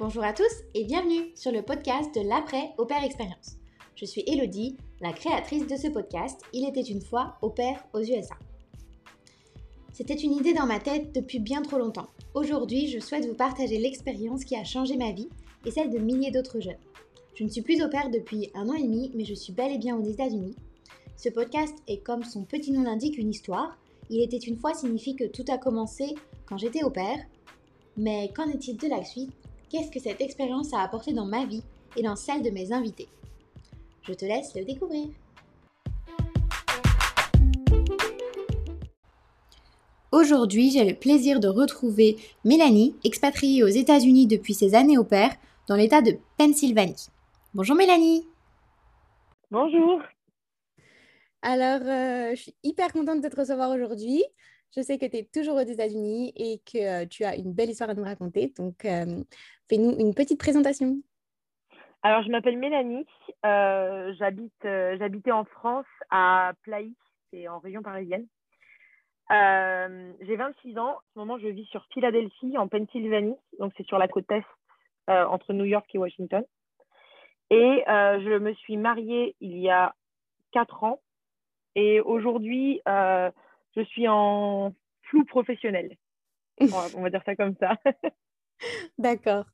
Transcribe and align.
bonjour 0.00 0.24
à 0.24 0.32
tous 0.32 0.64
et 0.72 0.84
bienvenue 0.84 1.30
sur 1.34 1.52
le 1.52 1.60
podcast 1.60 2.14
de 2.14 2.26
l'après 2.26 2.70
Au 2.78 2.86
Père 2.86 3.04
Expérience. 3.04 3.58
Je 3.96 4.06
suis 4.06 4.24
Elodie, 4.26 4.78
la 5.02 5.12
créatrice 5.12 5.66
de 5.66 5.76
ce 5.76 5.88
podcast 5.88 6.40
Il 6.54 6.66
était 6.66 6.80
une 6.80 7.02
fois 7.02 7.36
au 7.42 7.50
père 7.50 7.84
aux 7.92 8.00
USA. 8.00 8.34
C'était 9.92 10.14
une 10.14 10.32
idée 10.32 10.54
dans 10.54 10.64
ma 10.64 10.80
tête 10.80 11.14
depuis 11.14 11.38
bien 11.38 11.60
trop 11.60 11.76
longtemps. 11.76 12.08
Aujourd'hui, 12.32 12.88
je 12.88 12.98
souhaite 12.98 13.26
vous 13.26 13.34
partager 13.34 13.76
l'expérience 13.76 14.46
qui 14.46 14.56
a 14.56 14.64
changé 14.64 14.96
ma 14.96 15.12
vie 15.12 15.28
et 15.66 15.70
celle 15.70 15.90
de 15.90 15.98
milliers 15.98 16.30
d'autres 16.30 16.60
jeunes. 16.60 16.80
Je 17.34 17.44
ne 17.44 17.50
suis 17.50 17.60
plus 17.60 17.84
au 17.84 17.90
père 17.90 18.08
depuis 18.08 18.50
un 18.54 18.70
an 18.70 18.74
et 18.74 18.82
demi, 18.82 19.12
mais 19.14 19.26
je 19.26 19.34
suis 19.34 19.52
bel 19.52 19.70
et 19.70 19.78
bien 19.78 19.98
aux 19.98 20.08
États-Unis. 20.08 20.56
Ce 21.18 21.28
podcast 21.28 21.74
est 21.88 22.02
comme 22.02 22.24
son 22.24 22.44
petit 22.44 22.72
nom 22.72 22.84
l'indique 22.84 23.18
une 23.18 23.28
histoire. 23.28 23.76
Il 24.08 24.22
était 24.22 24.38
une 24.38 24.56
fois 24.56 24.72
signifie 24.72 25.14
que 25.14 25.24
tout 25.24 25.44
a 25.48 25.58
commencé 25.58 26.14
quand 26.46 26.56
j'étais 26.56 26.84
au 26.84 26.90
père. 26.90 27.18
Mais 27.98 28.32
qu'en 28.34 28.48
est-il 28.48 28.78
de 28.78 28.88
la 28.88 29.04
suite? 29.04 29.30
Qu'est-ce 29.70 29.92
que 29.92 30.00
cette 30.00 30.20
expérience 30.20 30.74
a 30.74 30.80
apporté 30.80 31.12
dans 31.12 31.26
ma 31.26 31.46
vie 31.46 31.62
et 31.96 32.02
dans 32.02 32.16
celle 32.16 32.42
de 32.42 32.50
mes 32.50 32.72
invités 32.72 33.06
Je 34.02 34.12
te 34.12 34.24
laisse 34.24 34.52
le 34.56 34.64
découvrir. 34.64 35.10
Aujourd'hui, 40.10 40.72
j'ai 40.72 40.84
le 40.84 40.96
plaisir 40.96 41.38
de 41.38 41.46
retrouver 41.46 42.16
Mélanie, 42.44 42.96
expatriée 43.04 43.62
aux 43.62 43.68
États-Unis 43.68 44.26
depuis 44.26 44.54
ses 44.54 44.74
années 44.74 44.98
au 44.98 45.04
père, 45.04 45.36
dans 45.68 45.76
l'État 45.76 46.02
de 46.02 46.18
Pennsylvanie. 46.36 47.06
Bonjour 47.54 47.76
Mélanie. 47.76 48.26
Bonjour. 49.52 50.02
Alors, 51.42 51.82
euh, 51.82 52.34
je 52.34 52.42
suis 52.42 52.54
hyper 52.64 52.92
contente 52.92 53.20
de 53.20 53.28
te 53.28 53.36
recevoir 53.36 53.70
aujourd'hui. 53.70 54.24
Je 54.76 54.82
sais 54.82 54.98
que 54.98 55.06
tu 55.06 55.16
es 55.16 55.28
toujours 55.32 55.56
aux 55.56 55.60
États-Unis 55.60 56.32
et 56.34 56.58
que 56.58 57.02
euh, 57.02 57.06
tu 57.06 57.24
as 57.24 57.36
une 57.36 57.52
belle 57.52 57.70
histoire 57.70 57.90
à 57.90 57.94
nous 57.94 58.04
raconter. 58.04 58.52
Donc, 58.56 58.84
euh, 58.84 59.22
fais-nous 59.70 59.96
une 59.98 60.14
petite 60.14 60.38
présentation. 60.38 60.96
Alors, 62.02 62.22
je 62.22 62.30
m'appelle 62.30 62.58
Mélanie. 62.58 63.06
J'habite, 64.18 64.52
j'habitais 64.62 65.32
en 65.32 65.44
France 65.44 65.86
à 66.10 66.52
Plaï, 66.62 66.92
c'est 67.30 67.48
en 67.48 67.58
région 67.58 67.82
parisienne. 67.82 68.26
j'ai 69.30 70.36
26 70.36 70.78
ans. 70.78 70.90
En 70.90 71.00
ce 71.14 71.18
moment, 71.18 71.38
je 71.38 71.48
vis 71.48 71.66
sur 71.66 71.86
Philadelphie, 71.94 72.58
en 72.58 72.68
Pennsylvanie. 72.68 73.36
Donc, 73.58 73.72
c'est 73.76 73.86
sur 73.86 73.98
la 73.98 74.08
côte 74.08 74.30
est, 74.30 74.44
entre 75.08 75.52
New 75.52 75.64
York 75.64 75.88
et 75.94 75.98
Washington. 75.98 76.44
Et 77.50 77.84
je 77.86 78.38
me 78.38 78.52
suis 78.54 78.76
mariée 78.76 79.36
il 79.40 79.58
y 79.58 79.70
a 79.70 79.94
4 80.52 80.84
ans 80.84 81.00
et 81.74 82.00
aujourd'hui, 82.00 82.80
euh, 82.88 83.30
je 83.76 83.82
suis 83.82 84.08
en 84.08 84.74
flou 85.02 85.24
professionnel. 85.24 85.96
on 86.60 87.02
va 87.02 87.10
dire 87.10 87.22
ça 87.24 87.36
comme 87.36 87.54
ça. 87.56 87.76
D'accord. 88.98 89.44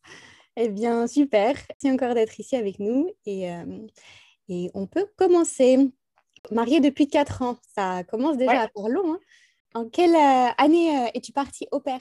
Eh 0.57 0.69
bien, 0.69 1.07
super. 1.07 1.55
Merci 1.55 1.91
encore 1.93 2.15
d'être 2.15 2.39
ici 2.41 2.57
avec 2.57 2.79
nous. 2.79 3.11
Et, 3.27 3.51
euh, 3.51 3.87
et 4.49 4.71
on 4.75 4.87
peut 4.87 5.07
commencer. 5.17 5.79
Mariée 6.53 6.81
depuis 6.81 7.09
4 7.09 7.43
ans, 7.43 7.57
ça 7.75 8.05
commence 8.05 8.37
déjà 8.37 8.63
à 8.63 8.69
faire 8.69 8.89
long. 8.89 9.15
Hein. 9.15 9.21
En 9.75 9.89
quelle 9.89 10.15
euh, 10.15 10.49
année 10.59 11.11
es-tu 11.15 11.33
partie 11.33 11.67
au 11.73 11.81
père 11.81 12.01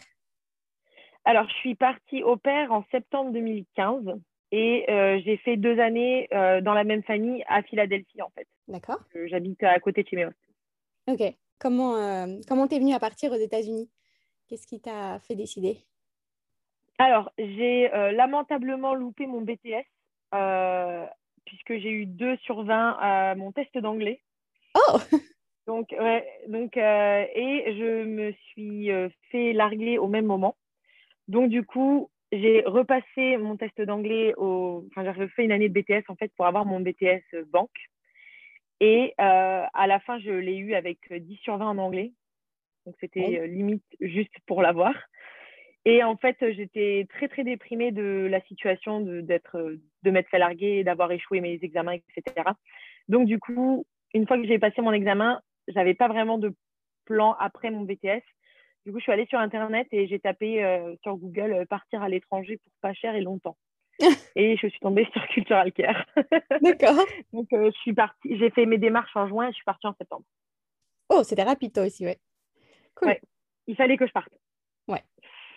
Alors, 1.24 1.50
je 1.50 1.56
suis 1.56 1.76
partie 1.76 2.22
au 2.22 2.38
père 2.38 2.72
en 2.72 2.84
septembre 2.92 3.32
2015 3.32 4.04
et 4.52 4.86
j'ai 5.26 5.38
fait 5.38 5.58
deux 5.58 5.80
années 5.80 6.28
dans 6.32 6.74
la 6.74 6.84
même 6.84 7.04
famille 7.04 7.44
à 7.48 7.64
Philadelphie, 7.64 8.22
en 8.22 8.30
fait. 8.36 8.48
D'accord. 8.68 9.00
J'habite 9.26 9.64
à 9.64 9.80
côté 9.80 10.04
de 10.04 10.08
chez 10.08 10.16
mes 10.16 10.28
Ok. 11.08 11.36
Comment 11.60 11.96
euh, 11.96 12.40
comment 12.48 12.68
t'es 12.68 12.80
venue 12.80 12.94
à 12.94 13.00
partir 13.00 13.32
aux 13.32 13.38
États-Unis? 13.38 13.90
Qu'est-ce 14.48 14.68
qui 14.68 14.82
t'a 14.82 15.20
fait 15.20 15.36
décider? 15.36 15.86
Alors, 16.98 17.32
j'ai 17.38 17.94
euh, 17.94 18.12
lamentablement 18.12 18.94
loupé 18.94 19.28
mon 19.28 19.42
BTS 19.42 19.86
euh, 20.34 21.06
puisque 21.46 21.78
j'ai 21.78 21.92
eu 21.92 22.06
2 22.06 22.38
sur 22.38 22.64
20 22.64 22.98
à 23.00 23.36
mon 23.36 23.52
test 23.52 23.78
d'anglais. 23.78 24.22
Oh 24.76 24.98
Donc, 25.68 25.96
ouais, 25.98 26.24
donc 26.48 26.78
et 26.78 27.76
je 27.76 28.04
me 28.04 28.34
suis 28.50 28.92
fait 29.32 29.52
larguer 29.52 29.98
au 29.98 30.08
même 30.08 30.28
moment. 30.28 30.56
Donc, 31.28 31.50
du 31.50 31.66
coup, 31.66 32.12
j'ai 32.32 32.62
repassé 32.68 33.38
mon 33.38 33.58
test 33.58 33.82
d'anglais 33.82 34.36
au. 34.38 34.86
Enfin, 34.92 35.12
j'ai 35.12 35.28
fait 35.30 35.44
une 35.44 35.52
année 35.52 35.68
de 35.68 35.74
BTS 35.74 36.04
en 36.10 36.16
fait 36.16 36.32
pour 36.36 36.46
avoir 36.46 36.66
mon 36.66 36.82
BTS 36.82 37.24
banque. 37.52 37.90
Et 38.80 39.14
euh, 39.20 39.64
à 39.74 39.88
la 39.88 40.00
fin, 40.00 40.20
je 40.20 40.32
l'ai 40.32 40.58
eu 40.58 40.76
avec 40.76 41.00
10 41.12 41.38
sur 41.38 41.58
20 41.58 41.70
en 41.70 41.78
anglais. 41.78 42.12
Donc, 42.86 42.96
c'était 43.00 43.40
euh, 43.40 43.48
limite 43.48 43.86
juste 44.00 44.36
pour 44.46 44.62
l'avoir. 44.62 44.94
Et 45.86 46.04
en 46.04 46.18
fait, 46.18 46.36
j'étais 46.40 47.08
très, 47.10 47.28
très 47.28 47.44
déprimée 47.44 47.92
de 47.92 48.28
la 48.30 48.42
situation 48.42 49.02
de, 49.02 49.22
d'être, 49.22 49.78
de 50.04 50.12
m'être 50.12 50.30
fait 50.30 50.40
larguer, 50.40 50.84
d'avoir 50.84 51.12
échoué 51.12 51.42
mes 51.42 51.60
examens, 51.62 51.94
etc. 51.94 52.50
Donc, 53.08 53.28
du 53.28 53.40
coup, 53.40 53.86
une 54.14 54.26
fois 54.26 54.38
que 54.38 54.48
j'ai 54.48 54.58
passé 54.58 54.82
mon 54.82 54.94
examen, 54.94 55.42
j'avais 55.68 55.94
pas 55.94 56.08
vraiment 56.08 56.40
de 56.40 56.56
plan 57.06 57.36
après 57.40 57.70
mon 57.70 57.82
BTS. 57.82 58.24
Du 58.86 58.92
coup, 58.92 59.00
je 59.00 59.04
suis 59.04 59.12
allée 59.12 59.28
sur 59.28 59.40
Internet 59.40 59.88
et 59.92 60.08
j'ai 60.08 60.20
tapé 60.20 60.64
euh, 60.64 60.96
sur 61.04 61.18
Google 61.18 61.66
partir 61.68 62.02
à 62.02 62.10
l'étranger 62.10 62.58
pour 62.58 62.72
pas 62.82 62.94
cher 62.94 63.16
et 63.16 63.22
longtemps. 63.22 63.58
et 64.36 64.58
je 64.58 64.68
suis 64.68 64.80
tombée 64.80 65.08
sur 65.14 65.26
Cultural 65.28 65.72
Care. 65.72 66.06
D'accord. 66.62 67.06
Donc, 67.32 67.52
euh, 67.54 67.72
je 67.74 67.80
suis 67.82 67.94
partie, 67.94 68.38
j'ai 68.38 68.50
fait 68.50 68.66
mes 68.66 68.78
démarches 68.78 69.16
en 69.16 69.28
juin 69.28 69.48
et 69.48 69.52
je 69.52 69.56
suis 69.56 69.64
partie 69.64 69.88
en 69.88 69.96
septembre. 69.96 70.26
Oh, 71.10 71.22
c'était 71.24 71.44
rapide 71.44 71.74
toi 71.74 71.86
aussi, 71.86 72.06
ouais. 72.06 72.18
Cool. 72.96 73.16
Il 73.68 73.76
fallait 73.76 73.98
que 73.98 74.08
je 74.08 74.12
parte. 74.12 74.34
Ouais. 74.88 75.02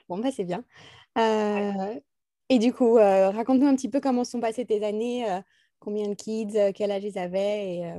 Bon, 0.09 0.19
bah, 0.19 0.31
c'est 0.31 0.45
bien. 0.45 0.65
Euh, 1.17 1.95
et 2.49 2.59
du 2.59 2.73
coup, 2.73 2.99
euh, 2.99 3.31
raconte-nous 3.31 3.67
un 3.67 3.77
petit 3.77 3.91
peu 3.91 4.01
comment 4.01 4.25
sont 4.25 4.41
passées 4.41 4.65
tes 4.65 4.85
années, 4.85 5.27
combien 5.81 6.09
de 6.09 6.15
kids, 6.15 6.73
quel 6.75 6.91
âge 6.91 7.05
ils 7.05 7.19
avaient. 7.19 7.67
Et, 7.67 7.93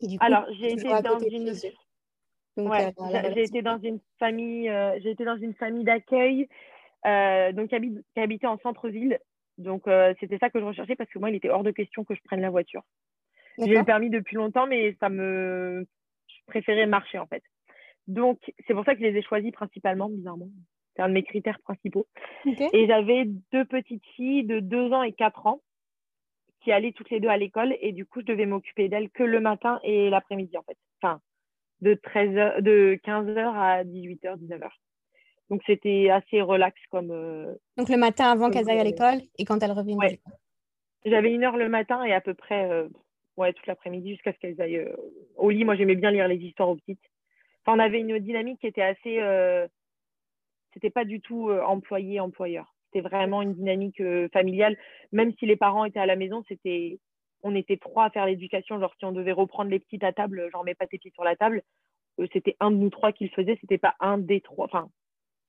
et 0.00 0.06
du 0.06 0.18
coup, 0.18 0.24
Alors, 0.24 0.46
j'ai 0.52 0.72
été 0.72 0.88
dans 0.88 1.18
une. 1.18 1.52
ouais, 2.58 2.94
j'ai 3.34 3.42
été 3.42 3.62
dans 3.62 3.78
une 3.78 4.00
famille, 4.18 4.70
j'ai 5.02 5.10
été 5.10 5.24
dans 5.24 5.36
une 5.36 5.54
famille 5.54 5.84
d'accueil 5.84 6.48
donc 7.04 7.70
qui, 7.70 7.76
qui 8.14 8.20
habitait 8.20 8.46
en 8.46 8.58
centre-ville 8.58 9.18
donc, 9.60 9.86
euh, 9.88 10.14
c'était 10.20 10.38
ça 10.38 10.48
que 10.48 10.58
je 10.58 10.64
recherchais 10.64 10.96
parce 10.96 11.10
que 11.10 11.18
moi, 11.18 11.28
il 11.28 11.36
était 11.36 11.50
hors 11.50 11.62
de 11.62 11.70
question 11.70 12.02
que 12.02 12.14
je 12.14 12.20
prenne 12.24 12.40
la 12.40 12.50
voiture. 12.50 12.82
J'ai 13.58 13.76
le 13.76 13.84
permis 13.84 14.08
depuis 14.08 14.36
longtemps, 14.36 14.66
mais 14.66 14.96
ça 15.00 15.10
me. 15.10 15.86
Je 16.26 16.34
préférais 16.46 16.86
marcher, 16.86 17.18
en 17.18 17.26
fait. 17.26 17.42
Donc, 18.06 18.38
c'est 18.66 18.72
pour 18.72 18.84
ça 18.84 18.94
que 18.94 19.00
je 19.00 19.06
les 19.06 19.18
ai 19.18 19.22
choisis 19.22 19.52
principalement, 19.52 20.08
bizarrement. 20.08 20.48
C'est 20.96 21.02
un 21.02 21.08
de 21.08 21.14
mes 21.14 21.22
critères 21.22 21.60
principaux. 21.60 22.06
Et 22.72 22.86
j'avais 22.86 23.24
deux 23.52 23.64
petites 23.64 24.04
filles 24.16 24.44
de 24.44 24.60
2 24.60 24.92
ans 24.92 25.02
et 25.02 25.12
4 25.12 25.46
ans 25.46 25.62
qui 26.62 26.72
allaient 26.72 26.92
toutes 26.92 27.10
les 27.10 27.20
deux 27.20 27.28
à 27.28 27.36
l'école. 27.36 27.76
Et 27.80 27.92
du 27.92 28.06
coup, 28.06 28.20
je 28.20 28.26
devais 28.26 28.46
m'occuper 28.46 28.88
d'elles 28.88 29.10
que 29.10 29.22
le 29.22 29.40
matin 29.40 29.80
et 29.82 30.10
l'après-midi, 30.10 30.56
en 30.56 30.62
fait. 30.62 30.76
Enfin, 31.02 31.20
de, 31.80 31.94
13 31.94 32.62
de 32.62 32.98
15h 33.04 33.38
à 33.38 33.84
18h, 33.84 34.38
19h. 34.38 34.68
Donc, 35.48 35.62
c'était 35.66 36.10
assez 36.10 36.40
relax 36.40 36.78
comme. 36.90 37.10
Euh, 37.10 37.54
Donc, 37.76 37.88
le 37.88 37.96
matin 37.96 38.30
avant 38.30 38.50
qu'elles 38.50 38.70
aillent 38.70 38.80
à 38.80 38.84
l'école 38.84 39.20
et 39.38 39.44
quand 39.44 39.62
elles 39.62 39.72
reviennent 39.72 39.98
ouais. 39.98 40.20
J'avais 41.04 41.32
une 41.32 41.44
heure 41.44 41.56
le 41.56 41.68
matin 41.68 42.04
et 42.04 42.12
à 42.12 42.20
peu 42.20 42.34
près 42.34 42.70
euh, 42.70 42.88
ouais, 43.36 43.52
toute 43.52 43.66
l'après-midi 43.66 44.10
jusqu'à 44.10 44.32
ce 44.32 44.38
qu'elles 44.38 44.60
aillent 44.60 44.76
euh, 44.76 44.96
au 45.36 45.50
lit. 45.50 45.64
Moi, 45.64 45.74
j'aimais 45.74 45.96
bien 45.96 46.10
lire 46.10 46.28
les 46.28 46.36
histoires 46.36 46.68
aux 46.68 46.76
petites. 46.76 47.00
Enfin, 47.64 47.76
on 47.76 47.80
avait 47.80 48.00
une 48.00 48.18
dynamique 48.18 48.60
qui 48.60 48.66
était 48.66 48.82
assez. 48.82 49.18
C'était 50.72 50.90
pas 50.90 51.04
du 51.04 51.20
tout 51.20 51.50
employé-employeur. 51.50 52.74
C'était 52.86 53.06
vraiment 53.06 53.42
une 53.42 53.54
dynamique 53.54 54.02
familiale. 54.32 54.76
Même 55.12 55.32
si 55.38 55.46
les 55.46 55.56
parents 55.56 55.84
étaient 55.84 56.00
à 56.00 56.06
la 56.06 56.16
maison, 56.16 56.44
c'était. 56.48 56.98
On 57.42 57.54
était 57.54 57.78
trois 57.78 58.04
à 58.04 58.10
faire 58.10 58.26
l'éducation. 58.26 58.78
Genre, 58.78 58.94
si 58.98 59.04
on 59.04 59.12
devait 59.12 59.32
reprendre 59.32 59.70
les 59.70 59.78
petites 59.78 60.04
à 60.04 60.12
table, 60.12 60.50
genre, 60.52 60.64
mets 60.64 60.74
pas 60.74 60.86
tes 60.86 60.98
pieds 60.98 61.12
sur 61.12 61.24
la 61.24 61.36
table, 61.36 61.62
c'était 62.32 62.56
un 62.60 62.70
de 62.70 62.76
nous 62.76 62.90
trois 62.90 63.12
qui 63.12 63.24
le 63.24 63.30
faisait. 63.30 63.56
C'était 63.60 63.78
pas 63.78 63.94
un 64.00 64.18
des 64.18 64.40
trois. 64.40 64.66
Enfin, 64.66 64.90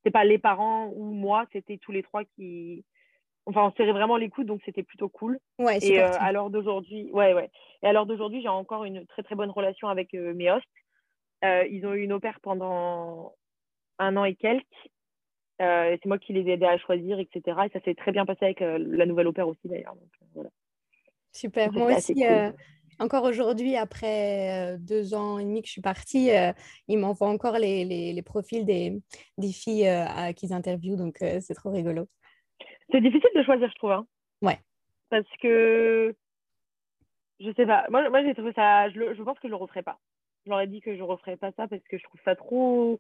c'est 0.04 0.12
pas 0.12 0.24
les 0.24 0.38
parents 0.38 0.92
ou 0.96 1.12
moi, 1.12 1.46
c'était 1.52 1.78
tous 1.78 1.92
les 1.92 2.04
trois 2.04 2.24
qui. 2.24 2.86
Enfin, 3.46 3.66
on 3.66 3.72
serrait 3.72 3.92
vraiment 3.92 4.18
les 4.18 4.30
coudes, 4.30 4.48
donc 4.48 4.62
c'était 4.66 4.84
plutôt 4.84 5.10
cool. 5.10 5.40
Ouais, 5.58 5.80
et 5.82 6.00
euh, 6.00 6.12
à 6.20 6.32
l'heure 6.32 6.52
d'aujourd'hui, 6.52 7.10
ouais, 7.12 7.34
ouais. 7.34 7.50
Et 7.82 7.88
à 7.88 7.94
l'heure 7.94 8.06
d'aujourd'hui, 8.06 8.42
j'ai 8.42 8.48
encore 8.48 8.86
une 8.86 9.06
très 9.08 9.24
très 9.24 9.36
bonne 9.36 9.50
relation 9.50 9.88
avec 9.88 10.14
euh, 10.14 10.34
mes 10.36 10.52
hosts. 10.52 10.66
Euh, 11.44 11.66
ils 11.68 11.86
ont 11.88 11.94
eu 11.94 12.04
une 12.04 12.14
opère 12.14 12.40
pendant 12.42 13.34
un 13.98 14.16
an 14.16 14.26
et 14.26 14.36
quelques. 14.36 14.66
C'est 15.62 16.06
moi 16.06 16.18
qui 16.18 16.34
les 16.34 16.42
ai 16.50 16.54
aidés 16.54 16.66
à 16.66 16.78
choisir, 16.78 17.20
etc. 17.20 17.42
Et 17.66 17.70
ça 17.70 17.80
s'est 17.86 17.96
très 17.96 18.12
bien 18.12 18.26
passé 18.26 18.46
avec 18.46 18.60
la 18.62 19.06
nouvelle 19.06 19.28
opère 19.28 19.48
aussi 19.48 19.68
d'ailleurs. 19.68 19.96
Voilà. 20.34 20.50
Super. 21.32 21.72
Moi 21.72 21.96
aussi, 21.96 22.24
encore 23.02 23.24
aujourd'hui, 23.24 23.76
après 23.76 24.76
euh, 24.76 24.78
deux 24.78 25.16
ans 25.16 25.40
et 25.40 25.44
demi 25.44 25.62
que 25.62 25.68
je 25.68 25.72
suis 25.72 25.82
partie, 25.82 26.30
euh, 26.32 26.52
ils 26.88 27.00
m'envoient 27.00 27.30
encore 27.30 27.58
les, 27.58 27.84
les, 27.84 28.22
profils 28.22 28.64
des, 28.64 29.02
des 29.40 29.52
filles 29.52 29.88
euh, 29.88 30.34
qu'ils 30.34 30.54
interviewent, 30.54 30.98
donc 30.98 31.18
c'est 31.20 31.56
trop 31.56 31.72
rigolo. 31.72 32.08
C'est 32.92 33.02
difficile 33.02 33.30
de 33.36 33.44
choisir, 33.44 33.70
je 33.70 33.76
trouve. 33.76 33.92
Hein. 33.92 34.06
Ouais. 34.44 34.60
Parce 35.10 35.26
que, 35.42 36.16
je 37.40 37.52
sais 37.54 37.66
pas, 37.66 37.88
moi, 37.90 38.08
moi 38.12 38.24
j'ai 38.24 38.36
trouvé 38.36 38.54
ça, 38.54 38.90
je, 38.92 39.16
je, 39.16 39.24
pense 39.24 39.40
que 39.40 39.48
je 39.48 39.54
le 39.54 39.58
referai 39.58 39.82
pas. 39.82 39.98
Je 40.46 40.52
leur 40.52 40.62
ai 40.62 40.68
dit 40.68 40.82
que 40.82 40.96
je 40.96 41.02
referais 41.02 41.38
pas 41.38 41.52
ça 41.54 41.68
parce 41.68 41.84
que 41.90 41.98
je 41.98 42.04
trouve 42.04 42.22
ça 42.24 42.36
trop, 42.36 43.00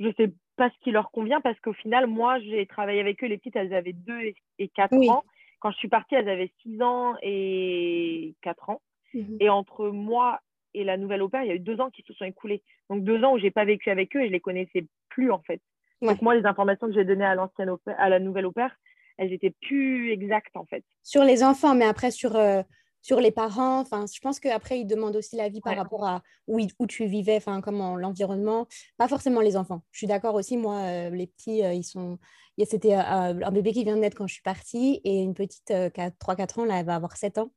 je 0.00 0.10
sais 0.16 0.32
pas 0.56 0.70
ce 0.70 0.78
qui 0.82 0.90
leur 0.90 1.10
convient 1.10 1.40
parce 1.40 1.58
qu'au 1.60 1.72
final, 1.72 2.06
moi, 2.06 2.38
j'ai 2.40 2.66
travaillé 2.66 3.00
avec 3.00 3.22
eux. 3.22 3.26
Les 3.26 3.38
petites, 3.38 3.56
elles 3.56 3.74
avaient 3.74 3.92
2 3.92 4.32
et 4.58 4.68
4 4.68 4.94
ans. 5.08 5.24
Quand 5.60 5.70
je 5.70 5.76
suis 5.76 5.88
partie, 5.88 6.14
elles 6.14 6.28
avaient 6.28 6.52
6 6.62 6.82
ans 6.82 7.14
et 7.22 8.34
4 8.42 8.70
ans. 8.70 8.80
Mhm. 9.14 9.36
Et 9.40 9.48
entre 9.48 9.88
moi 9.88 10.40
et 10.72 10.84
la 10.84 10.96
nouvelle 10.96 11.22
au 11.22 11.28
pair, 11.28 11.42
il 11.42 11.48
y 11.48 11.50
a 11.50 11.54
eu 11.54 11.60
deux 11.60 11.80
ans 11.80 11.90
qui 11.90 12.02
se 12.02 12.14
sont 12.14 12.24
écoulés. 12.24 12.62
Donc 12.88 13.04
deux 13.04 13.22
ans 13.24 13.34
où 13.34 13.38
j'ai 13.38 13.50
pas 13.50 13.64
vécu 13.64 13.90
avec 13.90 14.16
eux 14.16 14.22
et 14.22 14.28
je 14.28 14.32
les 14.32 14.40
connaissais 14.40 14.86
plus 15.08 15.30
en 15.30 15.40
fait. 15.40 15.60
Donc 16.00 16.22
moi, 16.22 16.34
les 16.34 16.46
informations 16.46 16.86
que 16.86 16.94
j'ai 16.94 17.04
données 17.04 17.24
à 17.24 17.34
l'ancienne 17.34 17.74
à 17.98 18.08
la 18.08 18.20
nouvelle 18.20 18.46
au 18.46 18.52
pair, 18.52 18.74
elles 19.18 19.32
étaient 19.32 19.54
plus 19.60 20.12
exactes 20.12 20.56
en 20.56 20.64
fait. 20.64 20.84
Sur 21.02 21.24
les 21.24 21.42
enfants, 21.42 21.74
mais 21.74 21.84
après 21.84 22.10
sur 22.10 22.36
euh, 22.36 22.62
sur 23.02 23.20
les 23.20 23.30
parents. 23.30 23.80
Enfin, 23.80 24.04
je 24.12 24.20
pense 24.20 24.40
qu'après, 24.40 24.80
ils 24.80 24.86
demandent 24.86 25.16
aussi 25.16 25.36
l'avis 25.36 25.60
par 25.60 25.76
rapport 25.76 26.06
à 26.06 26.22
où, 26.46 26.60
où 26.78 26.86
tu 26.86 27.06
vivais, 27.06 27.36
enfin, 27.36 27.60
comment 27.60 27.96
l'environnement. 27.96 28.66
Pas 28.98 29.08
forcément 29.08 29.40
les 29.40 29.56
enfants. 29.56 29.82
Je 29.92 29.98
suis 29.98 30.06
d'accord 30.06 30.34
aussi, 30.34 30.56
moi, 30.56 30.80
euh, 30.80 31.10
les 31.10 31.26
petits, 31.26 31.64
euh, 31.64 31.72
ils 31.72 31.84
sont. 31.84 32.18
C'était 32.64 32.94
euh, 32.94 33.00
un 33.00 33.50
bébé 33.52 33.72
qui 33.72 33.84
vient 33.84 33.96
de 33.96 34.02
naître 34.02 34.18
quand 34.18 34.26
je 34.26 34.34
suis 34.34 34.42
partie 34.42 35.00
et 35.04 35.22
une 35.22 35.32
petite 35.32 35.68
qui 35.68 36.00
a 36.00 36.10
3-4 36.10 36.60
ans, 36.60 36.64
là, 36.66 36.80
elle 36.80 36.86
va 36.86 36.94
avoir 36.94 37.16
7 37.16 37.38
ans. 37.38 37.50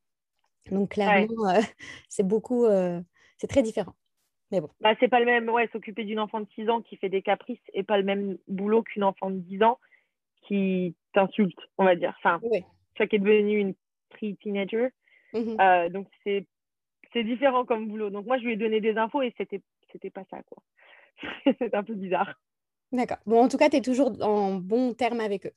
Donc, 0.72 0.92
clairement, 0.92 1.28
c'est 2.10 2.26
beaucoup. 2.26 2.66
c'est 3.38 3.48
très 3.48 3.64
différent. 3.64 3.94
Mais 4.52 4.62
bon. 4.62 4.70
Bah, 4.80 4.94
c'est 5.00 5.10
pas 5.10 5.20
le 5.20 5.26
même, 5.26 5.50
ouais, 5.50 5.68
s'occuper 5.74 6.06
d'une 6.06 6.20
enfant 6.20 6.40
de 6.40 6.48
6 6.56 6.70
ans 6.70 6.82
qui 6.82 6.96
fait 6.96 7.10
des 7.10 7.22
caprices 7.22 7.60
et 7.74 7.84
pas 7.84 7.98
le 7.98 8.04
même 8.04 8.38
boulot 8.48 8.82
qu'une 8.84 9.04
enfant 9.04 9.30
de 9.30 9.40
10 9.40 9.64
ans 9.64 9.78
qui 10.48 10.96
t'insulte, 11.14 11.60
on 11.78 11.84
va 11.84 11.96
dire. 11.96 12.14
Enfin, 12.20 12.40
oui. 12.44 12.64
qui 12.96 13.16
est 13.16 13.20
devenue 13.20 13.60
une 13.60 13.74
pre-teenager 14.10 14.90
Mmh 15.34 15.58
euh, 15.60 15.90
donc, 15.90 16.08
c'est 16.24 17.24
différent 17.24 17.66
comme 17.66 17.88
boulot. 17.88 18.10
Donc, 18.10 18.26
moi, 18.26 18.38
je 18.38 18.44
lui 18.44 18.54
ai 18.54 18.58
donné 18.58 18.82
des 18.82 18.98
infos 18.98 19.22
et 19.22 19.34
c'était 19.38 19.62
c'était 19.92 20.10
pas 20.10 20.24
ça, 20.30 20.42
quoi. 20.44 20.64
c'est 21.60 21.74
un 21.74 21.84
peu 21.84 21.94
bizarre. 21.94 22.34
D'accord. 22.92 23.18
Bon, 23.26 23.44
en 23.44 23.48
tout 23.48 23.58
cas, 23.58 23.70
tu 23.70 23.78
es 23.78 23.82
toujours 23.82 24.12
en 24.22 24.56
bon 24.56 24.94
terme 24.94 25.20
avec 25.20 25.46
eux. 25.46 25.54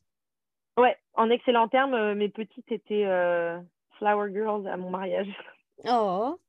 Ouais, 0.79 0.97
en 1.15 1.31
excellent 1.31 1.69
terme. 1.69 1.95
Euh, 1.95 2.15
mes 2.15 2.29
petites 2.29 2.71
étaient 2.71 3.07
euh, 3.07 3.59
Flower 3.99 4.33
Girls 4.33 4.67
à 4.67 4.77
mon 4.77 4.91
mariage. 4.91 5.29
Oh, 5.87 6.41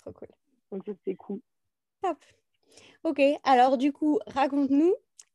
trop 0.00 0.12
cool. 0.12 0.28
Donc, 0.72 0.84
c'est 1.04 1.14
cool. 1.16 1.38
Top. 2.00 2.16
Ok, 3.04 3.20
alors 3.44 3.76
du 3.76 3.92
coup, 3.92 4.18
raconte-nous, 4.26 4.94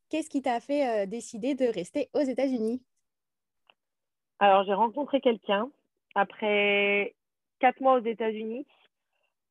qu'est-ce 0.09 0.31
qui 0.31 0.41
t'a 0.41 0.59
fait 0.59 1.05
décider 1.05 1.53
de 1.53 1.65
rester 1.65 2.09
aux 2.15 2.21
États-Unis? 2.21 2.81
Alors, 4.39 4.63
j'ai 4.63 4.73
rencontré 4.73 5.21
quelqu'un 5.21 5.69
après 6.15 7.15
quatre 7.59 7.81
mois 7.81 7.99
aux 7.99 8.03
États-Unis. 8.03 8.65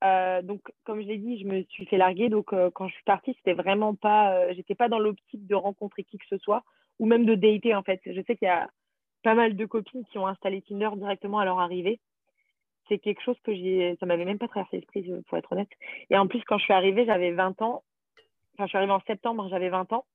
Euh, 0.04 0.42
donc, 0.42 0.60
comme 0.84 1.00
je 1.02 1.06
l'ai 1.06 1.18
dit, 1.18 1.38
je 1.40 1.46
me 1.46 1.62
suis 1.64 1.86
fait 1.86 1.96
larguer. 1.96 2.28
Donc, 2.28 2.52
euh, 2.52 2.70
quand 2.70 2.88
je 2.88 2.94
suis 2.94 3.04
partie, 3.04 3.34
c'était 3.34 3.54
vraiment 3.54 3.94
pas, 3.94 4.34
euh, 4.34 4.52
j'étais 4.54 4.74
pas 4.74 4.88
dans 4.88 4.98
l'optique 4.98 5.46
de 5.46 5.54
rencontrer 5.54 6.04
qui 6.04 6.18
que 6.18 6.26
ce 6.28 6.38
soit 6.38 6.64
ou 6.98 7.06
même 7.06 7.24
de 7.26 7.34
dater 7.34 7.74
en 7.74 7.82
fait. 7.82 8.00
Je 8.06 8.20
sais 8.22 8.36
qu'il 8.36 8.46
y 8.46 8.50
a 8.50 8.68
pas 9.22 9.34
mal 9.34 9.56
de 9.56 9.66
copines 9.66 10.04
qui 10.06 10.18
ont 10.18 10.26
installé 10.26 10.62
Tinder 10.62 10.90
directement 10.96 11.38
à 11.38 11.44
leur 11.44 11.58
arrivée. 11.58 12.00
C'est 12.88 12.98
quelque 12.98 13.22
chose 13.22 13.36
que 13.44 13.54
j'ai, 13.54 13.96
ça 14.00 14.06
m'avait 14.06 14.24
même 14.24 14.38
pas 14.38 14.48
traversé 14.48 14.76
l'esprit, 14.76 15.04
pour 15.28 15.36
être 15.36 15.52
honnête. 15.52 15.68
Et 16.10 16.16
en 16.16 16.26
plus, 16.26 16.42
quand 16.44 16.58
je 16.58 16.64
suis 16.64 16.72
arrivée, 16.72 17.04
j'avais 17.04 17.32
20 17.32 17.60
ans. 17.60 17.82
Enfin, 18.54 18.64
je 18.64 18.68
suis 18.68 18.78
arrivée 18.78 18.92
en 18.92 19.02
septembre, 19.06 19.46
j'avais 19.50 19.68
20 19.68 19.92
ans. 19.92 20.06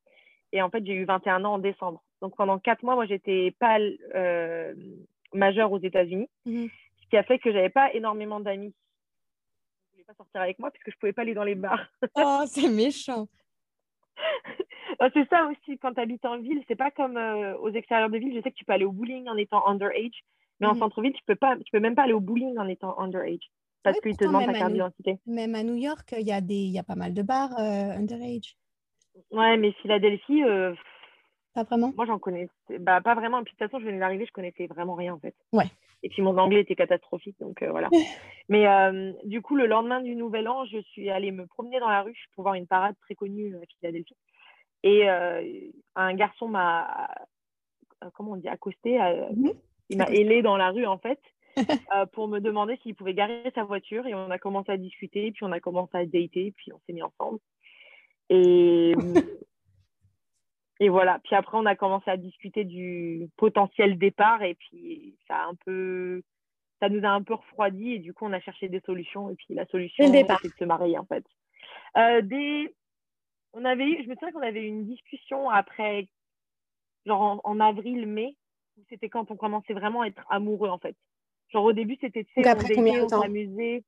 Et 0.52 0.62
en 0.62 0.70
fait, 0.70 0.86
j'ai 0.86 0.94
eu 0.94 1.06
21 1.06 1.46
ans 1.46 1.54
en 1.54 1.60
décembre. 1.60 2.04
Donc, 2.22 2.36
pendant 2.36 2.58
quatre 2.58 2.84
mois, 2.84 2.96
moi, 2.96 3.06
j'étais 3.06 3.52
pas 3.60 3.78
majeure 5.34 5.72
aux 5.72 5.80
États-Unis. 5.80 6.30
Mhm 6.46 6.70
qui 7.14 7.18
a 7.18 7.24
fait 7.24 7.38
que 7.38 7.52
j'avais 7.52 7.70
pas 7.70 7.94
énormément 7.94 8.40
d'amis. 8.40 8.74
Ils 8.74 9.86
ne 9.86 9.92
voulaient 9.92 10.04
pas 10.06 10.16
sortir 10.16 10.42
avec 10.42 10.58
moi 10.58 10.72
puisque 10.72 10.90
je 10.90 10.98
pouvais 10.98 11.14
pas 11.14 11.22
aller 11.22 11.36
dans 11.36 11.44
les 11.44 11.54
bars. 11.54 11.86
oh, 12.16 12.42
c'est 12.48 12.70
méchant. 12.70 13.28
c'est 15.14 15.30
ça 15.30 15.46
aussi, 15.46 15.78
quand 15.78 15.94
tu 15.94 16.02
habites 16.02 16.26
en 16.26 16.40
ville, 16.40 16.64
c'est 16.68 16.76
pas 16.76 16.90
comme 16.90 17.18
euh, 17.18 17.56
aux 17.58 17.70
extérieurs 17.70 18.10
de 18.10 18.18
ville. 18.18 18.36
Je 18.36 18.42
sais 18.42 18.50
que 18.50 18.56
tu 18.56 18.66
peux 18.66 18.74
aller 18.74 18.86
au 18.86 18.92
bowling 18.92 19.30
en 19.30 19.38
étant 19.38 19.68
underage, 19.68 20.24
mais 20.60 20.66
en 20.66 20.74
mhm. 20.74 20.80
centre-ville, 20.80 21.14
tu 21.14 21.24
peux 21.28 21.36
pas, 21.36 21.56
tu 21.56 21.70
peux 21.72 21.80
même 21.80 21.94
pas 21.94 22.02
aller 22.02 22.14
au 22.14 22.20
bowling 22.20 22.58
en 22.58 22.68
étant 22.68 23.00
underage 23.00 23.52
parce 23.84 24.00
qu'ils 24.00 24.18
te 24.18 24.26
demandent 24.26 24.48
ta 24.48 24.54
carte 24.54 24.74
d'identité. 24.74 25.20
Même 25.28 25.54
à 25.54 25.62
New 25.62 25.76
York, 25.76 26.16
il 26.18 26.26
y, 26.26 26.32
a 26.32 26.42
des, 26.42 26.56
y 26.56 26.80
a 26.80 26.84
pas 26.84 26.96
mal 26.96 27.14
de 27.14 27.22
bars 27.22 27.52
euh, 27.60 27.92
underage. 27.92 28.58
Ouais, 29.30 29.56
mais 29.58 29.72
Philadelphie, 29.74 30.44
euh, 30.44 30.74
pas 31.54 31.64
vraiment? 31.64 31.94
Moi, 31.96 32.06
j'en 32.06 32.18
connais. 32.18 32.50
Bah, 32.80 33.02
pas 33.02 33.14
vraiment. 33.14 33.40
Et 33.40 33.44
puis, 33.44 33.54
de 33.54 33.58
toute 33.58 33.70
façon, 33.70 33.80
je 33.80 33.86
venais 33.86 34.00
d'arriver, 34.00 34.26
je 34.26 34.32
connaissais 34.32 34.66
vraiment 34.66 34.96
rien, 34.96 35.14
en 35.14 35.20
fait. 35.20 35.36
Ouais. 35.52 35.70
Et 36.04 36.10
puis, 36.10 36.22
mon 36.22 36.38
anglais 36.38 36.62
était 36.62 36.76
catastrophique, 36.76 37.38
donc 37.40 37.62
euh, 37.62 37.72
voilà. 37.72 37.90
Mais 38.50 38.68
euh, 38.68 39.14
du 39.24 39.42
coup, 39.42 39.56
le 39.56 39.66
lendemain 39.66 40.02
du 40.02 40.16
Nouvel 40.16 40.50
An, 40.50 40.66
je 40.66 40.80
suis 40.80 41.10
allée 41.10 41.32
me 41.32 41.48
promener 41.48 41.80
dans 41.80 41.90
la 41.90 42.02
rue 42.02 42.18
pour 42.36 42.44
voir 42.44 42.56
une 42.56 42.68
parade 42.68 42.96
très 43.02 43.16
connue 43.16 43.56
à 43.56 43.66
Philadelphie. 43.80 44.18
Et 44.84 45.10
euh, 45.10 45.42
un 45.96 46.14
garçon 46.14 46.50
m'a, 46.50 47.10
comment 48.14 48.34
on 48.34 48.36
dit, 48.36 48.50
accosté. 48.50 49.00
Mhm. 49.00 49.54
Il 49.90 49.98
m'a 49.98 50.06
ailé 50.06 50.42
dans 50.42 50.58
la 50.58 50.72
rue, 50.72 50.86
en 50.86 50.98
fait. 50.98 51.20
pour 52.14 52.28
me 52.28 52.40
demander 52.40 52.78
s'il 52.82 52.96
pouvait 52.96 53.14
garer 53.14 53.52
sa 53.54 53.64
voiture 53.64 54.08
et 54.08 54.16
on 54.16 54.32
a 54.32 54.40
commencé 54.40 54.72
à 54.72 54.78
discuter 54.78 55.32
puis 55.32 55.44
on 55.44 55.52
a 55.52 55.60
commencé 55.60 55.96
à 55.96 56.04
dater 56.04 56.52
puis 56.58 56.74
on 56.74 56.80
s'est 56.80 56.94
mis 56.94 57.04
ensemble 57.04 57.38
et 58.32 58.94
et 60.84 60.90
voilà. 60.90 61.20
Puis 61.24 61.34
après, 61.34 61.58
on 61.58 61.66
a 61.66 61.76
commencé 61.76 62.12
à 62.12 62.18
discuter 62.18 62.66
du 62.66 63.30
potentiel 63.38 63.98
départ 63.98 64.44
et 64.44 64.56
puis 64.56 65.16
ça 65.28 65.36
a 65.38 65.46
un 65.46 65.56
peu, 65.66 66.22
ça 66.82 66.90
nous 66.90 67.06
a 67.06 67.10
un 67.10 67.24
peu 67.24 67.36
refroidi 67.36 67.94
et 67.94 68.00
du 68.00 68.14
coup, 68.14 68.26
on 68.26 68.34
a 68.34 68.42
cherché 68.42 68.68
des 68.68 68.82
solutions 68.82 69.30
et 69.30 69.36
puis 69.36 69.54
la 69.54 69.66
solution, 69.68 70.06
c'est 70.06 70.24
de 70.24 70.54
se 70.60 70.66
marier 70.66 70.98
en 70.98 71.06
fait. 71.06 71.24
Euh, 71.98 72.22
des... 72.22 72.76
On 73.54 73.64
avait 73.64 73.86
eu, 73.86 74.04
je 74.04 74.10
me 74.10 74.16
souviens 74.16 74.32
qu'on 74.32 74.42
avait 74.42 74.64
eu 74.64 74.68
une 74.68 74.86
discussion 74.86 75.50
après, 75.50 76.10
genre 77.06 77.40
en, 77.44 77.60
avril-mai, 77.62 78.36
c'était 78.90 79.08
quand 79.08 79.32
on 79.32 79.38
commençait 79.38 79.74
vraiment 79.74 80.02
à 80.02 80.08
être 80.08 80.26
amoureux 80.30 80.70
en 80.70 80.80
fait. 80.80 80.98
Genre 81.50 81.64
au 81.64 81.72
début, 81.72 81.98
c'était, 82.02 82.26
tu 82.26 82.42
sais, 82.42 83.02
on, 83.02 83.08
s'amusait. 83.08 83.84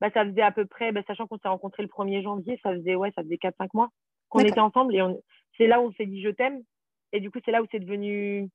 Bah, 0.00 0.10
ça 0.14 0.24
faisait 0.24 0.42
à 0.42 0.52
peu 0.52 0.66
près, 0.66 0.92
bah, 0.92 1.00
sachant 1.06 1.26
qu'on 1.26 1.38
s'est 1.38 1.48
rencontrés 1.48 1.82
le 1.82 1.88
1er 1.88 2.22
janvier, 2.22 2.60
ça 2.62 2.72
faisait, 2.74 2.94
ouais, 2.94 3.10
ça 3.16 3.22
faisait 3.24 3.36
4-5 3.36 3.70
mois 3.74 3.88
qu'on 4.28 4.40
était 4.40 4.60
ensemble 4.60 4.94
et 4.94 5.02
on, 5.02 5.20
c'est 5.58 5.66
là 5.66 5.80
où 5.80 5.86
on 5.88 5.92
s'est 5.92 6.06
dit 6.06 6.22
je 6.22 6.30
t'aime. 6.30 6.62
Et 7.12 7.20
du 7.20 7.30
coup, 7.30 7.38
c'est 7.44 7.50
là 7.50 7.62
où 7.62 7.66
c'est 7.70 7.80
devenu, 7.80 8.48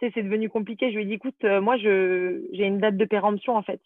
c'est 0.00 0.22
devenu 0.22 0.48
compliqué. 0.48 0.90
Je 0.90 0.96
lui 0.96 1.04
ai 1.04 1.06
dit, 1.06 1.14
écoute, 1.14 1.42
euh, 1.44 1.60
moi, 1.60 1.76
je, 1.76 2.44
j'ai 2.52 2.64
une 2.64 2.78
date 2.78 2.96
de 2.96 3.04
péremption 3.04 3.56
en 3.56 3.62
fait. 3.62 3.80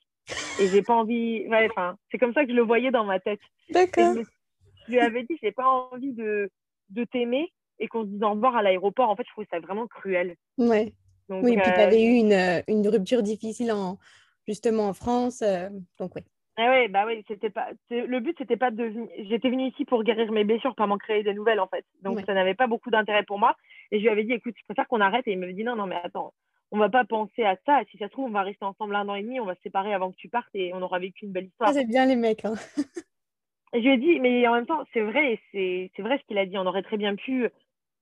Et 0.60 0.68
j'ai 0.68 0.82
pas 0.82 0.94
envie. 0.94 1.46
enfin, 1.70 1.96
c'est 2.10 2.18
comme 2.18 2.32
ça 2.32 2.44
que 2.44 2.50
je 2.50 2.56
le 2.56 2.62
voyais 2.62 2.90
dans 2.90 3.04
ma 3.04 3.20
tête. 3.20 3.40
D'accord. 3.70 4.14
Je, 4.14 4.92
lui 4.92 5.00
avais 5.00 5.22
dit, 5.22 5.38
j'ai 5.42 5.52
pas 5.52 5.66
envie 5.66 6.12
de, 6.12 6.50
de 6.90 7.04
t'aimer 7.04 7.52
et 7.78 7.88
qu'on 7.88 8.02
se 8.02 8.08
dise 8.08 8.22
au 8.22 8.30
revoir 8.30 8.56
à 8.56 8.62
l'aéroport. 8.62 9.08
En 9.08 9.16
fait, 9.16 9.24
je 9.26 9.32
trouvais 9.32 9.48
ça 9.50 9.60
vraiment 9.60 9.86
cruel. 9.86 10.36
Ouais. 10.58 10.92
oui, 11.28 11.52
et 11.52 11.56
puis 11.56 11.72
tu 11.72 11.80
avais 11.80 12.02
eu 12.02 12.14
une, 12.14 12.62
une, 12.68 12.88
rupture 12.88 13.22
difficile 13.22 13.72
en, 13.72 13.98
justement 14.46 14.88
en 14.88 14.94
France. 14.94 15.42
Euh, 15.42 15.68
donc, 15.98 16.14
oui. 16.16 16.22
Ah 16.56 16.68
ouais, 16.68 16.88
bah 16.88 17.04
oui, 17.06 17.24
c'était 17.28 17.50
pas. 17.50 17.68
Le 17.90 18.20
but, 18.20 18.36
c'était 18.36 18.56
pas 18.56 18.70
de. 18.70 18.92
J'étais 19.28 19.50
venue 19.50 19.68
ici 19.68 19.84
pour 19.84 20.02
guérir 20.02 20.30
mes 20.32 20.44
blessures, 20.44 20.74
pas 20.74 20.86
m'en 20.86 20.98
créer 20.98 21.22
des 21.22 21.32
nouvelles, 21.32 21.60
en 21.60 21.68
fait. 21.68 21.84
Donc, 22.02 22.20
ça 22.26 22.34
n'avait 22.34 22.54
pas 22.54 22.66
beaucoup 22.66 22.90
d'intérêt 22.90 23.22
pour 23.22 23.38
moi. 23.38 23.56
Et 23.90 23.98
je 23.98 24.02
lui 24.02 24.10
avais 24.10 24.24
dit, 24.24 24.32
écoute, 24.32 24.54
je 24.58 24.64
préfère 24.64 24.88
qu'on 24.88 25.00
arrête. 25.00 25.26
Et 25.26 25.32
il 25.32 25.38
me 25.38 25.52
dit, 25.52 25.64
non, 25.64 25.76
non, 25.76 25.86
mais 25.86 25.96
attends, 26.02 26.34
on 26.72 26.78
va 26.78 26.88
pas 26.88 27.04
penser 27.04 27.44
à 27.44 27.56
ça. 27.66 27.80
Si 27.90 27.98
ça 27.98 28.06
se 28.06 28.12
trouve, 28.12 28.26
on 28.26 28.32
va 28.32 28.42
rester 28.42 28.64
ensemble 28.64 28.94
un 28.94 29.08
an 29.08 29.14
et 29.14 29.22
demi, 29.22 29.40
on 29.40 29.46
va 29.46 29.54
se 29.54 29.62
séparer 29.62 29.94
avant 29.94 30.10
que 30.10 30.16
tu 30.16 30.28
partes 30.28 30.54
et 30.54 30.72
on 30.74 30.82
aura 30.82 30.98
vécu 30.98 31.24
une 31.24 31.32
belle 31.32 31.46
histoire. 31.46 31.70
Ah, 31.70 31.72
c'est 31.72 31.86
bien 31.86 32.06
les 32.06 32.16
mecs. 32.16 32.44
Hein. 32.44 32.54
et 33.72 33.82
je 33.82 33.88
lui 33.88 33.94
ai 33.94 33.98
dit, 33.98 34.20
mais 34.20 34.46
en 34.46 34.54
même 34.54 34.66
temps, 34.66 34.84
c'est 34.92 35.02
vrai, 35.02 35.40
c'est 35.52 35.90
vrai 35.98 36.18
ce 36.18 36.24
qu'il 36.26 36.38
a 36.38 36.46
dit. 36.46 36.58
On 36.58 36.66
aurait 36.66 36.82
très 36.82 36.96
bien 36.96 37.14
pu 37.14 37.48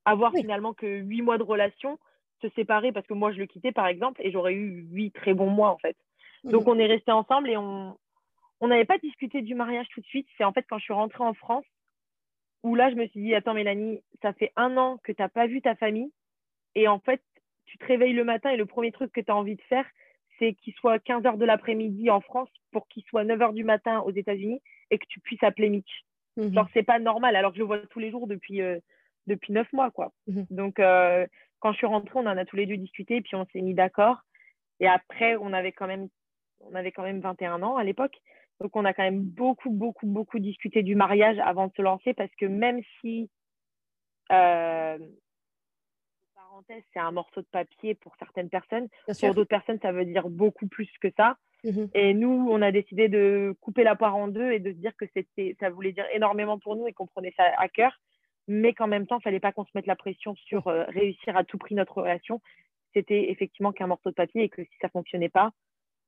avoir 0.05 0.33
finalement 0.33 0.73
que 0.73 0.87
huit 0.87 1.23
mois 1.23 1.39
de 1.39 1.43
relation, 1.43 1.99
se 2.41 2.49
séparer 2.51 2.93
parce 2.93 3.07
que 3.07 3.15
moi, 3.15 3.33
je 3.33 3.39
le 3.39 3.47
quittais, 3.47 3.73
par 3.73 3.87
exemple, 3.87 4.21
et 4.25 4.31
j'aurais 4.31 4.55
eu 4.55 4.87
huit 4.91 5.13
très 5.13 5.35
bons 5.35 5.51
mois, 5.51 5.71
en 5.71 5.79
fait. 5.79 5.97
Donc, 6.45 6.67
on 6.67 6.79
est 6.79 6.87
restés 6.87 7.13
ensemble 7.13 7.51
et 7.51 7.57
on, 7.57 7.97
on 8.61 8.69
n'avait 8.69 8.85
pas 8.85 8.99
discuté 8.99 9.43
du 9.43 9.55
mariage 9.55 9.89
tout 9.89 10.01
de 10.01 10.07
suite. 10.07 10.29
C'est 10.37 10.45
en 10.45 10.53
fait 10.53 10.67
quand 10.69 10.79
je 10.79 10.85
suis 10.85 10.95
rentrée 10.95 11.25
en 11.25 11.35
France 11.35 11.65
où 12.63 12.75
là, 12.75 12.91
je 12.91 12.97
me 12.97 13.07
suis 13.07 13.21
dit, 13.21 13.35
attends 13.35 13.55
Mélanie, 13.55 14.03
ça 14.23 14.33
fait 14.33 14.53
un 14.57 14.77
an 14.77 14.99
que 15.05 15.13
tu 15.13 15.23
n'as 15.23 15.29
pas 15.29 15.47
vu 15.47 15.63
ta 15.63 15.75
famille. 15.77 16.13
Et 16.75 16.89
en 16.89 16.99
fait, 16.99 17.23
tu 17.67 17.79
te 17.79 17.87
réveilles 17.87 18.13
le 18.13 18.25
matin 18.25 18.51
et 18.51 18.57
le 18.57 18.67
premier 18.67 18.93
truc 18.93 19.13
que 19.13 19.21
tu 19.21 19.31
as 19.31 19.37
envie 19.37 19.57
de 19.57 19.63
faire, 19.63 19.87
c'est 20.39 20.55
qu'il 20.55 20.73
soit 20.75 20.99
15 20.99 21.23
h 21.23 21.39
de 21.39 21.45
l'après-midi 21.45 22.11
en 22.11 22.21
France 22.21 22.49
pour 22.73 22.89
qu'il 22.89 23.03
soit 23.05 23.25
9 23.25 23.39
h 23.39 23.55
du 23.55 23.65
matin 23.65 24.01
aux 24.01 24.11
États-Unis 24.11 24.61
et 24.91 24.99
que 24.99 25.07
tu 25.09 25.21
puisses 25.21 25.43
appeler 25.43 25.69
Mitch. 25.69 26.05
Mhm. 26.37 26.55
Genre, 26.55 26.69
c'est 26.73 26.83
pas 26.83 26.99
normal 26.99 27.37
alors 27.37 27.53
que 27.53 27.57
je 27.57 27.63
le 27.63 27.67
vois 27.67 27.79
tous 27.91 27.99
les 27.99 28.11
jours 28.11 28.27
depuis, 28.27 28.63
euh, 28.63 28.79
depuis 29.27 29.53
9 29.53 29.73
mois, 29.73 29.91
quoi. 29.91 30.13
Mhm. 30.27 30.47
Donc, 30.51 30.79
euh, 30.79 31.27
quand 31.61 31.73
je 31.73 31.79
suis 31.79 31.87
rentrée, 31.87 32.19
on 32.19 32.27
en 32.27 32.37
a 32.37 32.45
tous 32.45 32.57
les 32.57 32.67
deux 32.67 32.77
discuté, 32.77 33.21
puis 33.21 33.35
on 33.35 33.47
s'est 33.47 33.61
mis 33.61 33.75
d'accord. 33.75 34.19
Et 34.81 34.87
après, 34.87 35.37
on 35.37 35.53
avait 35.53 35.73
quand 35.73 35.89
même, 35.89 36.09
on 36.61 36.75
avait 36.75 36.93
quand 36.93 37.03
même 37.03 37.21
21 37.21 37.63
ans 37.63 37.77
à 37.77 37.85
l'époque. 37.85 38.17
Donc, 38.61 38.75
on 38.75 38.85
a 38.85 38.93
quand 38.93 39.05
même 39.05 39.23
beaucoup, 39.23 39.71
beaucoup, 39.71 40.07
beaucoup 40.07 40.39
discuté 40.39 40.83
du 40.83 40.95
mariage 40.95 41.39
avant 41.39 41.69
de 41.69 41.73
se 41.77 41.83
lancer 41.83 42.13
parce 42.15 42.35
que 42.37 42.47
même 42.47 42.81
si, 43.01 43.31
euh, 44.33 44.99
parenthèse, 46.35 46.83
c'est 46.93 46.99
un 46.99 47.13
morceau 47.13 47.41
de 47.41 47.47
papier 47.47 47.95
pour 47.95 48.17
certaines 48.19 48.49
personnes, 48.49 48.89
pour 49.07 49.35
d'autres 49.35 49.49
personnes, 49.49 49.79
ça 49.81 49.93
veut 49.93 50.05
dire 50.05 50.29
beaucoup 50.29 50.67
plus 50.67 50.91
que 51.01 51.09
ça. 51.17 51.37
Mhm. 51.65 51.91
Et 51.95 52.15
nous, 52.15 52.49
on 52.51 52.63
a 52.63 52.73
décidé 52.73 53.09
de 53.09 53.57
couper 53.61 53.85
la 53.85 53.97
poire 53.97 54.17
en 54.17 54.29
deux 54.29 54.53
et 54.53 54.61
de 54.61 54.73
se 54.73 54.77
dire 54.77 54.97
que 54.97 55.07
c'était, 55.15 55.57
ça 55.61 55.71
voulait 55.71 55.93
dire 55.93 56.07
énormément 56.13 56.59
pour 56.59 56.77
nous 56.77 56.87
et 56.87 56.93
qu'on 56.93 57.07
prenait 57.07 57.35
ça 57.37 57.45
à 57.57 57.69
cœur. 57.69 58.01
mais 58.51 58.73
qu'en 58.73 58.87
même 58.87 59.07
temps, 59.07 59.17
il 59.17 59.19
ne 59.19 59.25
fallait 59.25 59.41
pas 59.41 59.53
qu'on 59.53 59.67
se 59.67 59.71
mette 59.75 59.87
la 59.87 59.95
pression 59.95 60.35
sur 60.35 60.69
euh, 60.69 60.85
réussir 60.85 61.37
à 61.37 61.45
tout 61.45 61.59
prix 61.59 61.75
notre 61.75 62.01
relation. 62.01 62.41
C'était 62.95 63.31
effectivement 63.31 63.73
qu'un 63.73 63.89
morceau 63.89 64.09
de 64.09 64.15
papier 64.15 64.45
et 64.45 64.49
que 64.49 64.65
si 64.65 64.71
ça 64.81 64.87
ne 64.87 64.93
fonctionnait 64.93 65.29
pas, 65.29 65.51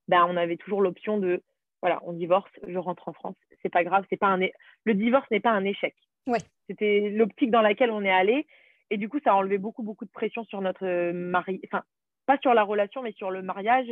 ben, 0.09 0.25
on 0.27 0.39
avait 0.39 0.57
toujours 0.57 0.81
l'option 0.81 1.19
de 1.19 1.43
voilà, 1.83 2.01
on 2.05 2.13
divorce, 2.13 2.51
je 2.67 2.79
rentre 2.79 3.09
en 3.09 3.13
France. 3.13 3.37
C'est 3.63 3.71
pas 3.71 3.85
grave, 3.85 4.05
c'est 4.11 4.19
pas 4.19 4.29
un 4.29 4.39
le 4.85 4.95
divorce 4.95 5.31
n'est 5.31 5.41
pas 5.41 5.51
un 5.51 5.65
échec. 5.65 5.95
Ouais. 6.27 6.41
C'était 6.69 7.11
l'optique 7.11 7.51
dans 7.51 7.63
laquelle 7.63 7.91
on 7.91 8.03
est 8.03 8.11
allé. 8.11 8.47
Et 8.91 8.97
du 8.97 9.09
coup, 9.09 9.21
ça 9.23 9.33
a 9.33 9.37
enlevé 9.37 9.59
beaucoup, 9.59 9.83
beaucoup 9.83 10.05
de 10.05 10.11
pression 10.11 10.45
sur 10.45 10.61
notre 10.61 10.85
euh, 10.85 11.13
mari. 11.13 11.61
Enfin, 11.67 11.83
pas 12.27 12.39
sur 12.39 12.55
la 12.55 12.63
relation, 12.63 13.03
mais 13.03 13.13
sur 13.13 13.31
le 13.31 13.43
mariage. 13.43 13.87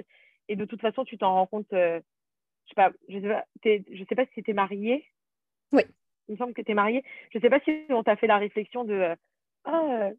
Et 0.49 0.57
de 0.57 0.64
toute 0.64 0.80
façon, 0.80 1.04
tu 1.04 1.18
t'en 1.18 1.33
rends 1.33 1.47
compte. 1.47 1.73
Euh, 1.73 2.00
je 2.64 2.71
sais 2.71 2.75
pas, 2.75 2.90
je 3.09 3.21
sais 3.21 3.28
pas, 3.28 3.45
je 3.64 4.04
sais 4.09 4.14
pas 4.14 4.26
si 4.35 4.42
tu 4.42 4.50
es 4.50 4.54
mariée. 4.54 5.07
Oui. 5.73 5.83
Il 6.28 6.33
me 6.33 6.37
semble 6.37 6.52
que 6.52 6.62
tu 6.62 6.73
es 6.73 6.75
mariée. 6.75 7.02
Je 7.33 7.38
sais 7.38 7.49
pas 7.49 7.61
si 7.61 7.87
on 7.88 8.02
t'a 8.02 8.16
fait 8.16 8.26
la 8.26 8.38
réflexion 8.38 8.85
de 8.85 8.95
euh, 8.95 9.14
oh, 9.66 10.11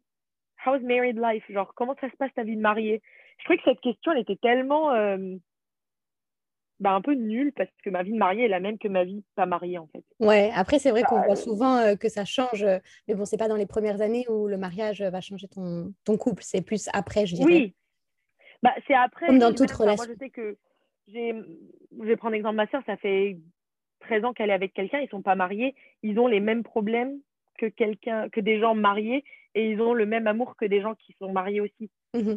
how's 0.64 0.82
married 0.82 1.18
life? 1.20 1.44
Genre, 1.50 1.72
comment 1.74 1.94
ça 2.00 2.10
se 2.10 2.16
passe 2.16 2.34
ta 2.34 2.42
vie 2.42 2.56
de 2.56 2.60
mariée 2.60 3.00
Je 3.38 3.44
trouvais 3.44 3.58
que 3.58 3.64
cette 3.64 3.80
question, 3.80 4.12
elle 4.12 4.22
était 4.22 4.36
tellement 4.36 4.90
bah, 6.80 6.92
un 6.92 7.00
peu 7.00 7.12
nulle 7.14 7.52
parce 7.52 7.70
que 7.84 7.90
ma 7.90 8.02
vie 8.02 8.12
de 8.12 8.18
mariée 8.18 8.44
est 8.44 8.48
la 8.48 8.60
même 8.60 8.78
que 8.78 8.88
ma 8.88 9.04
vie 9.04 9.22
pas 9.34 9.46
mariée 9.46 9.78
en 9.78 9.86
fait. 9.88 10.02
Ouais, 10.18 10.50
après 10.54 10.78
c'est 10.78 10.90
vrai 10.90 11.02
qu'on 11.02 11.20
bah, 11.20 11.26
voit 11.26 11.36
souvent 11.36 11.76
euh, 11.76 11.94
que 11.94 12.08
ça 12.08 12.24
change, 12.24 12.62
euh, 12.62 12.78
mais 13.06 13.14
bon, 13.14 13.24
c'est 13.24 13.36
pas 13.36 13.48
dans 13.48 13.56
les 13.56 13.66
premières 13.66 14.00
années 14.00 14.26
où 14.28 14.48
le 14.48 14.56
mariage 14.56 15.02
va 15.02 15.20
changer 15.20 15.46
ton, 15.48 15.92
ton 16.04 16.16
couple, 16.16 16.42
c'est 16.42 16.62
plus 16.62 16.88
après, 16.92 17.26
je 17.26 17.36
dirais. 17.36 17.46
Oui, 17.46 17.74
bah, 18.62 18.74
c'est 18.86 18.94
après. 18.94 19.26
Comme 19.26 19.38
dans 19.38 19.54
toute 19.54 19.70
relation. 19.70 20.06
Moi, 20.06 20.14
je 20.14 20.24
sais 20.24 20.30
que 20.30 20.56
j'ai, 21.08 21.34
je 21.98 22.04
vais 22.04 22.16
prendre 22.16 22.32
l'exemple 22.32 22.54
de 22.54 22.62
ma 22.62 22.66
soeur, 22.68 22.82
ça 22.86 22.96
fait 22.96 23.38
13 24.00 24.24
ans 24.24 24.32
qu'elle 24.32 24.50
est 24.50 24.54
avec 24.54 24.72
quelqu'un, 24.72 25.00
ils 25.00 25.08
sont 25.08 25.22
pas 25.22 25.34
mariés, 25.34 25.74
ils 26.02 26.18
ont 26.18 26.26
les 26.26 26.40
mêmes 26.40 26.62
problèmes 26.62 27.20
que 27.58 27.66
quelqu'un, 27.66 28.28
que 28.30 28.40
des 28.40 28.58
gens 28.58 28.74
mariés 28.74 29.22
et 29.54 29.70
ils 29.70 29.80
ont 29.80 29.92
le 29.92 30.06
même 30.06 30.26
amour 30.26 30.56
que 30.56 30.64
des 30.64 30.80
gens 30.80 30.94
qui 30.94 31.14
sont 31.18 31.32
mariés 31.32 31.60
aussi. 31.60 31.90
Mmh 32.14 32.36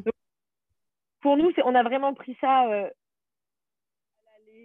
pour 1.24 1.38
nous, 1.38 1.52
on 1.64 1.74
a 1.74 1.84
vraiment 1.84 2.14
pris 2.14 2.38
ça. 2.40 2.70
Euh, 2.70 2.90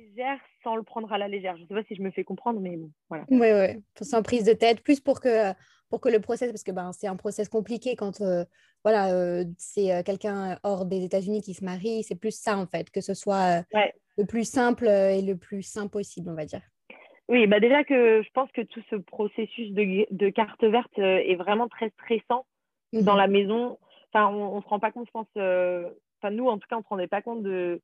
légère 0.09 0.39
sans 0.63 0.77
le 0.77 0.83
prendre 0.83 1.13
à 1.13 1.19
la 1.19 1.29
légère. 1.29 1.57
Je 1.57 1.63
ne 1.63 1.67
sais 1.67 1.75
pas 1.75 1.85
si 1.85 1.95
je 1.95 2.03
me 2.03 2.11
fais 2.11 2.25
comprendre, 2.25 2.61
mais 2.61 2.77
bon, 2.77 2.91
voilà. 3.09 3.25
Oui, 3.31 3.49
oui, 3.53 3.83
sans 4.01 4.23
prise 4.23 4.45
de 4.45 4.53
tête, 4.53 4.83
plus 4.83 5.01
pour 5.01 5.21
que, 5.21 5.53
pour 5.91 6.01
que 6.01 6.09
le 6.09 6.21
process, 6.21 6.51
parce 6.51 6.65
que 6.65 6.73
ben, 6.73 6.93
c'est 6.93 7.07
un 7.07 7.17
process 7.17 7.49
compliqué 7.49 7.97
quand 7.97 8.21
euh, 8.21 8.45
voilà, 8.85 9.13
euh, 9.13 9.45
c'est 9.57 9.93
euh, 9.93 10.03
quelqu'un 10.03 10.59
hors 10.63 10.85
des 10.85 11.05
États-Unis 11.05 11.43
qui 11.43 11.55
se 11.55 11.65
marie, 11.65 12.03
c'est 12.03 12.19
plus 12.19 12.39
ça 12.39 12.59
en 12.59 12.67
fait, 12.67 12.91
que 12.91 13.01
ce 13.01 13.15
soit 13.15 13.65
le 14.17 14.27
plus 14.27 14.49
simple 14.49 14.89
et 14.89 15.23
le 15.23 15.37
plus 15.37 15.63
sain 15.63 15.87
possible, 15.89 16.31
on 16.31 16.35
va 16.35 16.45
dire. 16.45 16.63
Oui, 17.29 17.47
bah 17.47 17.61
déjà 17.61 17.85
que 17.85 18.23
je 18.23 18.31
pense 18.33 18.51
que 18.53 18.63
tout 18.63 18.81
ce 18.89 18.97
processus 18.97 19.73
de, 19.73 20.07
de 20.11 20.31
carte 20.31 20.65
verte 20.65 20.99
est 20.99 21.37
vraiment 21.37 21.69
très 21.69 21.91
stressant 21.91 22.47
dans 22.93 23.13
mhm. 23.13 23.19
la 23.19 23.29
maison. 23.29 23.79
Enfin, 24.13 24.29
on 24.29 24.57
ne 24.57 24.63
se 24.63 24.67
rend 24.67 24.81
pas 24.81 24.91
compte, 24.91 25.07
je 25.07 25.11
pense, 25.11 25.29
enfin 25.37 26.31
nous 26.31 26.49
en 26.49 26.59
tout 26.59 26.67
cas, 26.69 26.77
on 26.77 26.79
ne 26.79 26.85
se 26.85 26.89
rendait 26.89 27.07
pas 27.07 27.21
compte 27.21 27.43
de 27.43 27.83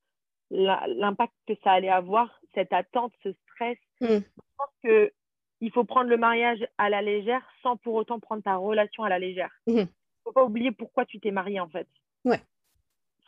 l'impact 0.51 1.33
que 1.47 1.55
ça 1.63 1.73
allait 1.73 1.89
avoir, 1.89 2.41
cette 2.55 2.73
attente, 2.73 3.13
ce 3.23 3.33
stress. 3.33 3.79
Mm. 4.01 4.07
Je 4.07 4.43
pense 4.57 4.75
que 4.83 5.13
il 5.61 5.71
faut 5.73 5.85
prendre 5.85 6.11
le 6.11 6.17
mariage 6.17 6.67
à 6.79 6.91
la 6.91 7.01
légère 7.01 7.43
sans 7.63 7.77
pour 7.77 7.95
autant 7.95 8.21
prendre 8.21 8.43
ta 8.43 8.57
relation 8.57 9.03
à 9.03 9.09
la 9.09 9.19
légère. 9.19 9.51
Il 9.67 9.75
mm. 9.75 9.79
ne 9.79 9.87
faut 10.25 10.33
pas 10.33 10.45
oublier 10.45 10.73
pourquoi 10.73 11.05
tu 11.05 11.21
t'es 11.21 11.31
marié 11.31 11.61
en 11.61 11.69
fait. 11.69 11.89
Ouais. 12.25 12.41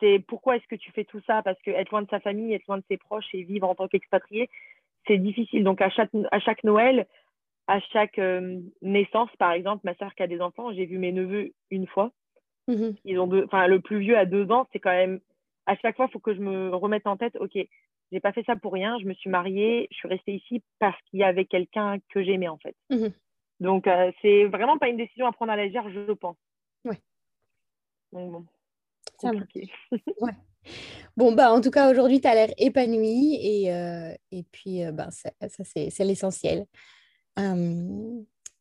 C'est 0.01 0.19
pourquoi 0.29 0.57
est-ce 0.57 0.67
que 0.67 0.77
tu 0.77 0.93
fais 0.93 1.05
tout 1.05 1.23
ça? 1.27 1.43
Parce 1.43 1.61
que 1.63 1.71
être 1.71 1.91
loin 1.91 2.03
de 2.03 2.11
sa 2.11 2.21
famille, 2.21 2.53
être 2.53 2.67
loin 2.67 2.79
de 2.79 2.85
ses 2.91 2.99
proches 2.99 3.35
et 3.35 3.43
vivre 3.43 3.69
en 3.69 3.75
tant 3.75 3.89
qu'expatrié, 3.89 4.51
c'est 5.07 5.19
difficile. 5.19 5.65
Donc 5.65 5.81
à 5.81 5.89
chaque, 5.89 6.11
à 6.31 6.39
chaque 6.41 6.65
Noël, 6.65 7.07
à 7.67 7.81
chaque 7.81 8.19
euh, 8.19 8.61
naissance, 8.83 9.31
par 9.39 9.53
exemple, 9.53 9.83
ma 9.85 9.95
soeur 9.95 10.15
qui 10.15 10.23
a 10.23 10.27
des 10.27 10.41
enfants, 10.41 10.73
j'ai 10.73 10.87
vu 10.87 10.99
mes 10.99 11.13
neveux 11.13 11.53
une 11.71 11.87
fois. 11.87 12.13
Mm-hmm. 12.69 12.97
Ils 13.05 13.19
ont 13.19 13.45
enfin 13.45 13.67
le 13.67 13.81
plus 13.81 14.01
vieux 14.01 14.19
a 14.19 14.27
deux 14.27 14.51
ans, 14.51 14.69
c'est 14.73 14.81
quand 14.81 14.91
même 14.91 15.21
à 15.67 15.77
chaque 15.77 15.97
fois, 15.97 16.07
il 16.09 16.13
faut 16.13 16.21
que 16.21 16.35
je 16.35 16.41
me 16.41 16.75
remette 16.75 17.07
en 17.07 17.17
tête, 17.17 17.37
OK, 17.41 17.59
j'ai 18.13 18.21
pas 18.21 18.33
fait 18.33 18.45
ça 18.45 18.57
pour 18.57 18.73
rien, 18.73 18.99
je 19.01 19.07
me 19.07 19.15
suis 19.15 19.31
mariée, 19.31 19.89
je 19.91 19.97
suis 19.97 20.09
restée 20.09 20.35
ici 20.35 20.63
parce 20.79 20.97
qu'il 21.11 21.21
y 21.21 21.25
avait 21.25 21.45
quelqu'un 21.45 21.99
que 22.11 22.23
j'aimais 22.23 22.49
en 22.49 22.59
fait. 22.59 22.77
Mhm. 22.91 23.13
Donc, 23.61 23.87
euh, 23.87 24.13
c'est 24.23 24.45
vraiment 24.45 24.79
pas 24.79 24.89
une 24.89 24.97
décision 24.97 25.27
à 25.27 25.33
prendre 25.33 25.53
à 25.53 25.57
la 25.57 25.65
légère, 25.65 25.89
je 25.91 26.13
pense. 26.13 26.37
Ouais. 26.85 27.01
Donc, 28.13 28.33
bon. 28.33 28.47
Ça 29.21 29.31
ouais. 30.21 30.33
Bon, 31.17 31.33
bah, 31.33 31.53
en 31.53 31.61
tout 31.61 31.71
cas, 31.71 31.91
aujourd'hui, 31.91 32.21
tu 32.21 32.29
as 32.29 32.35
l'air 32.35 32.51
épanouie 32.59 33.39
et, 33.41 33.73
euh, 33.73 34.13
et 34.31 34.43
puis, 34.43 34.85
euh, 34.85 34.93
bah, 34.93 35.11
ça, 35.11 35.31
ça 35.49 35.65
c'est 35.65 36.05
l'essentiel. 36.05 36.67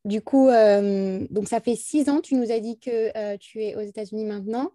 du 0.05 0.21
coup, 0.21 0.47
donc 0.47 1.47
ça 1.47 1.59
fait 1.59 1.75
six 1.75 2.09
ans, 2.09 2.21
tu 2.21 2.35
nous 2.35 2.51
as 2.51 2.59
dit 2.59 2.79
que 2.79 3.35
tu 3.37 3.61
es 3.61 3.75
aux 3.75 3.81
États-Unis 3.81 4.25
maintenant. 4.25 4.71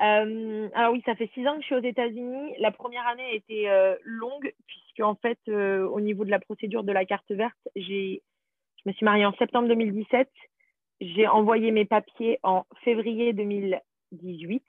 Euh, 0.00 0.68
alors 0.74 0.92
oui, 0.92 1.02
ça 1.04 1.16
fait 1.16 1.30
six 1.34 1.46
ans 1.46 1.56
que 1.56 1.62
je 1.62 1.66
suis 1.66 1.74
aux 1.74 1.82
États-Unis. 1.82 2.54
La 2.58 2.70
première 2.70 3.06
année 3.06 3.24
a 3.24 3.32
été 3.32 3.68
euh, 3.68 3.96
longue 4.04 4.52
puisque 4.66 5.00
en 5.00 5.16
fait, 5.16 5.38
euh, 5.48 5.86
au 5.88 6.00
niveau 6.00 6.24
de 6.24 6.30
la 6.30 6.38
procédure 6.38 6.84
de 6.84 6.92
la 6.92 7.04
carte 7.04 7.30
verte, 7.30 7.56
j'ai, 7.74 8.22
je 8.76 8.88
me 8.88 8.92
suis 8.92 9.04
mariée 9.04 9.26
en 9.26 9.34
septembre 9.34 9.68
2017. 9.68 10.30
J'ai 11.00 11.26
envoyé 11.26 11.70
mes 11.70 11.84
papiers 11.84 12.38
en 12.42 12.64
février 12.84 13.32
2018. 13.32 14.64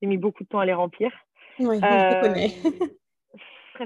J'ai 0.00 0.08
mis 0.08 0.16
beaucoup 0.16 0.44
de 0.44 0.48
temps 0.48 0.60
à 0.60 0.66
les 0.66 0.74
remplir. 0.74 1.12
Oui, 1.58 1.76
je 1.76 2.20
connais. 2.20 2.50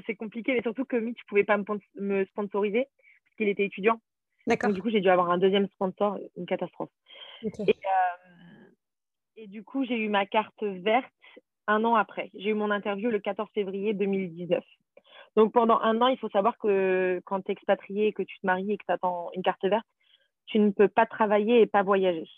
c'est 0.07 0.15
compliqué, 0.15 0.55
mais 0.55 0.63
surtout 0.63 0.85
que 0.85 0.97
Mitch 0.97 1.19
ne 1.19 1.29
pouvait 1.29 1.45
pas 1.45 1.59
me, 1.97 2.25
sponsoriser 2.27 2.87
parce 3.25 3.37
qu'il 3.37 3.49
était 3.49 3.65
étudiant. 3.65 4.01
D'accord. 4.47 4.73
du 4.73 4.81
coup, 4.81 4.91
j'ai 4.91 5.01
dû 5.01 5.09
avoir 5.09 5.31
un 5.31 5.39
deuxième 5.39 5.67
sponsor, 5.69 6.19
une 6.37 6.47
catastrophe. 6.47 6.91
Et 9.37 9.47
du 9.47 9.63
coup, 9.65 9.85
j'ai 9.85 9.97
eu 9.97 10.09
ma 10.09 10.27
carte 10.27 10.63
verte 10.63 11.07
un 11.67 11.85
an 11.85 11.95
après. 11.95 12.31
J'ai 12.35 12.51
eu 12.51 12.55
mon 12.55 12.71
interview 12.71 13.11
le 13.11 13.19
14 13.19 13.49
février 13.53 13.93
2019. 13.93 14.65
Donc 15.37 15.53
pendant 15.53 15.79
un 15.81 16.01
an, 16.01 16.09
il 16.09 16.19
faut 16.19 16.31
savoir 16.31 16.57
que 16.59 17.21
quand 17.27 17.43
tu 17.43 17.51
es 17.51 17.53
expatrié, 17.53 18.13
que 18.13 18.23
tu 18.23 18.39
te 18.39 18.47
maries 18.47 18.73
et 18.73 18.79
que 18.79 18.85
tu 18.87 18.93
attends 18.93 19.31
une 19.35 19.43
carte 19.43 19.65
verte, 19.65 19.87
tu 20.47 20.59
ne 20.59 20.71
peux 20.71 20.89
pas 20.89 21.07
travailler 21.07 21.61
et 21.61 21.67
pas 21.67 21.83
voyager. 21.83 22.29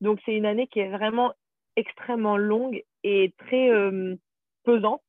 Donc 0.00 0.20
c'est 0.24 0.34
une 0.34 0.46
année 0.46 0.68
qui 0.68 0.80
est 0.80 0.90
vraiment 0.90 1.32
extrêmement 1.76 2.36
longue 2.36 2.82
et 3.02 3.34
très 3.38 3.70
euh, 3.70 4.14
pesante. 4.64 5.02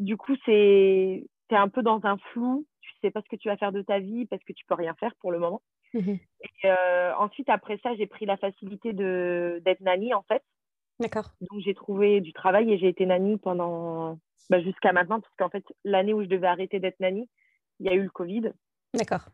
Du 0.00 0.16
coup, 0.16 0.34
c'est 0.44 1.24
es 1.50 1.56
un 1.56 1.68
peu 1.68 1.82
dans 1.82 2.00
un 2.04 2.16
flou, 2.32 2.66
tu 2.84 2.92
sais 3.00 3.10
pas 3.10 3.22
ce 3.22 3.28
que 3.28 3.36
tu 3.36 3.48
vas 3.48 3.56
faire 3.56 3.72
de 3.72 3.82
ta 3.82 3.98
vie 3.98 4.26
parce 4.26 4.42
que 4.44 4.52
tu 4.52 4.64
peux 4.66 4.74
rien 4.74 4.94
faire 4.94 5.14
pour 5.16 5.32
le 5.32 5.38
moment. 5.38 5.62
Mhm. 5.94 6.18
Et 6.42 6.68
euh, 6.68 7.14
ensuite, 7.16 7.48
après 7.48 7.78
ça, 7.82 7.94
j'ai 7.96 8.06
pris 8.06 8.26
la 8.26 8.36
facilité 8.36 8.92
d'être 8.92 9.80
nanny, 9.80 10.12
en 10.12 10.22
fait. 10.22 10.42
D'accord. 11.00 11.30
Donc, 11.40 11.60
j'ai 11.60 11.74
trouvé 11.74 12.20
du 12.20 12.32
travail 12.32 12.72
et 12.72 12.78
j'ai 12.78 12.88
été 12.88 13.06
nanny 13.06 13.38
pendant 13.38 14.18
bah, 14.50 14.60
jusqu'à 14.60 14.92
maintenant, 14.92 15.20
parce 15.20 15.34
qu'en 15.36 15.48
fait, 15.48 15.64
l'année 15.84 16.14
où 16.14 16.22
je 16.22 16.28
devais 16.28 16.46
arrêter 16.46 16.78
d'être 16.78 17.00
nanny, 17.00 17.28
il 17.80 17.86
y 17.86 17.88
a 17.88 17.94
eu 17.94 18.02
le 18.02 18.10
Covid. 18.10 18.52
D'accord. 18.92 19.26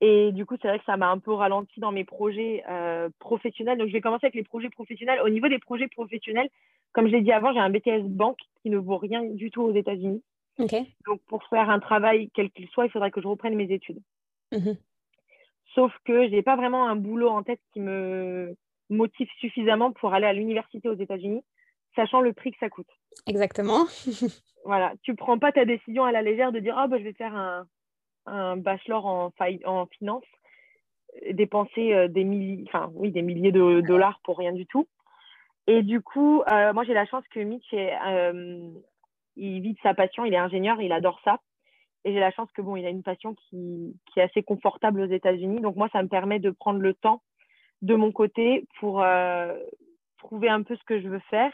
Et 0.00 0.32
du 0.32 0.44
coup, 0.46 0.56
c'est 0.60 0.66
vrai 0.66 0.80
que 0.80 0.84
ça 0.84 0.96
m'a 0.96 1.10
un 1.10 1.18
peu 1.18 1.32
ralenti 1.32 1.78
dans 1.78 1.92
mes 1.92 2.04
projets 2.04 2.64
euh, 2.68 3.08
professionnels. 3.20 3.78
Donc, 3.78 3.86
je 3.88 3.92
vais 3.92 4.00
commencer 4.00 4.26
avec 4.26 4.34
les 4.34 4.42
projets 4.42 4.70
professionnels. 4.70 5.20
Au 5.20 5.28
niveau 5.28 5.48
des 5.48 5.60
projets 5.60 5.86
professionnels, 5.86 6.48
comme 6.92 7.06
je 7.06 7.12
l'ai 7.12 7.22
dit 7.22 7.32
avant, 7.32 7.52
j'ai 7.52 7.60
un 7.60 7.70
BTS 7.70 8.08
banque 8.08 8.40
qui 8.62 8.70
ne 8.70 8.78
vaut 8.78 8.98
rien 8.98 9.22
du 9.22 9.50
tout 9.50 9.62
aux 9.62 9.74
États-Unis. 9.74 10.22
Ok. 10.62 10.74
Donc, 11.06 11.20
pour 11.26 11.44
faire 11.48 11.68
un 11.70 11.80
travail, 11.80 12.30
quel 12.34 12.50
qu'il 12.50 12.68
soit, 12.68 12.86
il 12.86 12.90
faudrait 12.90 13.10
que 13.10 13.20
je 13.20 13.26
reprenne 13.26 13.54
mes 13.54 13.72
études. 13.72 14.00
Mhm. 14.52 14.76
Sauf 15.74 15.92
que 16.04 16.26
je 16.26 16.30
n'ai 16.30 16.42
pas 16.42 16.56
vraiment 16.56 16.88
un 16.88 16.96
boulot 16.96 17.28
en 17.28 17.42
tête 17.42 17.60
qui 17.72 17.80
me 17.80 18.54
motive 18.90 19.28
suffisamment 19.40 19.90
pour 19.92 20.14
aller 20.14 20.26
à 20.26 20.32
l'université 20.32 20.88
aux 20.88 20.94
États-Unis, 20.94 21.42
sachant 21.96 22.20
le 22.20 22.32
prix 22.32 22.52
que 22.52 22.58
ça 22.58 22.68
coûte. 22.68 22.90
Exactement. 23.26 23.86
voilà, 24.64 24.92
tu 25.02 25.14
prends 25.14 25.38
pas 25.38 25.52
ta 25.52 25.64
décision 25.64 26.04
à 26.04 26.12
la 26.12 26.22
légère 26.22 26.52
de 26.52 26.60
dire 26.60 26.78
oh, 26.82 26.88
bah, 26.88 26.98
je 26.98 27.04
vais 27.04 27.14
faire 27.14 27.34
un, 27.34 27.66
un 28.26 28.56
bachelor 28.56 29.06
en, 29.06 29.32
en 29.64 29.86
finance, 29.86 30.24
dépenser 31.32 31.94
euh, 31.94 32.08
des, 32.08 32.24
milliers, 32.24 32.64
enfin, 32.68 32.90
oui, 32.94 33.10
des 33.10 33.22
milliers 33.22 33.52
de 33.52 33.80
dollars 33.80 34.20
pour 34.24 34.38
rien 34.38 34.52
du 34.52 34.66
tout. 34.66 34.86
Et 35.66 35.82
du 35.82 36.00
coup, 36.00 36.42
euh, 36.50 36.72
moi 36.72 36.84
j'ai 36.84 36.94
la 36.94 37.06
chance 37.06 37.24
que 37.30 37.40
Mitch, 37.40 37.72
euh, 37.72 38.68
il 39.36 39.60
vit 39.60 39.74
de 39.74 39.80
sa 39.82 39.94
passion, 39.94 40.24
il 40.24 40.34
est 40.34 40.38
ingénieur, 40.38 40.80
il 40.80 40.92
adore 40.92 41.20
ça. 41.24 41.40
Et 42.04 42.12
j'ai 42.12 42.20
la 42.20 42.32
chance 42.32 42.50
que 42.52 42.62
bon, 42.62 42.76
il 42.76 42.84
a 42.84 42.90
une 42.90 43.02
passion 43.02 43.34
qui, 43.34 43.96
qui 44.06 44.20
est 44.20 44.22
assez 44.22 44.42
confortable 44.42 45.00
aux 45.00 45.06
États-Unis. 45.06 45.60
Donc 45.60 45.76
moi, 45.76 45.88
ça 45.92 46.02
me 46.02 46.08
permet 46.08 46.40
de 46.40 46.50
prendre 46.50 46.80
le 46.80 46.94
temps 46.94 47.22
de 47.82 47.94
mon 47.94 48.12
côté 48.12 48.66
pour 48.78 49.02
euh, 49.02 49.56
trouver 50.18 50.48
un 50.48 50.62
peu 50.62 50.76
ce 50.76 50.84
que 50.84 51.00
je 51.00 51.08
veux 51.08 51.22
faire. 51.30 51.52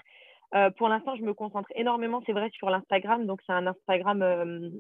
Euh, 0.55 0.71
pour 0.71 0.89
l'instant, 0.89 1.17
je 1.17 1.23
me 1.23 1.35
concentre 1.35 1.71
énormément, 1.75 2.23
c'est 2.25 2.33
vrai, 2.33 2.49
sur 2.51 2.71
l'Instagram. 2.71 3.27
Donc 3.27 3.41
c'est 3.47 3.53
un 3.53 3.67
Instagram 3.67 4.23
euh, 4.23 4.71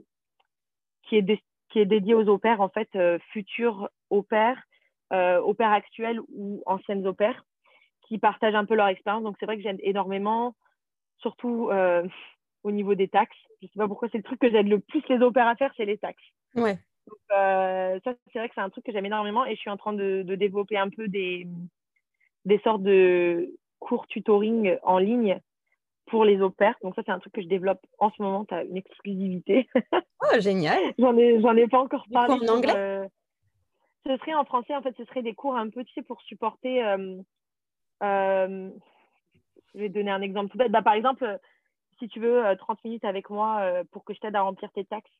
qui, 1.02 1.16
est 1.16 1.42
qui 1.68 1.80
est 1.80 1.86
dédié 1.86 2.14
aux 2.14 2.28
au 2.28 2.40
en 2.42 2.68
fait, 2.70 2.88
futurs 3.32 3.90
au 4.08 4.22
pair, 4.22 4.62
au 5.10 5.54
actuels 5.58 6.20
ou 6.28 6.62
anciennes 6.64 7.06
au 7.06 7.14
qui 8.06 8.18
partagent 8.18 8.54
un 8.54 8.64
peu 8.64 8.74
leur 8.74 8.88
expérience. 8.88 9.22
Donc 9.22 9.36
c'est 9.38 9.46
vrai 9.46 9.56
que 9.56 9.62
j'aime 9.62 9.78
énormément, 9.80 10.54
surtout 11.18 11.70
au 12.68 12.72
niveau 12.72 12.94
des 12.94 13.08
taxes. 13.08 13.36
Je 13.60 13.66
ne 13.66 13.68
sais 13.68 13.78
pas 13.78 13.88
pourquoi 13.88 14.08
c'est 14.10 14.18
le 14.18 14.24
truc 14.24 14.40
que 14.40 14.50
j'aide 14.50 14.68
le 14.68 14.78
plus 14.78 15.02
les 15.08 15.20
opérateurs, 15.20 15.70
c'est 15.76 15.84
les 15.84 15.98
taxes. 15.98 16.22
Ouais. 16.54 16.78
ça, 17.30 18.14
c'est 18.32 18.38
vrai 18.38 18.48
que 18.48 18.54
c'est 18.54 18.60
un 18.60 18.70
truc 18.70 18.84
que 18.84 18.92
j'aime 18.92 19.06
énormément 19.06 19.44
et 19.44 19.54
je 19.54 19.60
suis 19.60 19.70
en 19.70 19.76
train 19.76 19.92
de, 19.92 20.22
de 20.22 20.34
développer 20.34 20.76
un 20.76 20.90
peu 20.90 21.08
des, 21.08 21.46
des 22.44 22.58
sortes 22.60 22.82
de 22.82 23.52
cours 23.78 24.06
tutoring 24.06 24.76
en 24.82 24.98
ligne 24.98 25.40
pour 26.08 26.24
les 26.24 26.40
au 26.40 26.54
Donc 26.82 26.94
ça, 26.94 27.02
c'est 27.04 27.12
un 27.12 27.18
truc 27.18 27.32
que 27.34 27.42
je 27.42 27.48
développe 27.48 27.84
en 27.98 28.10
ce 28.10 28.20
moment. 28.22 28.44
Tu 28.44 28.54
as 28.54 28.64
une 28.64 28.76
exclusivité. 28.76 29.68
oh, 30.22 30.40
génial. 30.40 30.78
J'en 30.98 31.16
ai, 31.16 31.40
j'en 31.40 31.56
ai 31.56 31.68
pas 31.68 31.80
encore 31.80 32.06
parlé. 32.10 32.34
en 32.34 32.54
anglais 32.54 32.72
euh, 32.74 33.06
Ce 34.06 34.16
serait 34.16 34.34
en 34.34 34.44
français, 34.44 34.74
en 34.74 34.82
fait, 34.82 34.94
ce 34.96 35.04
serait 35.04 35.22
des 35.22 35.34
cours 35.34 35.56
un 35.56 35.68
peu, 35.68 35.84
tu 35.84 35.92
sais, 35.92 36.02
pour 36.02 36.20
supporter... 36.22 36.82
Euh, 36.82 37.16
euh, 38.02 38.70
je 39.74 39.80
vais 39.80 39.88
te 39.88 39.94
donner 39.94 40.10
un 40.10 40.22
exemple 40.22 40.50
tout 40.50 40.58
bête. 40.58 40.72
Bah, 40.72 40.82
par 40.82 40.94
exemple, 40.94 41.38
si 41.98 42.08
tu 42.08 42.20
veux 42.20 42.42
30 42.58 42.84
minutes 42.84 43.04
avec 43.04 43.30
moi 43.30 43.82
pour 43.90 44.04
que 44.04 44.14
je 44.14 44.20
t'aide 44.20 44.36
à 44.36 44.42
remplir 44.42 44.70
tes 44.72 44.84
taxes, 44.84 45.10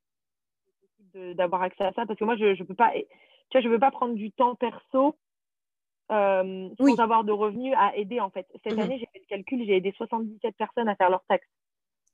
d'avoir 1.15 1.63
accès 1.63 1.85
à 1.85 1.93
ça. 1.93 2.07
Parce 2.07 2.19
que 2.19 2.25
moi, 2.25 2.37
je 2.37 2.47
ne 2.47 2.65
peux 2.65 2.75
pas... 2.75 2.93
Tu 2.93 3.57
vois, 3.57 3.61
je 3.61 3.69
veux 3.69 3.79
pas 3.79 3.91
prendre 3.91 4.15
du 4.15 4.31
temps 4.31 4.55
perso 4.55 5.17
euh, 6.11 6.69
sans 6.79 7.01
avoir 7.01 7.25
de 7.25 7.33
revenus 7.33 7.75
à 7.77 7.95
aider 7.97 8.21
en 8.21 8.31
fait. 8.31 8.47
Cette 8.65 8.77
mmh 8.77 8.81
année, 8.81 8.99
j'ai 8.99 9.07
fait 9.13 9.19
le 9.19 9.27
calcul, 9.29 9.67
j'ai 9.67 9.77
aidé 9.77 9.93
77 9.97 10.57
personnes 10.57 10.89
à 10.89 10.97
faire 10.97 11.11
leurs 11.11 11.25
taxes. 11.27 11.47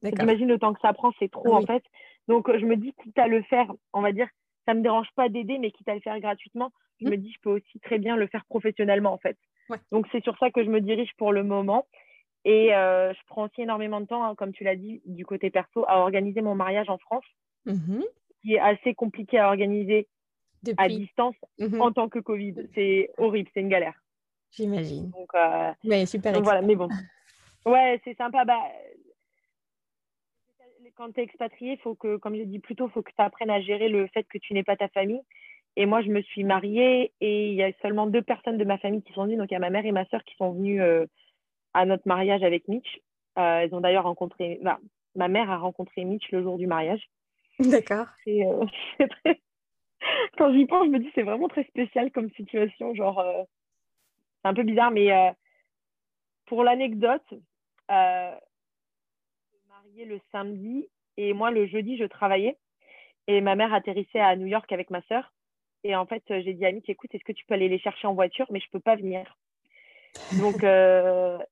J'imagine 0.02 0.48
le 0.48 0.58
temps 0.58 0.74
que 0.74 0.80
ça 0.80 0.92
prend, 0.92 1.12
c'est 1.18 1.30
trop 1.30 1.54
en 1.54 1.62
fait. 1.62 1.82
Donc 2.26 2.50
je 2.50 2.64
me 2.66 2.76
dis, 2.76 2.92
quitte 3.02 3.18
à 3.18 3.28
le 3.28 3.42
faire, 3.42 3.72
on 3.92 4.02
va 4.02 4.12
dire, 4.12 4.26
ça 4.66 4.74
me 4.74 4.82
dérange 4.82 5.06
pas 5.14 5.28
d'aider, 5.28 5.58
mais 5.58 5.70
quitte 5.70 5.88
à 5.88 5.94
le 5.94 6.00
faire 6.00 6.18
gratuitement, 6.18 6.72
je 7.00 7.06
mmh. 7.06 7.10
me 7.10 7.16
dis, 7.16 7.32
je 7.32 7.38
peux 7.40 7.50
aussi 7.50 7.80
très 7.80 7.98
bien 7.98 8.16
le 8.16 8.26
faire 8.26 8.44
professionnellement 8.46 9.12
en 9.12 9.18
fait. 9.18 9.38
Donc 9.92 10.06
c'est 10.10 10.22
sur 10.24 10.36
ça 10.38 10.50
que 10.50 10.64
je 10.64 10.70
me 10.70 10.80
dirige 10.80 11.12
pour 11.16 11.32
le 11.32 11.44
moment. 11.44 11.86
Et 12.44 12.74
euh, 12.74 13.12
je 13.14 13.20
prends 13.26 13.44
aussi 13.44 13.62
énormément 13.62 14.00
de 14.00 14.06
temps, 14.06 14.22
hein, 14.22 14.34
comme 14.34 14.52
tu 14.52 14.64
l'as 14.64 14.76
dit, 14.76 15.00
du 15.06 15.24
côté 15.24 15.50
perso, 15.50 15.84
à 15.88 15.98
organiser 15.98 16.42
mon 16.42 16.54
mariage 16.54 16.88
en 16.88 16.98
France, 16.98 17.24
mmh 17.66 18.02
qui 18.42 18.56
est 18.56 18.60
assez 18.60 18.92
compliqué 18.92 19.38
à 19.38 19.48
organiser 19.48 20.06
à 20.76 20.86
distance 20.86 21.34
mhm. 21.58 21.80
en 21.80 21.92
tant 21.92 22.10
que 22.10 22.18
Covid. 22.18 22.54
C'est 22.74 23.10
horrible, 23.16 23.48
c'est 23.54 23.60
une 23.60 23.70
galère. 23.70 23.94
J'imagine. 24.50 25.10
Donc, 25.10 25.34
euh, 25.34 25.72
mais 25.82 26.04
super. 26.04 26.40
voilà, 26.42 26.60
mais 26.62 26.76
bon. 26.76 26.88
Ouais, 27.66 27.98
c'est 28.04 28.14
sympa. 28.18 28.44
Bah, 28.44 28.60
quand 30.96 31.10
tu 31.12 31.20
es 31.20 31.22
expatrié, 31.22 31.78
faut 31.78 31.94
que, 31.94 32.18
comme 32.18 32.34
j'ai 32.34 32.44
dit 32.44 32.58
plus 32.58 32.76
tôt, 32.76 32.88
il 32.88 32.92
faut 32.92 33.02
que 33.02 33.10
tu 33.10 33.22
apprennes 33.22 33.48
à 33.48 33.62
gérer 33.62 33.88
le 33.88 34.06
fait 34.08 34.24
que 34.24 34.36
tu 34.36 34.52
n'es 34.52 34.62
pas 34.62 34.76
ta 34.76 34.88
famille. 34.88 35.22
Et 35.76 35.86
moi, 35.86 36.02
je 36.02 36.08
me 36.08 36.20
suis 36.20 36.44
mariée 36.44 37.12
et 37.22 37.48
il 37.48 37.54
y 37.54 37.62
a 37.62 37.72
seulement 37.80 38.06
deux 38.06 38.22
personnes 38.22 38.58
de 38.58 38.64
ma 38.64 38.76
famille 38.76 39.02
qui 39.02 39.12
sont 39.14 39.24
venues. 39.24 39.36
Donc, 39.36 39.50
il 39.50 39.54
y 39.54 39.56
a 39.56 39.60
ma 39.60 39.70
mère 39.70 39.86
et 39.86 39.92
ma 39.92 40.04
soeur 40.06 40.22
qui 40.24 40.36
sont 40.36 40.52
venues 40.52 40.82
euh, 40.82 41.06
à 41.74 41.84
notre 41.84 42.06
mariage 42.06 42.42
avec 42.42 42.68
Mitch. 42.68 43.00
Euh, 43.38 43.60
elles 43.60 43.74
ont 43.74 43.80
d'ailleurs 43.80 44.04
rencontré, 44.04 44.58
bah, 44.62 44.78
ma 45.14 45.28
mère 45.28 45.50
a 45.50 45.58
rencontré 45.58 46.04
Mitch 46.04 46.30
le 46.30 46.42
jour 46.42 46.58
du 46.58 46.66
mariage. 46.66 47.02
D'accord. 47.58 48.06
Très, 48.26 49.40
quand 50.36 50.52
j'y 50.52 50.66
pense, 50.66 50.86
je 50.86 50.90
me 50.90 50.98
dis 50.98 51.10
c'est 51.14 51.22
vraiment 51.22 51.48
très 51.48 51.64
spécial 51.64 52.10
comme 52.10 52.30
situation. 52.30 52.94
Genre, 52.94 53.18
euh, 53.18 53.42
c'est 54.42 54.48
un 54.48 54.54
peu 54.54 54.62
bizarre, 54.62 54.90
mais 54.90 55.12
euh, 55.12 55.30
pour 56.46 56.64
l'anecdote, 56.64 57.34
euh, 57.90 58.34
je 59.52 59.56
suis 59.56 59.68
mariée 59.68 60.04
le 60.04 60.20
samedi 60.32 60.88
et 61.16 61.32
moi 61.32 61.50
le 61.50 61.66
jeudi, 61.66 61.96
je 61.96 62.04
travaillais. 62.04 62.56
Et 63.26 63.40
ma 63.40 63.54
mère 63.54 63.72
atterrissait 63.72 64.20
à 64.20 64.36
New 64.36 64.46
York 64.46 64.70
avec 64.72 64.90
ma 64.90 65.00
sœur. 65.02 65.32
Et 65.82 65.96
en 65.96 66.06
fait, 66.06 66.22
j'ai 66.28 66.54
dit 66.54 66.66
à 66.66 66.72
Mitch, 66.72 66.88
écoute, 66.88 67.14
est-ce 67.14 67.24
que 67.24 67.32
tu 67.32 67.44
peux 67.46 67.54
aller 67.54 67.68
les 67.68 67.78
chercher 67.78 68.06
en 68.06 68.14
voiture? 68.14 68.46
Mais 68.50 68.60
je 68.60 68.66
ne 68.66 68.72
peux 68.72 68.80
pas 68.80 68.96
venir. 68.96 69.36
Donc, 70.40 70.64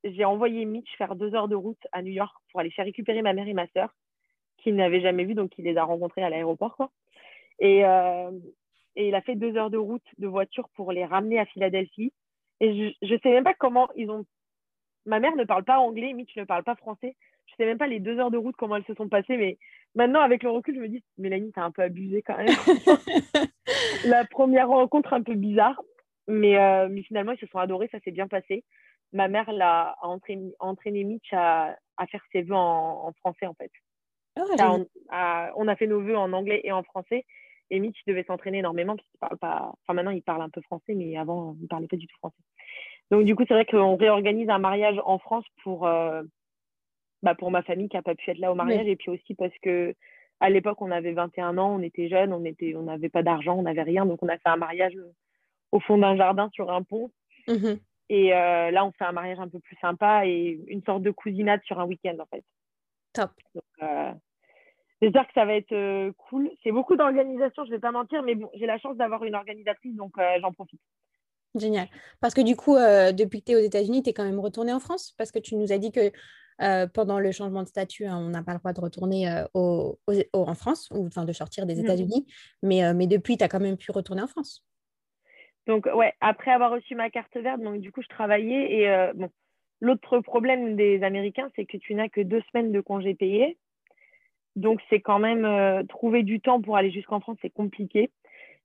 j'ai 0.05 0.25
envoyé 0.25 0.65
Mitch 0.65 0.97
faire 0.97 1.15
deux 1.15 1.35
heures 1.35 1.49
de 1.49 1.57
route 1.57 1.85
à 1.93 2.03
New 2.03 2.13
York 2.13 2.35
pour 2.51 2.61
aller 2.61 2.71
faire 2.71 2.85
récupérer 2.85 3.23
ma 3.23 3.33
mère 3.33 3.49
et 3.49 3.55
ma 3.55 3.67
sœur, 3.69 3.95
qu'il 4.59 4.77
n'avait 4.77 5.01
jamais 5.01 5.25
vu, 5.25 5.35
donc 5.35 5.53
il 5.59 5.65
les 5.65 5.77
a 5.77 5.85
rencontrés 5.85 6.23
à 6.23 6.31
l'aéroport. 6.31 6.77
Quoi. 6.77 6.91
Et, 7.59 7.85
euh, 7.85 8.31
et 8.97 9.09
il 9.09 9.15
a 9.15 9.23
fait 9.23 9.35
deux 9.35 9.57
heures 9.57 9.71
de 9.71 9.79
route 9.79 10.07
de 10.19 10.27
voiture 10.27 10.69
pour 10.75 10.93
les 10.93 11.05
ramener 11.05 11.39
à 11.39 11.47
Philadelphie. 11.47 12.13
Et 12.61 12.95
je 13.03 13.15
ne 13.15 13.19
sais 13.19 13.31
même 13.31 13.45
pas 13.45 13.55
comment 13.55 13.89
ils 13.97 14.11
ont. 14.11 14.25
Ma 15.07 15.19
mère 15.19 15.35
ne 15.35 15.45
parle 15.45 15.65
pas 15.65 15.79
anglais, 15.79 16.13
Mitch 16.13 16.37
ne 16.37 16.45
parle 16.45 16.63
pas 16.63 16.77
français. 16.77 17.17
Je 17.47 17.53
ne 17.53 17.57
sais 17.57 17.67
même 17.67 17.79
pas 17.79 17.89
les 17.89 17.99
deux 17.99 18.19
heures 18.19 18.31
de 18.31 18.37
route, 18.37 18.55
comment 18.57 18.77
elles 18.77 18.85
se 18.85 18.95
sont 18.95 19.09
passées. 19.09 19.37
Mais 19.37 19.59
maintenant, 19.95 20.21
avec 20.21 20.43
le 20.43 20.51
recul, 20.51 20.77
je 20.77 20.81
me 20.81 20.89
dis, 20.89 21.03
Mélanie, 21.19 21.51
t'as 21.53 21.65
un 21.65 21.73
peu 21.73 21.83
abusé 21.83 22.23
quand 22.23 22.37
même. 22.37 22.47
La 24.05 24.25
première 24.25 24.69
rencontre 24.69 25.13
un 25.13 25.23
peu 25.23 25.35
bizarre. 25.35 25.81
Mais, 26.29 26.59
euh, 26.59 26.89
mais 26.91 27.03
finalement, 27.03 27.33
ils 27.33 27.39
se 27.39 27.47
sont 27.47 27.59
adorés, 27.59 27.89
ça 27.91 28.01
s'est 28.01 28.11
bien 28.11 28.29
passé. 28.29 28.65
Ma 29.13 29.29
mère 29.29 29.51
l'a 29.53 29.97
entraîné, 30.03 30.55
entraîné 30.59 31.05
Mitch 31.05 31.33
à, 31.33 31.77
à, 31.97 32.07
faire 32.07 32.23
ses 32.33 32.43
vœux 32.43 32.55
en, 32.55 33.07
en 33.07 33.13
français, 33.13 33.47
en 33.47 33.55
fait. 33.55 33.71
Oh, 34.39 34.43
on, 34.59 34.87
a, 35.11 35.53
on, 35.57 35.69
a, 35.69 35.77
fait 35.77 35.87
nos 35.87 36.01
vœux 36.01 36.17
en 36.17 36.33
anglais 36.33 36.63
et 36.65 36.73
en 36.73 36.83
français. 36.83 37.27
Et 37.71 37.81
Mitch 37.81 37.99
devait 38.07 38.25
s'entraîner 38.25 38.59
énormément 38.59 38.97
parce 38.97 39.09
qu'il 39.09 39.19
parle 39.19 39.39
pas. 39.39 39.73
Enfin, 39.83 39.95
maintenant, 39.95 40.11
il 40.11 40.23
parle 40.23 40.43
un 40.43 40.49
peu 40.49 40.63
français, 40.63 40.95
mais 40.95 41.17
avant, 41.17 41.57
il 41.61 41.69
parlait 41.69 41.89
pas 41.89 41.97
du 41.97 42.07
tout 42.07 42.17
français. 42.19 42.43
Donc, 43.11 43.25
du 43.25 43.35
coup, 43.35 43.45
c'est 43.47 43.55
vrai 43.55 43.67
qu'on 43.67 43.97
réorganise 43.97 44.49
un 44.49 44.59
mariage 44.59 44.99
en 45.05 45.19
France 45.19 45.45
pour, 45.63 45.87
euh, 45.87 46.23
bah, 47.23 47.35
pour 47.35 47.51
ma 47.51 47.63
famille 47.63 47.89
qui 47.89 47.97
n'a 47.97 48.03
pas 48.03 48.15
pu 48.15 48.31
être 48.31 48.39
là 48.39 48.53
au 48.53 48.55
mariage. 48.55 48.87
Et 48.87 48.97
puis 48.97 49.11
aussi 49.11 49.35
parce 49.35 49.57
que 49.63 49.95
à 50.41 50.51
l'époque, 50.51 50.81
on 50.81 50.91
avait 50.91 51.13
21 51.13 51.57
ans, 51.59 51.77
on 51.79 51.83
était 51.83 52.09
jeunes, 52.09 52.33
on 52.33 52.45
était, 52.45 52.75
on 52.75 52.83
n'avait 52.83 53.11
pas 53.11 53.23
d'argent, 53.23 53.59
on 53.59 53.63
n'avait 53.63 53.83
rien. 53.83 54.07
Donc, 54.07 54.23
on 54.23 54.29
a 54.29 54.39
fait 54.39 54.49
un 54.49 54.57
mariage 54.57 54.95
au 55.73 55.81
fond 55.81 55.99
d'un 55.99 56.17
jardin 56.17 56.49
sur 56.53 56.71
un 56.71 56.83
pont. 56.83 57.11
Mmh 57.49 57.75
et 58.09 58.35
euh, 58.35 58.71
là, 58.71 58.85
on 58.85 58.93
fait 58.93 59.05
un 59.05 59.13
mariage 59.13 59.39
un 59.39 59.49
peu 59.49 59.59
plus 59.59 59.77
sympa 59.81 60.27
et 60.27 60.61
une 60.67 60.83
sorte 60.83 61.03
de 61.03 61.11
cousinade 61.11 61.63
sur 61.65 61.81
un 61.81 61.87
week-end, 61.87 62.15
en 62.21 62.27
fait. 62.27 62.45
Top. 63.15 63.31
Euh, 63.83 64.13
J'espère 65.01 65.27
que 65.27 65.33
ça 65.33 65.47
va 65.47 65.55
être 65.55 65.73
euh, 65.73 66.13
cool. 66.29 66.51
C'est 66.63 66.73
beaucoup 66.73 66.95
d'organisation, 66.95 67.65
je 67.65 67.71
ne 67.71 67.77
vais 67.77 67.81
pas 67.81 67.91
mentir, 67.91 68.23
mais 68.23 68.35
bon, 68.35 68.51
j'ai 68.53 68.67
la 68.67 68.79
chance 68.79 68.99
d'avoir 68.99 69.25
une 69.25 69.35
organisatrice, 69.35 69.97
donc 69.97 70.13
j'en 70.43 70.53
profite. 70.53 70.81
Génial. 71.55 71.89
Parce 72.21 72.35
que 72.35 72.43
du 72.43 72.55
coup, 72.55 72.77
depuis 72.77 73.41
que 73.41 73.47
tu 73.47 73.53
es 73.53 73.57
aux 73.57 73.65
États-Unis, 73.65 74.03
tu 74.03 74.11
es 74.11 74.13
quand 74.13 74.25
même 74.25 74.41
retourné 74.41 74.75
en 74.75 74.81
France? 74.81 75.15
Parce 75.17 75.33
que 75.33 75.39
tu 75.39 75.57
nous 75.57 75.73
as 75.73 75.79
dit 75.79 75.91
que 75.91 76.13
pendant 76.89 77.19
le 77.19 77.33
changement 77.33 77.63
de 77.63 77.69
statut, 77.69 78.05
hein, 78.05 78.19
on 78.19 78.29
n'a 78.29 78.43
pas 78.43 78.53
le 78.53 78.59
droit 78.59 78.75
de 78.75 78.81
retourner 78.81 79.45
en 79.55 80.55
France, 80.55 80.91
ou 80.91 81.07
enfin 81.07 81.25
de 81.25 81.33
sortir 81.33 81.65
des 81.65 81.77
mmh. 81.77 81.85
États-Unis. 81.85 82.27
Mais, 82.63 82.93
mais 82.93 83.07
depuis, 83.07 83.39
tu 83.39 83.45
as 83.45 83.49
quand 83.49 83.61
même 83.61 83.79
pu 83.79 83.91
retourner 83.91 84.21
en 84.21 84.29
France. 84.29 84.67
Donc, 85.67 85.87
ouais, 85.87 86.13
après 86.21 86.51
avoir 86.51 86.71
reçu 86.71 86.95
ma 86.95 87.11
carte 87.11 87.37
verte, 87.37 87.61
donc 87.61 87.81
du 87.81 87.93
coup, 87.93 88.03
je 88.03 88.09
travaillais. 88.09 88.73
Et 88.73 89.13
bon, 89.15 89.31
l'autre 89.81 90.21
problème 90.21 90.77
des 90.77 91.03
Américains, 91.03 91.51
c'est 91.55 91.67
que 91.67 91.77
tu 91.77 91.95
n'as 91.95 92.09
que 92.09 92.21
deux 92.21 92.43
semaines 92.51 92.73
de 92.73 92.81
congés 92.81 93.15
payés. 93.15 93.59
Donc, 94.57 94.81
c'est 94.91 95.01
quand 95.01 95.19
même 95.19 95.45
euh, 95.45 95.83
trouver 95.85 96.23
du 96.23 96.41
temps 96.41 96.61
pour 96.61 96.77
aller 96.77 96.91
jusqu'en 96.91 97.21
France, 97.21 97.39
c'est 97.43 97.51
compliqué. 97.51 98.11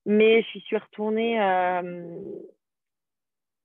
Mais 0.05 0.41
je 0.53 0.59
suis 0.59 0.77
retournée, 0.77 1.41
euh, 1.41 2.19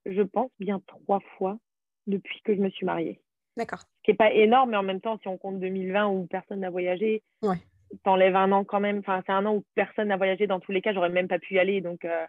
je 0.06 0.22
pense, 0.22 0.50
bien 0.58 0.80
trois 0.86 1.20
fois 1.36 1.58
depuis 2.06 2.40
que 2.42 2.54
je 2.54 2.60
me 2.60 2.70
suis 2.70 2.86
mariée. 2.86 3.20
D'accord. 3.56 3.80
Ce 3.80 4.02
qui 4.04 4.10
n'est 4.10 4.16
pas 4.16 4.32
énorme, 4.32 4.70
mais 4.70 4.76
en 4.76 4.82
même 4.82 5.00
temps, 5.00 5.18
si 5.20 5.28
on 5.28 5.36
compte 5.36 5.60
2020 5.60 6.08
où 6.08 6.26
personne 6.26 6.60
n'a 6.60 6.70
voyagé, 6.70 7.22
ouais. 7.42 7.56
t'enlèves 8.02 8.36
un 8.36 8.50
an 8.50 8.64
quand 8.64 8.80
même. 8.80 8.98
Enfin, 8.98 9.22
c'est 9.26 9.32
un 9.32 9.44
an 9.46 9.56
où 9.56 9.64
personne 9.74 10.08
n'a 10.08 10.16
voyagé. 10.16 10.46
Dans 10.46 10.58
tous 10.60 10.72
les 10.72 10.80
cas, 10.80 10.92
j'aurais 10.92 11.10
même 11.10 11.28
pas 11.28 11.38
pu 11.38 11.54
y 11.54 11.58
aller. 11.58 11.80
Donc, 11.80 12.04
euh, 12.04 12.26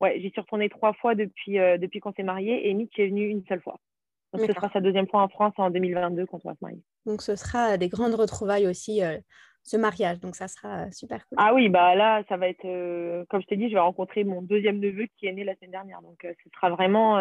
ouais, 0.00 0.20
j'y 0.20 0.30
suis 0.30 0.40
retournée 0.40 0.68
trois 0.68 0.92
fois 0.94 1.14
depuis, 1.14 1.54
depuis 1.54 2.00
qu'on 2.00 2.12
s'est 2.12 2.22
mariés 2.22 2.68
et 2.68 2.74
Mitch 2.74 2.98
est 2.98 3.08
venu 3.08 3.28
une 3.28 3.44
seule 3.46 3.60
fois. 3.60 3.78
Donc, 4.34 4.46
ce 4.46 4.52
sera 4.52 4.68
sa 4.70 4.80
deuxième 4.80 5.06
fois 5.06 5.22
en 5.22 5.28
France 5.28 5.54
en 5.58 5.70
2022 5.70 6.26
quand 6.26 6.40
on 6.44 6.48
va 6.48 6.54
se 6.54 6.60
marier. 6.62 6.82
Donc, 7.06 7.22
ce 7.22 7.36
sera 7.36 7.76
des 7.76 7.88
grandes 7.88 8.14
retrouvailles 8.14 8.66
aussi, 8.66 9.02
euh, 9.02 9.16
ce 9.62 9.76
mariage. 9.76 10.18
Donc, 10.20 10.34
ça 10.34 10.48
sera 10.48 10.90
super 10.90 11.24
cool. 11.28 11.38
Ah 11.40 11.54
oui, 11.54 11.68
bah 11.68 11.94
là, 11.94 12.24
ça 12.28 12.36
va 12.36 12.48
être, 12.48 12.64
euh, 12.64 13.24
comme 13.28 13.42
je 13.42 13.46
t'ai 13.46 13.56
dit, 13.56 13.68
je 13.68 13.74
vais 13.74 13.80
rencontrer 13.80 14.24
mon 14.24 14.42
deuxième 14.42 14.80
neveu 14.80 15.06
qui 15.16 15.26
est 15.26 15.32
né 15.32 15.44
la 15.44 15.54
semaine 15.54 15.70
dernière. 15.70 16.02
Donc, 16.02 16.24
euh, 16.24 16.32
ce 16.42 16.50
sera 16.50 16.70
vraiment. 16.70 17.18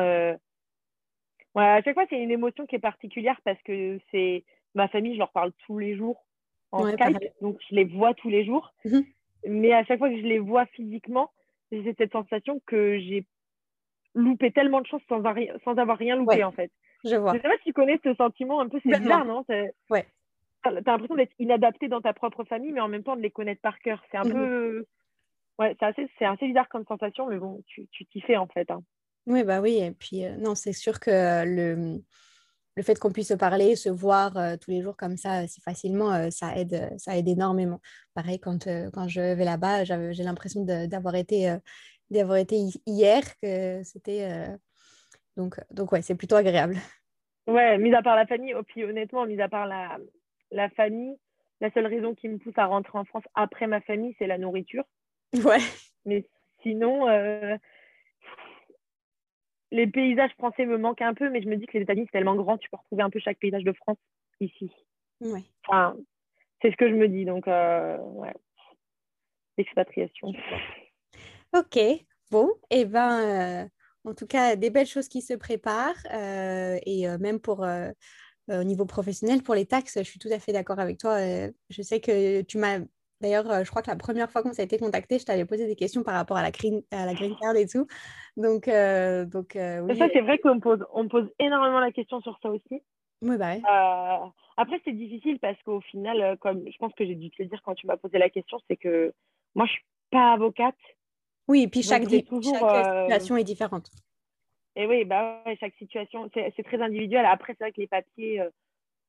Ouais, 1.55 1.65
à 1.65 1.83
chaque 1.83 1.93
fois, 1.93 2.05
c'est 2.09 2.19
une 2.19 2.31
émotion 2.31 2.65
qui 2.65 2.75
est 2.75 2.79
particulière 2.79 3.39
parce 3.45 3.61
que 3.61 3.99
c'est 4.09 4.43
ma 4.73 4.87
famille, 4.87 5.13
je 5.13 5.19
leur 5.19 5.31
parle 5.31 5.51
tous 5.67 5.77
les 5.77 5.95
jours 5.95 6.25
en 6.71 6.91
Skype. 6.91 7.19
Donc, 7.41 7.59
je 7.69 7.75
les 7.75 7.83
vois 7.83 8.15
tous 8.15 8.29
les 8.29 8.43
jours. 8.43 8.73
Mmh 8.85 9.01
Mais 9.47 9.71
à 9.71 9.85
chaque 9.85 9.99
fois 9.99 10.09
que 10.09 10.17
je 10.17 10.25
les 10.25 10.39
vois 10.39 10.65
physiquement, 10.65 11.29
j'ai 11.81 11.95
cette 11.97 12.11
sensation 12.11 12.61
que 12.65 12.99
j'ai 12.99 13.25
loupé 14.13 14.51
tellement 14.51 14.81
de 14.81 14.87
choses 14.87 15.01
sans, 15.09 15.21
sans 15.63 15.77
avoir 15.77 15.97
rien 15.97 16.15
loupé, 16.15 16.43
en 16.43 16.51
fait. 16.51 16.71
Je 17.03 17.15
vois. 17.15 17.33
Je 17.33 17.37
sais 17.37 17.43
pas 17.43 17.57
si 17.57 17.65
tu 17.65 17.73
connais 17.73 17.99
ce 18.03 18.13
sentiment 18.13 18.61
un 18.61 18.69
peu, 18.69 18.79
c'est 18.83 18.99
bizarre, 18.99 19.25
non 19.25 19.43
Ouais. 19.89 20.07
Tu 20.63 20.69
as 20.69 20.71
l'impression 20.71 21.15
d'être 21.15 21.33
inadapté 21.39 21.89
dans 21.89 22.01
ta 22.01 22.13
propre 22.13 22.45
famille, 22.45 22.71
mais 22.71 22.79
en 22.79 22.87
même 22.87 23.03
temps 23.03 23.17
de 23.17 23.21
les 23.21 23.31
connaître 23.31 23.61
par 23.61 23.79
cœur. 23.79 24.01
C'est 24.11 24.17
un 24.17 24.23
mmh 24.23 24.33
peu. 24.33 24.85
Ouais, 25.59 25.75
c'est 25.79 25.85
assez, 25.85 26.09
assez 26.21 26.47
bizarre 26.47 26.69
comme 26.69 26.85
sensation, 26.85 27.27
mais 27.27 27.37
bon, 27.37 27.61
tu 27.67 27.87
t'y 27.87 28.21
fais 28.21 28.37
en 28.37 28.47
fait. 28.47 28.71
Hein. 28.71 28.81
Oui, 29.25 29.43
bah 29.43 29.61
oui. 29.61 29.77
Et 29.81 29.91
puis, 29.91 30.25
euh, 30.25 30.35
non, 30.37 30.55
c'est 30.55 30.73
sûr 30.73 30.99
que 30.99 31.45
le, 31.45 32.01
le 32.75 32.83
fait 32.83 32.97
qu'on 32.99 33.11
puisse 33.11 33.29
se 33.29 33.33
parler, 33.33 33.75
se 33.75 33.89
voir 33.89 34.35
euh, 34.37 34.55
tous 34.59 34.71
les 34.71 34.81
jours 34.81 34.97
comme 34.97 35.17
ça, 35.17 35.47
si 35.47 35.61
facilement, 35.61 36.11
euh, 36.13 36.29
ça, 36.29 36.55
aide, 36.55 36.93
ça 36.97 37.17
aide 37.17 37.27
énormément. 37.27 37.79
Pareil, 38.13 38.39
quand, 38.39 38.67
quand 38.93 39.07
je 39.07 39.21
vais 39.21 39.45
là-bas, 39.45 39.83
j'ai 39.83 40.23
l'impression 40.23 40.63
d'avoir 40.63 41.15
été, 41.15 41.55
d'avoir 42.09 42.37
été 42.37 42.57
hier, 42.85 43.23
que 43.41 43.81
c'était 43.83 44.47
donc, 45.35 45.57
euh, 45.57 45.63
donc 45.71 45.91
ouais, 45.91 46.01
c'est 46.01 46.15
plutôt 46.15 46.35
agréable. 46.35 46.77
Ouais, 47.47 47.77
mis 47.77 47.93
à 47.93 48.01
part 48.01 48.15
la 48.15 48.25
famille, 48.25 48.53
oh, 48.53 48.63
puis 48.63 48.83
honnêtement, 48.83 49.25
mis 49.25 49.41
à 49.41 49.49
part 49.49 49.67
la, 49.67 49.97
la 50.51 50.69
famille, 50.69 51.17
la 51.59 51.71
seule 51.71 51.87
raison 51.87 52.13
qui 52.15 52.29
me 52.29 52.37
pousse 52.37 52.57
à 52.57 52.65
rentrer 52.65 52.97
en 52.97 53.05
France 53.05 53.23
après 53.35 53.67
ma 53.67 53.81
famille, 53.81 54.15
c'est 54.17 54.27
la 54.27 54.37
nourriture. 54.37 54.85
Ouais. 55.33 55.59
Mais 56.05 56.25
sinon, 56.61 57.07
euh, 57.09 57.57
les 59.73 59.87
paysages 59.87 60.31
français 60.37 60.65
me 60.67 60.77
manquent 60.77 61.01
un 61.01 61.15
peu, 61.15 61.29
mais 61.29 61.41
je 61.41 61.49
me 61.49 61.57
dis 61.57 61.65
que 61.65 61.75
les 61.77 61.83
États-Unis, 61.83 62.05
c'est 62.05 62.19
tellement 62.19 62.35
grand, 62.35 62.57
tu 62.59 62.69
peux 62.69 62.77
retrouver 62.77 63.01
un 63.01 63.09
peu 63.09 63.19
chaque 63.19 63.39
paysage 63.39 63.63
de 63.63 63.73
France 63.73 63.97
ici. 64.39 64.71
Ouais. 65.19 65.41
Enfin, 65.65 65.97
c'est 66.61 66.71
ce 66.71 66.77
que 66.77 66.87
je 66.87 66.93
me 66.93 67.07
dis. 67.07 67.25
Donc, 67.25 67.47
euh, 67.47 67.97
ouais. 67.97 68.33
L'expatriation. 69.57 70.31
Ok, 71.55 71.77
bon, 72.31 72.49
et 72.69 72.81
eh 72.81 72.85
ben, 72.85 73.19
euh, 73.19 73.67
en 74.05 74.13
tout 74.13 74.27
cas, 74.27 74.55
des 74.55 74.69
belles 74.69 74.87
choses 74.87 75.07
qui 75.07 75.21
se 75.21 75.33
préparent. 75.33 76.03
euh, 76.13 76.77
et 76.85 77.07
euh, 77.07 77.17
même 77.17 77.39
pour, 77.39 77.65
au 78.47 78.63
niveau 78.63 78.85
professionnel, 78.85 79.41
pour 79.41 79.55
les 79.55 79.65
taxes, 79.65 79.97
je 79.97 80.03
suis 80.03 80.19
tout 80.19 80.29
à 80.31 80.39
fait 80.39 80.53
d'accord 80.53 80.79
avec 80.79 80.99
toi. 80.99 81.17
je 81.19 81.81
sais 81.81 81.99
que 81.99 82.41
tu 82.41 82.59
m'as, 82.59 82.79
d'ailleurs, 83.23 83.49
euh, 83.49 83.63
je 83.63 83.69
crois 83.69 83.81
que 83.81 83.89
la 83.89 83.95
première 83.95 84.29
fois 84.29 84.43
qu'on 84.43 84.53
s'est 84.53 84.63
été 84.63 84.77
contacté, 84.77 85.17
je 85.17 85.25
t'avais 85.25 85.45
posé 85.45 85.65
des 85.65 85.75
questions 85.75 86.03
par 86.03 86.13
rapport 86.13 86.37
à 86.37 86.43
la 86.43 86.51
green, 86.51 86.83
à 86.91 87.05
la 87.05 87.13
green 87.13 87.35
card 87.41 87.55
et 87.55 87.65
tout. 87.65 87.87
Donc, 88.37 88.67
euh, 88.67 89.25
donc 89.25 89.55
euh, 89.55 89.79
oui, 89.79 89.97
Ça, 89.97 90.07
c'est 90.13 90.21
vrai 90.21 90.37
qu'on 90.37 90.59
pose, 90.59 90.85
on 90.93 91.07
pose 91.07 91.27
énormément 91.39 91.79
la 91.79 91.91
question 91.91 92.21
sur 92.21 92.37
ça 92.43 92.49
aussi. 92.49 92.83
oui, 93.21 93.37
bah. 93.37 93.53
Euh, 93.53 94.27
après, 94.57 94.79
c'est 94.85 94.91
difficile 94.91 95.39
parce 95.39 95.59
qu'au 95.63 95.81
final, 95.81 96.37
comme 96.39 96.63
je 96.69 96.77
pense 96.77 96.93
que 96.93 97.05
j'ai 97.05 97.15
dû 97.15 97.31
te 97.31 97.41
le 97.41 97.47
dire 97.47 97.61
quand 97.63 97.73
tu 97.73 97.87
m'as 97.87 97.97
posé 97.97 98.19
la 98.19 98.29
question, 98.29 98.59
c'est 98.69 98.77
que 98.77 99.13
moi, 99.55 99.65
je 99.65 99.71
suis 99.71 99.85
pas 100.11 100.33
avocate. 100.33 100.75
Oui, 101.47 101.63
et 101.63 101.67
puis 101.67 101.81
chaque, 101.81 102.07
toujours, 102.27 102.55
situation 102.55 103.37
est 103.37 103.43
différente. 103.43 103.89
Et 104.75 104.85
oui, 104.85 105.05
bah 105.05 105.41
ouais, 105.45 105.55
chaque 105.59 105.75
situation, 105.75 106.29
c'est 106.33 106.63
très 106.63 106.81
individuel. 106.81 107.25
Après, 107.25 107.53
c'est 107.53 107.63
vrai 107.63 107.71
que 107.71 107.81
les 107.81 107.87
papiers, 107.87 108.41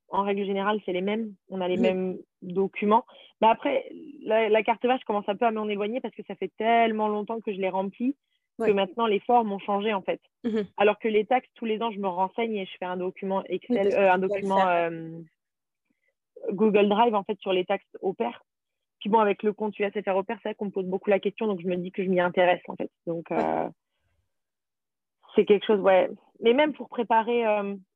en 0.08 0.22
règle 0.22 0.44
générale, 0.44 0.80
c'est 0.84 0.92
les 0.92 1.00
mêmes. 1.00 1.34
On 1.48 1.60
a 1.60 1.68
les 1.68 1.76
mêmes 1.76 2.18
documents. 2.42 3.04
Mais 3.40 3.48
après, 3.48 3.88
la, 4.22 4.48
la 4.48 4.62
carte 4.62 4.84
vache, 4.84 5.00
je 5.00 5.06
commence 5.06 5.28
un 5.28 5.36
peu 5.36 5.46
à 5.46 5.50
m'en 5.50 5.68
éloigner 5.68 6.00
parce 6.00 6.14
que 6.14 6.22
ça 6.26 6.34
fait 6.34 6.52
tellement 6.56 7.08
longtemps 7.08 7.40
que 7.40 7.52
je 7.52 7.58
l'ai 7.58 7.68
remplie 7.68 8.16
Ouais. 8.58 8.68
que 8.68 8.72
maintenant, 8.72 9.06
les 9.06 9.18
formes 9.18 9.50
ont 9.50 9.58
changé, 9.58 9.92
en 9.92 10.02
fait. 10.02 10.20
Mhm. 10.44 10.64
Alors 10.76 11.00
que 11.00 11.08
les 11.08 11.24
taxes, 11.26 11.50
tous 11.56 11.64
les 11.64 11.82
ans, 11.82 11.90
je 11.90 11.98
me 11.98 12.06
renseigne 12.06 12.54
et 12.54 12.66
je 12.66 12.76
fais 12.78 12.84
un 12.84 12.96
document 12.96 13.42
Excel, 13.46 13.92
euh, 13.92 14.12
un 14.12 14.18
document 14.18 14.64
euh, 14.68 15.10
Google 16.52 16.88
Drive, 16.88 17.16
en 17.16 17.24
fait, 17.24 17.36
sur 17.40 17.52
les 17.52 17.64
taxes 17.64 17.84
au 18.00 18.12
pair. 18.12 18.44
Puis 19.00 19.10
bon, 19.10 19.18
avec 19.18 19.42
le 19.42 19.52
compte 19.52 19.76
USFR 19.78 20.14
au 20.14 20.22
pair, 20.22 20.38
c'est 20.40 20.50
vrai 20.50 20.54
qu'on 20.54 20.66
me 20.66 20.70
pose 20.70 20.86
beaucoup 20.86 21.10
la 21.10 21.18
question, 21.18 21.48
donc 21.48 21.60
je 21.62 21.66
me 21.66 21.76
dis 21.76 21.90
que 21.90 22.04
je 22.04 22.08
m'y 22.08 22.20
intéresse, 22.20 22.62
en 22.68 22.76
fait. 22.76 22.92
Donc, 23.08 23.32
euh, 23.32 23.68
c'est 25.34 25.46
quelque 25.46 25.66
chose, 25.66 25.80
ouais. 25.80 26.08
Mais 26.40 26.52
même 26.52 26.74
pour 26.74 26.88
préparer, 26.88 27.42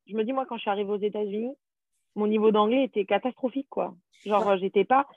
je 0.07 0.13
me 0.13 0.23
dis, 0.25 0.33
moi, 0.33 0.45
quand 0.45 0.57
je 0.57 0.61
suis 0.61 0.69
arrivée 0.69 0.91
aux 0.91 0.97
États-Unis, 0.97 1.55
mon 2.15 2.27
niveau 2.27 2.51
d'anglais 2.51 2.83
était 2.83 3.05
catastrophique, 3.05 3.69
quoi. 3.69 3.95
Genre, 4.25 4.57
j'étais 4.57 4.83
pas. 4.85 5.07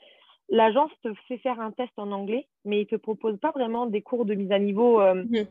L'agence 0.48 0.90
te 1.02 1.12
fait 1.28 1.38
faire 1.38 1.60
un 1.60 1.70
test 1.72 1.92
en 1.96 2.12
anglais, 2.12 2.48
mais 2.64 2.82
il 2.82 2.86
te 2.86 2.96
propose 2.96 3.38
pas 3.38 3.52
vraiment 3.52 3.86
des 3.86 4.02
cours 4.02 4.24
de 4.24 4.34
mise 4.34 4.52
à 4.52 4.58
niveau. 4.58 5.00
euh, 5.00 5.24
Mhm. 5.24 5.46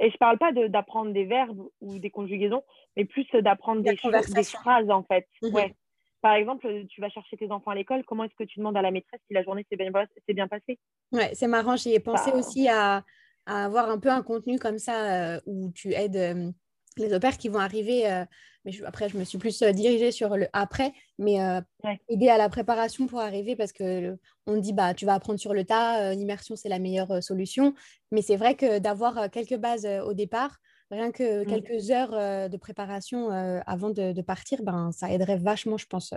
Et 0.00 0.10
je 0.10 0.16
parle 0.16 0.38
pas 0.38 0.52
de- 0.52 0.68
d'apprendre 0.68 1.12
des 1.12 1.24
verbes 1.24 1.68
ou 1.80 1.98
des 1.98 2.10
conjugaisons, 2.10 2.62
mais 2.96 3.04
plus 3.04 3.26
d'apprendre 3.32 3.82
des, 3.82 3.96
phrases, 3.96 4.90
en 4.90 5.02
fait. 5.02 5.26
Mhm. 5.42 5.52
Ouais. 5.52 5.74
Par 6.20 6.34
exemple, 6.34 6.68
tu 6.88 7.00
vas 7.00 7.08
chercher 7.08 7.36
tes 7.36 7.50
enfants 7.50 7.70
à 7.70 7.74
l'école, 7.74 8.04
comment 8.04 8.24
est-ce 8.24 8.34
que 8.34 8.44
tu 8.44 8.58
demandes 8.58 8.76
à 8.76 8.82
la 8.82 8.90
maîtresse 8.90 9.20
si 9.26 9.34
la 9.34 9.42
journée 9.42 9.64
s'est 9.68 9.76
bien, 9.76 10.48
passée? 10.48 10.78
Ouais, 11.12 11.30
c'est 11.34 11.46
marrant, 11.46 11.76
j'y 11.76 11.94
ai 11.94 12.00
pensé 12.00 12.32
Bah, 12.32 12.38
aussi 12.38 12.68
à, 12.68 13.04
à 13.46 13.64
avoir 13.64 13.88
un 13.88 13.98
peu 13.98 14.10
un 14.10 14.22
contenu 14.22 14.58
comme 14.58 14.78
ça 14.78 15.36
euh, 15.36 15.40
où 15.46 15.70
tu 15.72 15.94
aides 15.94 16.16
euh, 16.16 16.50
les 16.98 17.12
au 17.14 17.18
qui 17.38 17.48
vont 17.48 17.58
arriver. 17.60 18.10
euh, 18.10 18.24
mais 18.64 18.72
je- 18.72 18.84
après, 18.84 19.08
je 19.08 19.16
me 19.16 19.24
suis 19.24 19.38
plus 19.38 19.62
euh, 19.62 19.72
dirigée 19.72 20.10
sur 20.12 20.36
le 20.36 20.46
après, 20.52 20.92
mais 21.18 21.40
euh, 21.42 21.60
Ouais. 21.84 22.00
aider 22.08 22.28
à 22.28 22.38
la 22.38 22.48
préparation 22.48 23.06
pour 23.06 23.20
arriver 23.20 23.54
parce 23.56 23.72
que 23.72 24.00
le- 24.00 24.18
on 24.46 24.56
dit 24.56 24.72
bah 24.72 24.94
tu 24.94 25.04
vas 25.06 25.14
apprendre 25.14 25.38
sur 25.38 25.54
le 25.54 25.64
tas, 25.64 26.12
l'immersion 26.14 26.56
c'est 26.56 26.68
la 26.68 26.78
meilleure 26.78 27.22
solution. 27.22 27.74
Mais 28.12 28.22
c'est 28.22 28.36
vrai 28.36 28.54
que 28.56 28.78
d'avoir 28.78 29.30
quelques 29.30 29.56
bases 29.56 29.86
au 30.04 30.12
départ, 30.14 30.58
rien 30.90 31.12
que 31.12 31.44
Mm. 31.44 31.46
quelques 31.46 31.90
heures 31.90 32.48
de 32.50 32.56
préparation 32.56 33.30
avant 33.66 33.90
de, 33.90 34.12
de 34.12 34.22
partir, 34.22 34.62
ben 34.62 34.90
ça 34.92 35.10
aiderait 35.12 35.36
vachement, 35.36 35.76
je 35.76 35.86
pense. 35.86 36.14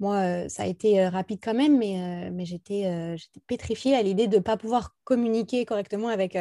Moi, 0.00 0.48
ça 0.48 0.62
a 0.64 0.66
été 0.66 1.06
rapide 1.08 1.40
quand 1.42 1.54
même, 1.54 1.76
mais, 1.78 2.30
mais 2.32 2.44
j'étais 2.44 3.16
j'étais 3.16 3.40
pétrifiée 3.46 3.94
à 3.96 4.02
l'idée 4.02 4.28
de 4.28 4.36
ne 4.36 4.42
pas 4.42 4.56
pouvoir 4.56 4.96
communiquer 5.04 5.64
correctement 5.64 6.08
avec 6.08 6.36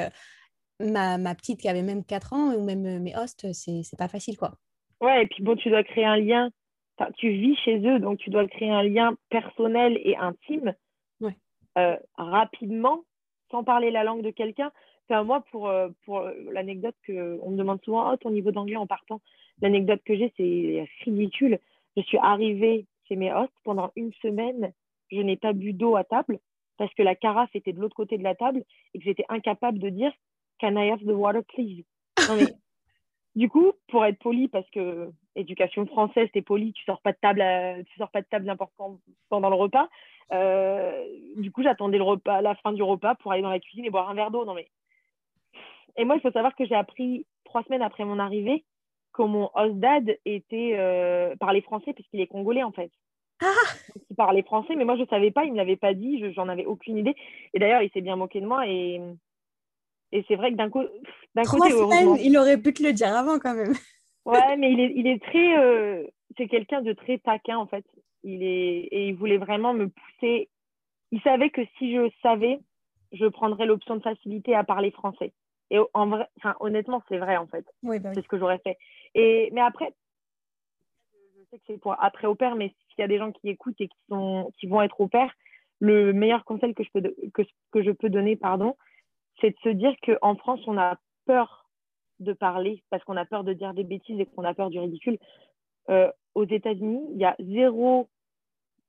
ma, 0.89 1.17
ma 1.17 1.36
petite 1.36 1.60
qui 1.62 1.70
avait 1.70 1.82
même 1.82 2.04
4 2.04 2.34
ans 2.34 2.54
ou 2.54 2.63
même 2.63 2.86
euh, 2.86 3.00
mes 3.00 3.15
hosts. 3.15 3.52
C'est 3.54 3.98
pas 3.98 4.08
facile, 4.08 4.38
quoi. 4.38 4.54
Ouais, 5.02 5.24
et 5.24 5.28
puis 5.28 5.44
bon, 5.44 5.56
tu 5.56 5.70
dois 5.70 5.84
créer 5.84 6.06
un 6.06 6.17
lien. 6.17 6.50
Enfin, 6.98 7.12
tu 7.17 7.30
vis 7.32 7.56
chez 7.58 7.80
eux, 7.88 8.00
donc 8.00 8.20
tu 8.20 8.30
dois 8.30 8.48
créer 8.48 8.70
un 8.70 8.84
lien 8.84 9.15
personnel 9.30 10.00
et 10.04 10.15
intime 10.17 10.76
Ouais. 11.20 11.36
euh, 11.78 11.98
rapidement, 12.17 13.04
sans 13.50 13.63
parler 13.63 13.91
la 13.91 14.04
langue 14.04 14.22
de 14.22 14.30
quelqu'un. 14.32 14.72
Enfin, 15.10 15.24
moi, 15.24 15.44
pour, 15.52 15.67
euh, 15.70 15.89
pour 16.06 16.22
l'anecdote 16.52 16.96
que 17.04 17.39
on 17.41 17.52
me 17.52 17.58
demande 17.58 17.82
souvent, 17.84 18.12
oh, 18.12 18.17
ton 18.17 18.30
niveau 18.32 18.52
d'anglais 18.52 18.76
en 18.76 18.88
partant. 18.88 19.22
L'anecdote 19.62 20.02
que 20.06 20.15
j'ai, 20.15 20.32
c'est 20.38 20.88
ridicule. 21.04 21.60
Je 21.98 22.02
suis 22.04 22.17
arrivée 22.20 22.86
chez 23.08 23.15
mes 23.15 23.34
hosts 23.34 23.54
pendant 23.63 23.91
une 23.96 24.13
semaine. 24.22 24.72
Je 25.12 25.20
n'ai 25.22 25.36
pas 25.38 25.54
bu 25.54 25.74
d'eau 25.74 25.96
à 25.96 26.04
table 26.04 26.39
parce 26.78 26.94
que 26.94 27.04
la 27.04 27.15
carafe 27.15 27.56
était 27.56 27.74
de 27.74 27.80
l'autre 27.80 27.96
côté 27.96 28.17
de 28.17 28.24
la 28.24 28.36
table 28.36 28.63
et 28.94 29.00
que 29.00 29.04
j'étais 29.04 29.26
incapable 29.30 29.80
de 29.80 29.89
dire 29.89 30.12
Can 30.62 30.78
I 30.78 30.91
have 30.91 31.02
the 31.04 31.13
water, 31.15 31.41
please? 31.43 31.84
Non, 32.28 32.36
mais 32.36 32.45
du 33.36 33.50
coup, 33.50 33.74
pour 33.88 34.06
être 34.06 34.19
poli, 34.19 34.47
parce 34.47 34.69
que 34.69 35.10
éducation 35.36 35.86
française, 35.88 36.30
t'es 36.34 36.41
poli, 36.41 36.71
tu 36.74 36.84
sors 36.84 37.02
pas 37.02 37.12
de 37.13 37.17
table, 37.21 37.41
à- 37.41 37.84
tu 37.84 37.95
sors 37.97 38.12
pas 38.12 38.21
de 38.21 38.28
table 38.28 38.45
n'importe 38.45 38.74
quand 38.78 39.00
pendant 39.30 39.50
le 39.50 39.56
repas. 39.56 39.89
Euh, 40.32 41.04
du 41.38 41.52
coup, 41.52 41.63
j'attendais 41.63 41.97
le 41.97 42.04
repas, 42.04 42.41
la 42.41 42.56
fin 42.56 42.71
du 42.71 42.84
repas 42.84 43.15
pour 43.15 43.32
aller 43.32 43.41
dans 43.41 43.50
la 43.50 43.60
cuisine 43.60 43.86
et 43.86 43.89
boire 43.89 44.10
un 44.10 44.13
verre 44.13 44.32
d'eau. 44.32 44.45
Non 44.45 44.54
mais. 44.54 44.69
Et 45.97 46.06
moi, 46.06 46.15
il 46.15 46.21
faut 46.21 46.32
savoir 46.32 46.56
que 46.56 46.65
j'ai 46.65 46.76
appris 46.76 47.26
trois 47.43 47.63
semaines 47.63 47.82
après 47.82 48.06
mon 48.06 48.19
arrivée 48.19 48.63
que 49.13 49.24
mon 49.24 49.50
host 49.56 49.76
dad 49.76 50.17
était 50.24 50.76
euh, 50.78 51.36
parlait 51.36 51.60
français 51.62 51.91
puisqu'il 51.93 52.21
est 52.21 52.28
congolais 52.28 52.63
en 52.63 52.71
fait. 52.71 52.91
Ah 53.41 53.52
il 54.10 54.15
parlait 54.15 54.43
français, 54.43 54.76
mais 54.78 54.86
moi 54.86 54.95
je 54.95 55.04
savais 55.06 55.32
pas, 55.32 55.43
il 55.43 55.52
me 55.52 55.58
l'avait 55.58 55.76
pas 55.76 55.93
dit, 55.93 56.19
je- 56.19 56.32
j'en 56.32 56.47
avais 56.47 56.65
aucune 56.65 56.97
idée. 56.97 57.15
Et 57.54 57.60
d'ailleurs, 57.60 57.82
il 57.82 57.89
s'est 57.91 58.00
bien 58.02 58.15
moqué 58.15 58.39
de 58.39 58.45
moi 58.45 58.65
et 58.67 59.02
et 60.12 60.26
c'est 60.28 60.36
vrai 60.36 60.52
que 60.52 60.58
d'un 60.58 60.69
co- 60.69 60.88
côté, 61.47 61.71
semaines, 61.71 62.17
il 62.21 62.38
aurait 62.38 62.58
pu 62.58 62.74
te 62.74 62.84
le 62.84 62.93
dire 62.93 63.15
avant 63.15 63.39
quand 63.39 63.56
même. 63.56 63.74
Ouais, 64.26 64.56
mais 64.58 64.71
il 64.71 64.80
est, 64.80 64.93
il 64.95 65.08
est 65.08 65.21
très. 65.24 65.58
euh, 65.58 66.06
c'est 66.38 66.47
quelqu'un 66.47 66.82
de 66.84 66.93
très 66.93 67.17
taquin, 67.17 67.58
en 67.58 67.65
fait. 67.65 67.84
Il 68.24 68.43
est, 68.43 68.88
et 68.91 69.08
il 69.08 69.15
voulait 69.15 69.39
vraiment 69.39 69.74
me 69.74 69.89
pousser. 69.89 70.47
Il 71.12 71.19
savait 71.21 71.50
que 71.50 71.62
si 71.78 71.95
je 71.95 72.08
savais, 72.21 72.60
je 73.12 73.26
prendrais 73.26 73.65
l'option 73.65 73.95
de 73.95 74.02
facilité 74.04 74.54
à 74.54 74.63
parler 74.63 74.91
français. 74.91 75.34
Et 75.71 75.80
en 75.95 76.08
vrai, 76.08 76.28
enfin, 76.38 76.56
honnêtement, 76.60 77.02
c'est 77.10 77.17
vrai, 77.17 77.36
en 77.38 77.47
fait. 77.47 77.65
Oui, 77.82 77.97
bah 78.00 78.12
C'est 78.13 78.21
ce 78.21 78.28
que 78.28 78.38
j'aurais 78.38 78.60
fait. 78.60 78.78
Et, 79.15 79.50
mais 79.54 79.62
après, 79.62 79.91
je 81.38 81.43
sais 81.50 81.58
que 81.58 81.63
c'est 81.65 81.82
pour 81.82 81.95
après 82.02 82.28
au 82.28 82.36
père, 82.36 82.56
mais 82.56 82.67
s'il 82.89 83.00
y 83.00 83.04
a 83.04 83.08
des 83.08 83.17
gens 83.17 83.32
qui 83.32 83.50
écoutent 83.50 83.80
et 83.82 83.88
qui, 83.88 83.97
sont, 84.08 84.52
qui 84.60 84.67
vont 84.67 84.82
être 84.84 85.02
au 85.02 85.08
père, 85.08 85.34
le 85.80 86.13
meilleur 86.13 86.45
conseil 86.45 86.76
que 86.76 86.84
je 86.84 86.89
peux, 86.93 87.15
que, 87.34 87.41
que 87.71 87.82
je 87.84 87.91
peux 87.91 88.10
donner, 88.10 88.36
pardon, 88.36 88.76
c'est 89.39 89.52
de 89.52 89.60
se 89.63 89.70
dire 89.70 89.94
qu'en 90.04 90.36
France, 90.36 90.62
on 90.67 90.78
a 90.78 90.98
peur 91.26 91.70
de 92.20 92.34
parler 92.34 92.84
parce 92.89 93.04
qu'on 93.04 93.17
a 93.17 93.26
peur 93.26 93.44
de 93.44 93.54
dire 93.54 93.74
des 93.74 93.84
bêtises 93.84 94.20
et 94.20 94.26
qu'on 94.26 94.44
a 94.44 94.54
peur 94.54 94.70
du 94.70 94.80
ridicule. 94.80 95.17
Euh, 95.89 96.12
aux 96.36 96.46
États-Unis, 96.46 97.04
il 97.12 97.17
y 97.17 97.26
a 97.26 97.36
zéro 97.39 98.08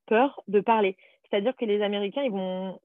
peur 0.06 0.42
de 0.48 0.60
parler. 0.60 0.96
C'est-à-dire 1.24 1.56
que 1.56 1.64
les 1.64 1.82
Américains, 1.82 2.22
ils 2.22 2.30
vont, 2.30 2.78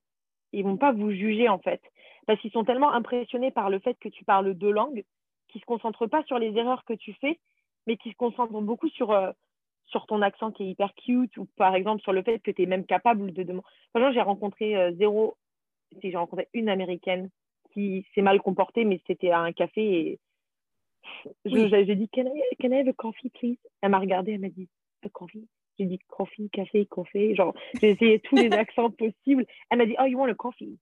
ils 0.53 0.63
vont 0.63 0.77
pas 0.77 0.93
vous 0.93 1.11
juger 1.11 1.49
en 1.49 1.59
fait, 1.59 1.81
parce 2.25 2.39
qu'ils 2.39 2.51
sont 2.51 2.63
tellement 2.63 2.93
impressionnés 2.93 3.51
par 3.51 3.69
le 3.69 3.79
fait 3.79 3.95
que 3.99 4.09
tu 4.09 4.23
parles 4.23 4.53
deux 4.53 4.71
langues, 4.71 5.03
qu'ils 5.49 5.61
se 5.61 5.65
concentrent 5.65 6.07
pas 6.07 6.23
sur 6.23 6.39
les 6.39 6.55
erreurs 6.55 6.85
que 6.85 6.93
tu 6.93 7.13
fais, 7.13 7.39
mais 7.85 7.97
qu'ils 7.97 8.13
se 8.13 8.17
concentrent 8.17 8.61
beaucoup 8.61 8.89
sur 8.89 9.11
euh, 9.11 9.31
sur 9.87 10.05
ton 10.05 10.21
accent 10.21 10.51
qui 10.51 10.63
est 10.63 10.69
hyper 10.69 10.93
cute 10.95 11.37
ou 11.37 11.47
par 11.55 11.75
exemple 11.75 12.01
sur 12.01 12.13
le 12.13 12.21
fait 12.21 12.39
que 12.39 12.51
tu 12.51 12.63
es 12.63 12.65
même 12.65 12.85
capable 12.85 13.31
de 13.33 13.43
demander. 13.43 13.67
Par 13.93 14.01
exemple, 14.01 14.15
j'ai 14.15 14.21
rencontré 14.21 14.75
euh, 14.75 14.91
zéro, 14.95 15.37
si 16.01 16.11
j'ai 16.11 16.17
rencontré 16.17 16.49
une 16.53 16.69
américaine 16.69 17.29
qui 17.77 18.05
s'est 18.15 18.23
mal 18.23 18.41
comportée, 18.41 18.85
mais 18.85 18.99
c'était 19.05 19.29
à 19.29 19.39
un 19.39 19.51
café 19.51 19.81
et 19.83 20.19
je- 21.45 21.51
Oui. 21.55 21.69
j'ai 21.69 21.95
dit 21.95 22.09
can 22.09 22.25
I, 22.25 22.41
can 22.59 22.71
I 22.71 22.79
have 22.79 22.87
a 22.87 22.93
coffee 22.93 23.29
please? 23.29 23.57
Elle 23.81 23.91
m'a 23.91 23.99
regardé, 23.99 24.31
elle 24.33 24.39
m'a 24.39 24.49
dit 24.49 24.67
a 25.05 25.09
coffee? 25.09 25.47
J'ai 25.77 25.85
dit 25.85 25.99
coffee, 26.07 26.49
café, 26.49 26.87
café. 26.87 27.35
Genre, 27.35 27.53
j'ai 27.79 27.91
essayé 27.91 28.19
tous 28.21 28.35
les 28.35 28.51
accents 28.51 28.89
possibles. 28.89 29.45
Elle 29.69 29.77
m'a 29.77 29.85
dit 29.85 29.95
oh 29.99 30.05
you 30.05 30.17
want 30.17 30.27
a 30.27 30.33
coffee? 30.33 30.79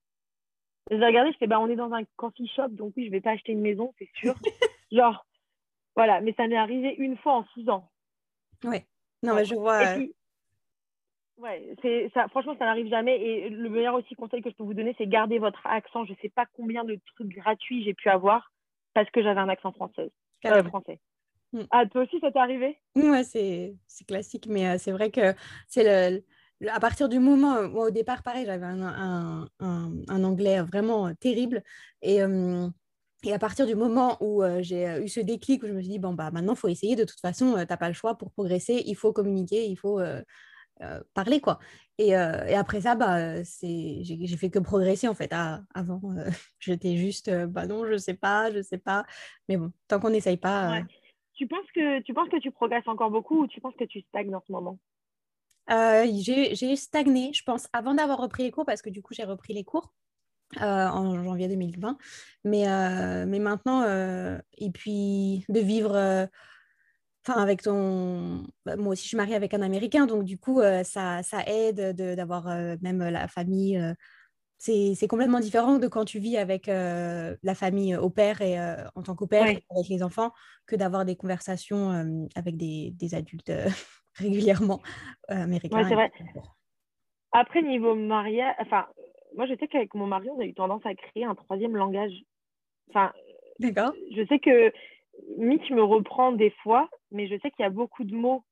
J'ai 0.90 1.04
regardé, 1.04 1.32
je 1.32 1.36
fais 1.36 1.46
bah 1.46 1.60
on 1.60 1.68
est 1.68 1.76
dans 1.76 1.92
un 1.92 2.04
coffee 2.16 2.48
shop, 2.48 2.68
donc 2.70 2.94
oui, 2.96 3.04
je 3.06 3.10
vais 3.10 3.20
pas 3.20 3.32
acheter 3.32 3.52
une 3.52 3.60
maison, 3.60 3.92
c'est 3.98 4.08
sûr. 4.14 4.34
Genre, 4.90 5.26
voilà, 5.96 6.20
mais 6.22 6.32
ça 6.34 6.46
m'est 6.48 6.56
arrivé 6.56 6.94
une 6.96 7.18
fois 7.18 7.34
en 7.34 7.44
six 7.54 7.68
ans. 7.68 7.90
Ouais. 8.64 8.86
Non, 9.22 9.34
mais 9.34 9.44
je 9.44 9.54
vois. 9.54 9.82
Et 9.82 9.98
puis, 9.98 10.14
ouais, 11.38 11.74
c'est 11.82 12.10
ça. 12.14 12.28
Franchement, 12.28 12.56
ça 12.58 12.64
n'arrive 12.64 12.88
jamais. 12.88 13.20
Et 13.20 13.48
le 13.48 13.68
meilleur 13.68 13.94
aussi 13.94 14.14
conseil 14.14 14.42
que 14.42 14.50
je 14.50 14.54
peux 14.54 14.64
vous 14.64 14.74
donner, 14.74 14.94
c'est 14.98 15.06
garder 15.06 15.38
votre 15.38 15.66
accent. 15.66 16.04
Je 16.04 16.14
sais 16.22 16.28
pas 16.28 16.46
combien 16.56 16.84
de 16.84 16.98
trucs 17.14 17.28
gratuits 17.28 17.84
j'ai 17.84 17.94
pu 17.94 18.08
avoir 18.08 18.52
parce 18.94 19.10
que 19.10 19.22
j'avais 19.22 19.40
un 19.40 19.48
accent 19.48 19.72
français. 19.72 20.10
Euh, 20.46 20.62
français. 20.64 21.00
Mm. 21.52 21.62
Ah, 21.70 21.86
toi 21.86 22.02
aussi, 22.02 22.18
ça 22.20 22.30
t'est 22.30 22.38
arrivé? 22.38 22.78
Ouais, 22.94 23.24
c'est 23.24 23.74
c'est 23.86 24.06
classique, 24.06 24.46
mais 24.48 24.68
euh, 24.68 24.78
c'est 24.78 24.92
vrai 24.92 25.10
que 25.10 25.34
c'est 25.68 25.84
le, 25.84 26.22
à 26.68 26.80
partir 26.80 27.08
du 27.08 27.18
moment, 27.18 27.68
moi 27.68 27.86
au 27.86 27.90
départ, 27.90 28.22
pareil, 28.22 28.46
j'avais 28.46 28.64
un, 28.64 29.46
un, 29.60 30.24
anglais 30.24 30.60
vraiment 30.62 31.12
terrible. 31.14 31.62
Et, 32.00 32.20
et 33.24 33.32
à 33.32 33.38
partir 33.38 33.66
du 33.66 33.74
moment 33.74 34.16
où 34.20 34.42
j'ai 34.60 35.02
eu 35.02 35.08
ce 35.08 35.20
déclic, 35.20 35.62
où 35.62 35.66
je 35.66 35.72
me 35.72 35.80
suis 35.80 35.90
dit, 35.90 35.98
bon, 35.98 36.14
bah 36.14 36.30
maintenant, 36.30 36.54
il 36.54 36.58
faut 36.58 36.68
essayer, 36.68 36.96
de 36.96 37.04
toute 37.04 37.20
façon, 37.20 37.52
tu 37.52 37.58
n'as 37.58 37.76
pas 37.76 37.88
le 37.88 37.94
choix 37.94 38.16
pour 38.16 38.30
progresser, 38.30 38.82
il 38.86 38.94
faut 38.94 39.12
communiquer, 39.12 39.66
il 39.66 39.76
faut 39.76 40.00
parler, 41.14 41.40
quoi. 41.40 41.58
Et, 41.98 42.08
et, 42.08 42.14
après 42.14 42.82
ça, 42.82 42.94
bah, 42.94 43.42
j'ai 43.42 44.36
fait 44.36 44.50
que 44.50 44.58
progresser, 44.58 45.08
en 45.08 45.14
fait. 45.14 45.32
avant, 45.32 46.00
j'étais 46.58 46.96
juste, 46.96 47.30
bah 47.46 47.66
non, 47.66 47.86
je 47.86 47.96
sais 47.96 48.14
pas, 48.14 48.52
je 48.52 48.62
sais 48.62 48.78
pas. 48.78 49.06
Mais 49.48 49.56
bon, 49.56 49.72
tant 49.88 50.00
qu'on 50.00 50.10
n'essaye 50.10 50.36
pas... 50.36 50.80
Tu 51.36 51.46
penses 51.46 51.70
que 51.74 52.00
tu 52.00 52.14
penses 52.14 52.30
que 52.30 52.40
tu 52.40 52.50
progresses 52.50 52.88
encore 52.88 53.10
beaucoup 53.10 53.42
ou 53.42 53.46
tu 53.46 53.60
penses 53.60 53.74
que 53.78 53.84
tu 53.84 54.00
stagnes 54.00 54.34
en 54.34 54.42
ce 54.46 54.50
moment? 54.50 54.78
Euh, 55.70 56.06
J'ai 56.12 56.76
stagné, 56.76 57.32
je 57.32 57.42
pense, 57.42 57.68
avant 57.72 57.94
d'avoir 57.94 58.18
repris 58.18 58.44
les 58.44 58.50
cours, 58.50 58.64
parce 58.64 58.82
que 58.82 58.90
du 58.90 59.02
coup, 59.02 59.14
j'ai 59.14 59.24
repris 59.24 59.52
les 59.52 59.64
cours 59.64 59.92
euh, 60.60 60.86
en 60.88 61.22
janvier 61.22 61.48
2020. 61.48 61.98
Mais, 62.44 62.68
euh, 62.68 63.26
mais 63.26 63.38
maintenant, 63.38 63.82
et 64.56 64.70
puis 64.70 65.44
de 65.48 65.60
vivre 65.60 66.28
enfin 67.26 67.40
avec 67.40 67.62
ton 67.62 68.44
bah, 68.64 68.76
moi 68.76 68.92
aussi 68.92 69.02
je 69.02 69.08
suis 69.08 69.16
mariée 69.16 69.34
avec 69.34 69.54
un 69.54 69.62
américain 69.62 70.06
donc 70.06 70.24
du 70.24 70.38
coup 70.38 70.60
ça, 70.84 71.22
ça 71.22 71.42
aide 71.46 71.96
d'avoir 71.96 72.46
même 72.80 72.98
la 72.98 73.26
famille 73.28 73.78
c'est 74.58 75.08
complètement 75.08 75.40
différent 75.40 75.78
de 75.78 75.86
quand 75.86 76.04
tu 76.04 76.18
vis 76.18 76.36
avec 76.36 76.68
euh, 76.68 77.36
la 77.42 77.54
famille 77.54 77.94
au 77.96 78.10
père 78.10 78.40
et 78.40 78.58
euh, 78.58 78.76
en 78.94 79.02
tant 79.02 79.14
qu'au 79.14 79.26
père 79.26 79.42
avec 79.42 79.88
les 79.88 80.02
enfants 80.02 80.32
que 80.66 80.76
d'avoir 80.76 81.04
des 81.04 81.16
conversations 81.16 81.90
euh, 81.92 82.26
avec 82.34 82.56
des, 82.56 82.90
des 82.92 83.14
adultes 83.14 83.52
régulièrement 84.14 84.80
américains. 85.28 85.82
vrai. 85.82 86.10
Après, 87.32 87.60
niveau 87.60 87.94
mariage, 87.94 88.54
enfin, 88.60 88.86
moi 89.36 89.46
je 89.46 89.54
sais 89.56 89.68
qu'avec 89.68 89.94
mon 89.94 90.06
mari, 90.06 90.28
on 90.30 90.40
a 90.40 90.44
eu 90.44 90.54
tendance 90.54 90.84
à 90.86 90.94
créer 90.94 91.24
un 91.24 91.34
troisième 91.34 91.76
langage. 91.76 92.12
Enfin, 92.88 93.12
D'accord. 93.58 93.92
Je 94.14 94.24
sais 94.26 94.38
que 94.38 94.72
Mitch 95.36 95.70
me 95.70 95.82
reprend 95.82 96.32
des 96.32 96.50
fois, 96.62 96.88
mais 97.10 97.26
je 97.28 97.38
sais 97.40 97.50
qu'il 97.50 97.62
y 97.62 97.66
a 97.66 97.70
beaucoup 97.70 98.04
de 98.04 98.14
mots. 98.14 98.44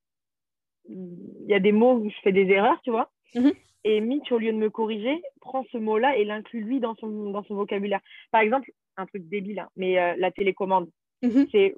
Il 0.89 1.47
y 1.47 1.55
a 1.55 1.61
des 1.61 1.73
mots 1.73 1.95
où 1.95 2.11
je 2.11 2.17
fais 2.23 2.33
des 2.33 2.47
erreurs, 2.51 2.81
tu 2.83 2.91
vois. 2.91 3.11
Mmh 3.35 3.51
et 3.85 4.01
Mitch, 4.01 4.33
au 4.33 4.39
lieu 4.39 4.51
de 4.51 4.57
me 4.57 4.71
corriger, 4.71 5.23
prend 5.43 5.63
ce 5.71 5.77
mot-là 5.77 6.17
et 6.17 6.25
l'inclut 6.25 6.63
lui 6.63 6.81
dans 6.81 6.95
son, 6.97 7.31
dans 7.31 7.45
son 7.45 7.55
vocabulaire. 7.55 8.01
Par 8.33 8.41
exemple, 8.41 8.73
un 8.97 9.07
truc 9.07 9.29
débile, 9.29 9.61
hein, 9.61 9.69
mais 9.77 9.99
euh, 9.99 10.15
la 10.17 10.31
télécommande, 10.31 10.89
mm-hmm. 11.23 11.49
c'est 11.53 11.75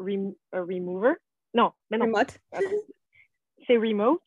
remover? 0.52 1.14
Non, 1.54 1.72
mais 1.90 1.98
non. 1.98 2.06
Remote. 2.06 2.38
c'est 3.66 3.76
remote. 3.76 4.22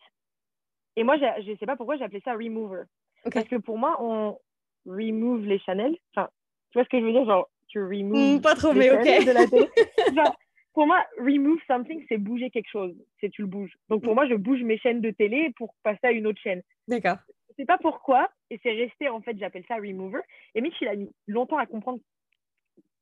Et 0.98 1.04
moi, 1.04 1.16
je 1.18 1.52
ne 1.52 1.56
sais 1.56 1.66
pas 1.66 1.78
pourquoi 1.78 1.96
j'ai 1.96 2.04
appelé 2.04 2.22
ça 2.26 2.34
remover. 2.34 2.84
Parce 3.32 3.48
que 3.48 3.56
pour 3.56 3.78
moi, 3.78 3.96
on 4.02 4.38
remove 4.86 5.46
les 5.46 5.60
channels. 5.60 5.98
Enfin, 6.14 6.30
tu 6.72 6.78
vois 6.78 6.84
ce 6.84 6.90
que 6.90 7.00
je 7.00 7.06
veux 7.06 7.12
dire 7.12 7.26
Genre, 7.26 7.50
tu 7.68 7.82
remove. 7.82 8.38
Mm, 8.38 8.42
pas 8.42 8.56
trop, 8.56 8.74
mais 8.74 8.92
ok. 8.92 9.26
De 9.26 9.32
la 9.32 9.48
télé. 9.48 9.70
Genre, 10.16 10.36
pour 10.74 10.88
moi, 10.88 11.04
remove 11.18 11.60
something, 11.68 12.04
c'est 12.08 12.18
bouger 12.18 12.50
quelque 12.50 12.70
chose. 12.70 12.96
C'est 13.20 13.30
tu 13.30 13.42
le 13.42 13.48
bouges. 13.48 13.76
Donc 13.90 14.04
pour 14.04 14.14
mm. 14.14 14.16
moi, 14.16 14.28
je 14.28 14.36
bouge 14.36 14.62
mes 14.64 14.78
chaînes 14.78 15.02
de 15.02 15.12
télé 15.12 15.52
pour 15.58 15.74
passer 15.84 16.00
à 16.04 16.12
une 16.12 16.28
autre 16.28 16.40
chaîne. 16.42 16.62
D'accord 16.88 17.18
sais 17.60 17.66
pas 17.66 17.78
pourquoi, 17.78 18.30
et 18.50 18.60
c'est 18.64 18.72
resté, 18.72 19.10
en 19.10 19.22
fait, 19.22 19.38
j'appelle 19.38 19.66
ça 19.68 19.76
remover. 19.76 20.22
Et 20.56 20.62
Mitch, 20.62 20.76
il 20.82 20.88
a 20.88 20.96
mis 20.96 21.12
longtemps 21.28 21.58
à 21.58 21.66
comprendre 21.66 22.00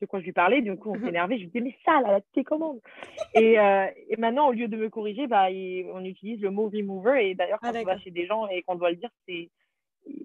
de 0.02 0.06
quoi 0.06 0.20
je 0.20 0.26
lui 0.26 0.32
parlais, 0.32 0.62
du 0.62 0.76
coup, 0.76 0.92
on 0.92 0.96
s'est 0.96 1.02
mhm. 1.02 1.10
énervé. 1.10 1.38
Je 1.38 1.44
lui 1.44 1.48
disais, 1.48 1.62
mais 1.64 1.76
ça, 1.86 2.02
là, 2.02 2.14
la 2.14 2.22
télécommande. 2.34 2.80
et, 3.36 3.60
euh, 3.60 3.88
et 4.10 4.18
maintenant, 4.18 4.48
au 4.48 4.52
lieu 4.52 4.68
de 4.68 4.78
me 4.78 4.90
corriger, 4.90 5.28
bah, 5.28 5.48
on 5.94 6.04
utilise 6.04 6.42
le 6.42 6.52
mot 6.52 6.70
remover. 6.70 7.30
Et 7.30 7.36
d'ailleurs, 7.36 7.60
quand 7.60 7.72
ah, 7.74 7.80
on 7.80 7.84
va 7.84 8.00
chez 8.00 8.12
des 8.12 8.26
gens 8.26 8.48
et 8.48 8.64
qu'on 8.64 8.76
doit 8.76 8.92
le 8.92 8.98
dire, 8.98 9.10
c'est 9.28 9.50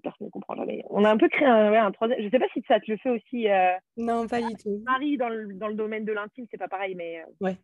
personne 0.03 0.27
ne 0.27 0.31
comprend 0.31 0.55
jamais. 0.55 0.83
On 0.89 1.03
a 1.05 1.09
un 1.09 1.17
peu 1.17 1.29
créé 1.29 1.47
un, 1.47 1.71
ouais, 1.71 1.77
un 1.77 1.91
troisième. 1.91 2.21
Je 2.21 2.29
sais 2.29 2.39
pas 2.39 2.47
si 2.53 2.63
ça 2.67 2.79
te 2.79 2.89
le 2.89 2.97
fait 2.97 3.09
aussi. 3.09 3.49
Euh, 3.49 3.73
non, 3.97 4.27
pas 4.27 4.41
du 4.41 4.53
tout. 4.55 4.81
Marie, 4.85 5.17
dans 5.17 5.29
le, 5.29 5.53
dans 5.53 5.67
le 5.67 5.75
domaine 5.75 6.05
de 6.05 6.13
l'intime, 6.13 6.45
c'est 6.49 6.57
pas 6.57 6.67
pareil, 6.67 6.95
mais. 6.95 7.21
Euh, 7.21 7.45
ouais. 7.45 7.57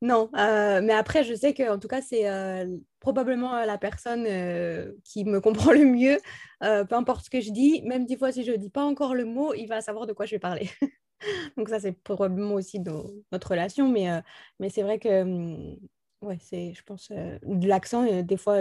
Non, 0.00 0.30
euh, 0.36 0.80
mais 0.82 0.94
après, 0.94 1.22
je 1.22 1.32
sais 1.32 1.54
qu'en 1.54 1.78
tout 1.78 1.86
cas, 1.86 2.02
c'est 2.02 2.28
euh, 2.28 2.66
probablement 2.98 3.64
la 3.64 3.78
personne 3.78 4.26
qui 5.04 5.24
me 5.24 5.40
comprend 5.40 5.72
le 5.72 5.84
mieux. 5.84 6.18
peu 6.60 6.94
importe 6.94 7.26
ce 7.26 7.30
que 7.30 7.40
je 7.40 7.52
dis, 7.52 7.82
même 7.82 8.06
des 8.06 8.16
fois, 8.16 8.32
si 8.32 8.42
je 8.42 8.52
ne 8.52 8.56
dis 8.56 8.70
pas 8.70 8.84
encore 8.84 9.14
le 9.14 9.24
mot, 9.24 9.54
il 9.54 9.66
va 9.66 9.80
savoir 9.80 10.06
de 10.06 10.12
quoi 10.12 10.26
je 10.26 10.34
vais 10.34 10.40
parler. 10.40 10.68
Donc 11.56 11.68
ça, 11.68 11.78
c'est 11.78 11.92
probablement 11.92 12.54
aussi 12.54 12.80
notre 12.80 13.50
relation, 13.50 13.88
mais, 13.88 14.08
mais 14.58 14.70
c'est 14.70 14.82
vrai 14.82 14.98
que, 14.98 15.22
hum, 15.22 15.76
ouais, 16.20 16.38
c'est, 16.40 16.72
je 16.74 16.82
pense, 16.82 17.12
de 17.12 17.68
l'accent, 17.68 18.22
des 18.22 18.36
fois, 18.36 18.58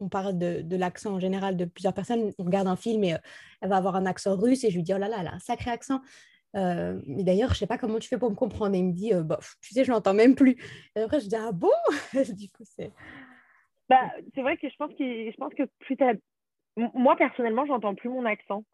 on 0.00 0.08
parle 0.08 0.38
de, 0.38 0.62
de 0.62 0.76
l'accent 0.76 1.14
en 1.14 1.20
général 1.20 1.56
de 1.56 1.64
plusieurs 1.64 1.94
personnes. 1.94 2.32
On 2.38 2.44
regarde 2.44 2.68
un 2.68 2.76
film 2.76 3.04
et 3.04 3.16
elle 3.60 3.68
va 3.68 3.76
avoir 3.76 3.96
un 3.96 4.06
accent 4.06 4.36
russe 4.36 4.64
et 4.64 4.70
je 4.70 4.76
lui 4.76 4.82
dis, 4.82 4.94
oh 4.94 4.98
là 4.98 5.08
là, 5.08 5.18
elle 5.20 5.28
a 5.28 5.34
un 5.34 5.38
sacré 5.38 5.70
accent. 5.70 6.00
Euh, 6.56 7.00
mais 7.06 7.24
d'ailleurs, 7.24 7.52
je 7.52 7.58
sais 7.58 7.66
pas 7.66 7.78
comment 7.78 7.98
tu 7.98 8.08
fais 8.08 8.18
pour 8.18 8.30
me 8.30 8.36
comprendre. 8.36 8.74
Et 8.74 8.78
il 8.78 8.86
me 8.86 8.92
dit, 8.92 9.12
euh, 9.12 9.22
bah, 9.22 9.38
tu 9.60 9.74
sais, 9.74 9.84
je 9.84 9.90
l'entends 9.90 10.14
même 10.14 10.34
plus. 10.34 10.56
Et 10.96 11.00
après, 11.00 11.20
je 11.20 11.28
dis, 11.28 11.36
ah 11.36 11.52
bon? 11.52 11.70
Du 12.36 12.48
coup, 12.50 12.64
c'est. 12.64 12.90
Bah, 13.88 14.10
c'est 14.34 14.42
vrai 14.42 14.56
que 14.56 14.68
je 14.68 14.76
pense 14.76 14.92
que, 14.92 15.30
je 15.30 15.36
pense 15.36 15.54
que 15.54 15.64
plus 15.80 15.96
Moi, 16.76 17.16
personnellement, 17.16 17.66
j'entends 17.66 17.94
plus 17.94 18.08
mon 18.08 18.24
accent. 18.24 18.64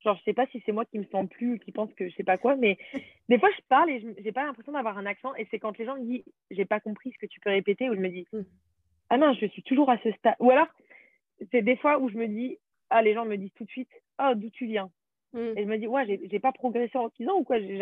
Genre, 0.00 0.16
je 0.18 0.22
sais 0.24 0.34
pas 0.34 0.46
si 0.48 0.62
c'est 0.66 0.72
moi 0.72 0.84
qui 0.84 0.98
me 0.98 1.06
sens 1.06 1.26
plus, 1.30 1.58
qui 1.60 1.72
pense 1.72 1.92
que 1.94 2.08
je 2.08 2.14
sais 2.14 2.24
pas 2.24 2.36
quoi, 2.36 2.56
mais 2.56 2.76
des 3.30 3.38
fois, 3.38 3.48
je 3.56 3.62
parle 3.68 3.90
et 3.90 4.16
j'ai 4.22 4.32
pas 4.32 4.44
l'impression 4.44 4.72
d'avoir 4.72 4.98
un 4.98 5.06
accent. 5.06 5.34
Et 5.36 5.46
c'est 5.50 5.58
quand 5.58 5.76
les 5.78 5.86
gens 5.86 5.96
me 5.96 6.04
disent, 6.04 6.24
j'ai 6.50 6.66
pas 6.66 6.80
compris 6.80 7.12
ce 7.12 7.18
que 7.18 7.30
tu 7.30 7.40
peux 7.40 7.50
répéter, 7.50 7.88
ou 7.88 7.94
je 7.94 8.00
me 8.00 8.10
dis, 8.10 8.26
mmh. 8.32 8.40
Ah 9.14 9.16
non, 9.16 9.32
je 9.32 9.46
suis 9.46 9.62
toujours 9.62 9.90
à 9.90 9.98
ce 9.98 10.10
stade. 10.10 10.34
Ou 10.40 10.50
alors, 10.50 10.66
c'est 11.52 11.62
des 11.62 11.76
fois 11.76 12.00
où 12.00 12.08
je 12.08 12.16
me 12.16 12.26
dis, 12.26 12.58
ah, 12.90 13.00
les 13.00 13.14
gens 13.14 13.24
me 13.24 13.36
disent 13.36 13.52
tout 13.54 13.62
de 13.62 13.70
suite, 13.70 13.88
oh, 14.20 14.32
d'où 14.34 14.50
tu 14.50 14.66
viens? 14.66 14.90
Mm. 15.34 15.38
Et 15.56 15.62
je 15.62 15.68
me 15.68 15.78
dis, 15.78 15.86
ouais, 15.86 16.20
j'ai 16.28 16.40
pas 16.40 16.50
progressé 16.50 16.98
en 16.98 17.08
6 17.10 17.28
ans 17.28 17.38
ou 17.38 17.44
quoi? 17.44 17.60
J'ai 17.60 17.78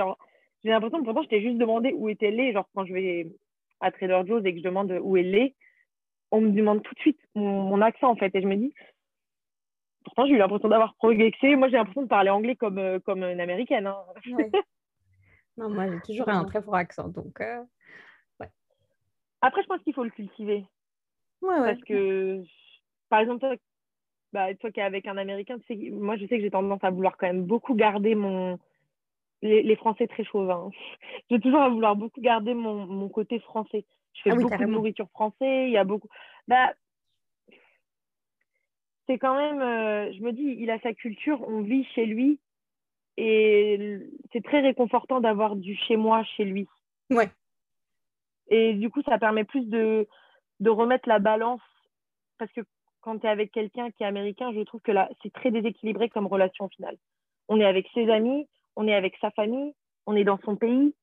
l'impression 0.64 0.98
que 0.98 1.04
pourtant, 1.04 1.22
je 1.22 1.28
t'ai 1.28 1.40
juste 1.40 1.56
demandé 1.56 1.94
où 1.94 2.10
était 2.10 2.30
lait. 2.30 2.52
Genre, 2.52 2.68
quand 2.74 2.84
je 2.84 2.92
vais 2.92 3.28
à 3.80 3.90
Trader 3.90 4.20
Joe's 4.26 4.44
et 4.44 4.52
que 4.52 4.58
je 4.58 4.64
demande 4.64 4.92
où 5.02 5.16
est 5.16 5.54
on 6.32 6.42
me 6.42 6.50
demande 6.50 6.82
tout 6.82 6.94
de 6.94 7.00
suite 7.00 7.18
mon, 7.34 7.80
accent, 7.80 8.10
en 8.10 8.16
fait. 8.16 8.34
Et 8.34 8.42
je 8.42 8.46
me 8.46 8.56
dis, 8.56 8.74
pourtant, 10.04 10.26
j'ai 10.26 10.32
eu 10.32 10.38
l'impression 10.38 10.68
d'avoir 10.68 10.94
progressé. 10.96 11.56
Moi, 11.56 11.68
j'ai 11.68 11.78
l'impression 11.78 12.02
de 12.02 12.08
parler 12.08 12.28
anglais 12.28 12.56
comme, 12.56 12.78
euh, 12.78 12.98
comme 13.00 13.22
une 13.22 13.40
américaine. 13.40 13.86
Hein. 13.86 13.96
non, 15.56 15.70
moi, 15.70 15.90
j'ai 15.90 16.00
toujours 16.00 16.28
un 16.28 16.44
très 16.44 16.60
fort 16.60 16.74
accent. 16.74 17.08
Donc, 17.08 17.40
euh, 17.40 17.62
ouais. 18.38 18.50
Après, 19.40 19.62
je 19.62 19.66
pense 19.68 19.80
qu'il 19.82 19.94
faut 19.94 20.04
le 20.04 20.10
cultiver. 20.10 20.66
Ouais, 21.42 21.58
ouais. 21.58 21.74
Parce 21.74 21.84
que, 21.84 22.42
par 23.08 23.20
exemple, 23.20 23.46
bah, 24.32 24.54
toi 24.54 24.70
qui 24.70 24.80
es 24.80 24.82
avec 24.82 25.06
un 25.06 25.18
Américain, 25.18 25.58
tu 25.58 25.66
sais, 25.66 25.90
moi 25.90 26.16
je 26.16 26.26
sais 26.26 26.36
que 26.36 26.42
j'ai 26.42 26.50
tendance 26.50 26.82
à 26.82 26.90
vouloir 26.90 27.16
quand 27.16 27.26
même 27.26 27.44
beaucoup 27.44 27.74
garder 27.74 28.14
mon. 28.14 28.58
Les, 29.44 29.74
Français 29.74 30.06
très 30.06 30.22
chauvins. 30.22 30.70
j'ai 31.30 31.40
toujours 31.40 31.62
à 31.62 31.68
vouloir 31.68 31.96
beaucoup 31.96 32.20
garder 32.20 32.54
mon, 32.54 32.86
mon 32.86 33.08
côté 33.08 33.40
français. 33.40 33.84
Je 34.14 34.22
fais 34.22 34.30
ah 34.30 34.36
beaucoup 34.36 34.56
de 34.56 34.66
nourriture 34.66 35.08
française, 35.10 35.66
il 35.66 35.72
y 35.72 35.76
a 35.76 35.84
beaucoup. 35.84 36.08
Bah, 36.46 36.72
c'est 39.08 39.18
quand 39.18 39.36
même. 39.36 39.60
Euh, 39.60 40.12
je 40.12 40.22
me 40.22 40.32
dis, 40.32 40.56
il 40.60 40.70
a 40.70 40.78
sa 40.80 40.94
culture, 40.94 41.42
on 41.48 41.62
vit 41.62 41.84
chez 41.94 42.06
lui. 42.06 42.38
Et 43.16 43.98
c'est 44.32 44.44
très 44.44 44.60
réconfortant 44.60 45.20
d'avoir 45.20 45.56
du 45.56 45.74
chez 45.74 45.96
moi 45.96 46.22
chez 46.36 46.44
lui. 46.44 46.68
Ouais. 47.10 47.28
Et 48.48 48.74
du 48.74 48.90
coup, 48.90 49.02
ça 49.02 49.18
permet 49.18 49.44
plus 49.44 49.68
de, 49.68 50.06
de 50.62 50.70
remettre 50.70 51.08
la 51.08 51.18
balance. 51.18 51.60
Parce 52.38 52.52
que 52.52 52.60
quand 53.00 53.18
tu 53.18 53.26
es 53.26 53.30
avec 53.30 53.50
quelqu'un 53.52 53.90
qui 53.90 54.04
est 54.04 54.06
américain, 54.06 54.52
je 54.54 54.60
trouve 54.60 54.80
que 54.80 54.92
là, 54.92 55.10
c'est 55.22 55.32
très 55.32 55.50
déséquilibré 55.50 56.08
comme 56.08 56.26
relation 56.26 56.68
finale. 56.68 56.96
On 57.48 57.60
est 57.60 57.64
avec 57.64 57.88
ses 57.94 58.08
amis, 58.08 58.48
on 58.76 58.86
est 58.86 58.94
avec 58.94 59.14
sa 59.20 59.30
famille, 59.32 59.74
on 60.06 60.14
est 60.14 60.24
dans 60.24 60.38
son 60.44 60.56
pays. 60.56 60.94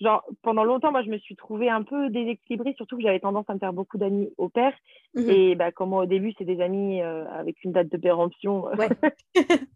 Genre, 0.00 0.24
pendant 0.42 0.64
longtemps, 0.64 0.90
moi, 0.90 1.02
je 1.02 1.10
me 1.10 1.18
suis 1.18 1.36
trouvée 1.36 1.68
un 1.68 1.82
peu 1.82 2.08
déséquilibrée, 2.08 2.74
surtout 2.76 2.96
que 2.96 3.02
j'avais 3.02 3.20
tendance 3.20 3.44
à 3.48 3.54
me 3.54 3.58
faire 3.58 3.74
beaucoup 3.74 3.98
d'amis 3.98 4.32
au 4.38 4.48
père. 4.48 4.74
Mhm. 5.14 5.30
Et 5.30 5.54
bah, 5.54 5.70
comme 5.70 5.90
moi, 5.90 6.04
au 6.04 6.06
début, 6.06 6.32
c'est 6.38 6.44
des 6.44 6.60
amis 6.60 7.02
euh, 7.02 7.26
avec 7.30 7.62
une 7.62 7.72
date 7.72 7.88
de 7.88 7.98
péremption. 7.98 8.64
Ouais. 8.64 8.88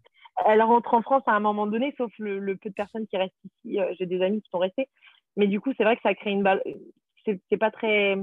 Elle 0.46 0.62
rentre 0.62 0.94
en 0.94 1.02
France 1.02 1.22
à 1.26 1.32
un 1.32 1.40
moment 1.40 1.66
donné, 1.66 1.94
sauf 1.96 2.10
le, 2.18 2.56
peu 2.56 2.70
de 2.70 2.74
personnes 2.74 3.06
qui 3.06 3.16
restent 3.16 3.34
ici. 3.44 3.78
Euh, 3.80 3.94
j'ai 3.98 4.06
des 4.06 4.22
amis 4.22 4.42
qui 4.42 4.50
sont 4.50 4.58
restés. 4.58 4.88
Mais 5.36 5.46
du 5.46 5.60
coup, 5.60 5.72
c'est 5.76 5.84
vrai 5.84 5.96
que 5.96 6.02
ça 6.02 6.14
crée 6.14 6.30
une 6.30 6.42
balle. 6.42 6.62
C'est 7.24 7.56
pas 7.56 7.70
très 7.70 8.16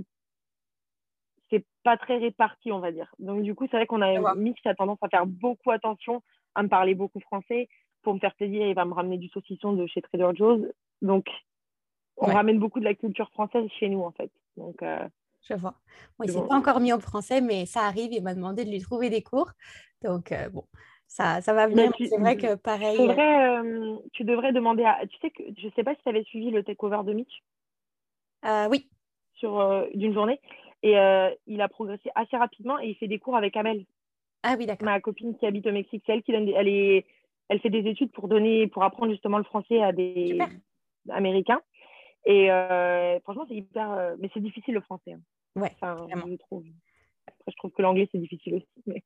c'est 1.53 1.65
pas 1.83 1.97
très 1.97 2.17
réparti, 2.17 2.71
on 2.71 2.79
va 2.79 2.91
dire. 2.91 3.13
Donc, 3.19 3.43
du 3.43 3.53
coup, 3.53 3.67
c'est 3.69 3.77
vrai 3.77 3.85
qu'on 3.85 4.01
a 4.01 4.07
un 4.07 4.35
mix 4.35 4.59
qui 4.61 4.67
a 4.69 4.75
tendance 4.75 4.97
à 5.01 5.09
faire 5.09 5.27
beaucoup 5.27 5.69
attention, 5.69 6.23
à 6.55 6.63
me 6.63 6.67
parler 6.67 6.95
beaucoup 6.95 7.19
français. 7.19 7.69
Pour 8.01 8.15
me 8.15 8.19
faire 8.19 8.33
plaisir, 8.33 8.65
il 8.65 8.73
va 8.73 8.85
me 8.85 8.93
ramener 8.93 9.17
du 9.17 9.29
saucisson 9.29 9.73
de 9.73 9.85
chez 9.85 10.01
Trader 10.01 10.31
Joe's. 10.33 10.61
Donc, 11.01 11.27
on 12.17 12.25
ramène 12.25 12.59
beaucoup 12.59 12.79
de 12.79 12.85
la 12.85 12.95
culture 12.95 13.29
française 13.31 13.69
chez 13.79 13.89
nous, 13.89 14.01
en 14.01 14.11
fait. 14.11 14.31
Donc, 14.57 14.81
euh, 14.81 15.07
je 15.41 15.53
vois. 15.53 15.75
Bon, 16.17 16.25
il 16.25 16.31
s'est 16.31 16.47
pas 16.47 16.55
encore 16.55 16.79
mis 16.79 16.93
au 16.93 16.99
français, 16.99 17.39
mais 17.39 17.65
ça 17.65 17.81
arrive. 17.81 18.13
Il 18.13 18.23
m'a 18.23 18.33
demandé 18.33 18.65
de 18.65 18.71
lui 18.71 18.79
trouver 18.79 19.09
des 19.09 19.21
cours. 19.21 19.51
Donc, 20.03 20.31
euh, 20.31 20.49
bon, 20.49 20.63
ça, 21.07 21.41
ça 21.41 21.53
va 21.53 21.67
venir. 21.67 21.91
C'est 21.97 22.17
vrai 22.17 22.37
que 22.37 22.55
pareil. 22.55 22.99
Euh, 22.99 23.97
tu 24.13 24.23
devrais 24.23 24.53
demander 24.53 24.85
à. 24.85 25.05
Tu 25.07 25.17
sais 25.19 25.29
que 25.29 25.43
je 25.57 25.69
sais 25.75 25.83
pas 25.83 25.93
si 25.95 26.01
tu 26.01 26.09
avais 26.09 26.23
suivi 26.23 26.49
le 26.49 26.63
takeover 26.63 27.01
de 27.05 27.13
Mitch? 27.13 27.43
oui. 28.69 28.89
Sur 29.35 29.87
d'une 29.93 30.13
journée. 30.13 30.39
Et 30.83 30.97
euh, 30.99 31.29
il 31.47 31.61
a 31.61 31.67
progressé 31.69 32.09
assez 32.13 32.35
rapidement 32.37 32.77
et 32.79 32.89
il 32.89 32.95
fait 32.95 33.07
des 33.07 33.17
cours 33.19 33.35
avec 33.37 33.55
Amel. 33.57 33.85
Ah 34.43 34.55
oui, 34.57 34.65
d'accord. 34.65 34.85
Ma 34.85 34.99
copine 34.99 35.37
qui 35.37 35.45
habite 35.45 35.65
au 35.65 35.71
Mexique, 35.71 36.03
c'est 36.05 36.11
elle 36.13 36.23
qui 36.23 36.33
donne 36.33 36.49
elle, 36.49 36.67
est, 36.67 37.05
elle 37.49 37.61
fait 37.61 37.69
des 37.69 37.89
études 37.89 38.11
pour 38.11 38.27
donner, 38.27 38.67
pour 38.67 38.83
apprendre 38.83 39.11
justement 39.11 39.37
le 39.37 39.45
français 39.45 39.81
à 39.81 39.93
des 39.93 40.27
Super. 40.27 40.49
Américains. 41.09 41.61
Et 42.25 42.51
euh, 42.51 43.19
franchement, 43.21 43.45
c'est 43.47 43.55
hyper. 43.55 43.91
euh, 43.91 44.15
mais 44.19 44.29
c'est 44.33 44.41
difficile 44.41 44.73
le 44.73 44.81
français. 44.81 45.13
hein. 45.13 45.21
Ouais, 45.55 45.71
Enfin, 45.81 46.07
je 46.09 46.35
trouve. 46.35 46.65
Après, 47.27 47.51
je 47.51 47.55
trouve 47.55 47.71
que 47.71 47.81
l'anglais, 47.81 48.09
c'est 48.11 48.17
difficile 48.17 48.55
aussi. 48.55 48.67
Mais... 48.85 49.03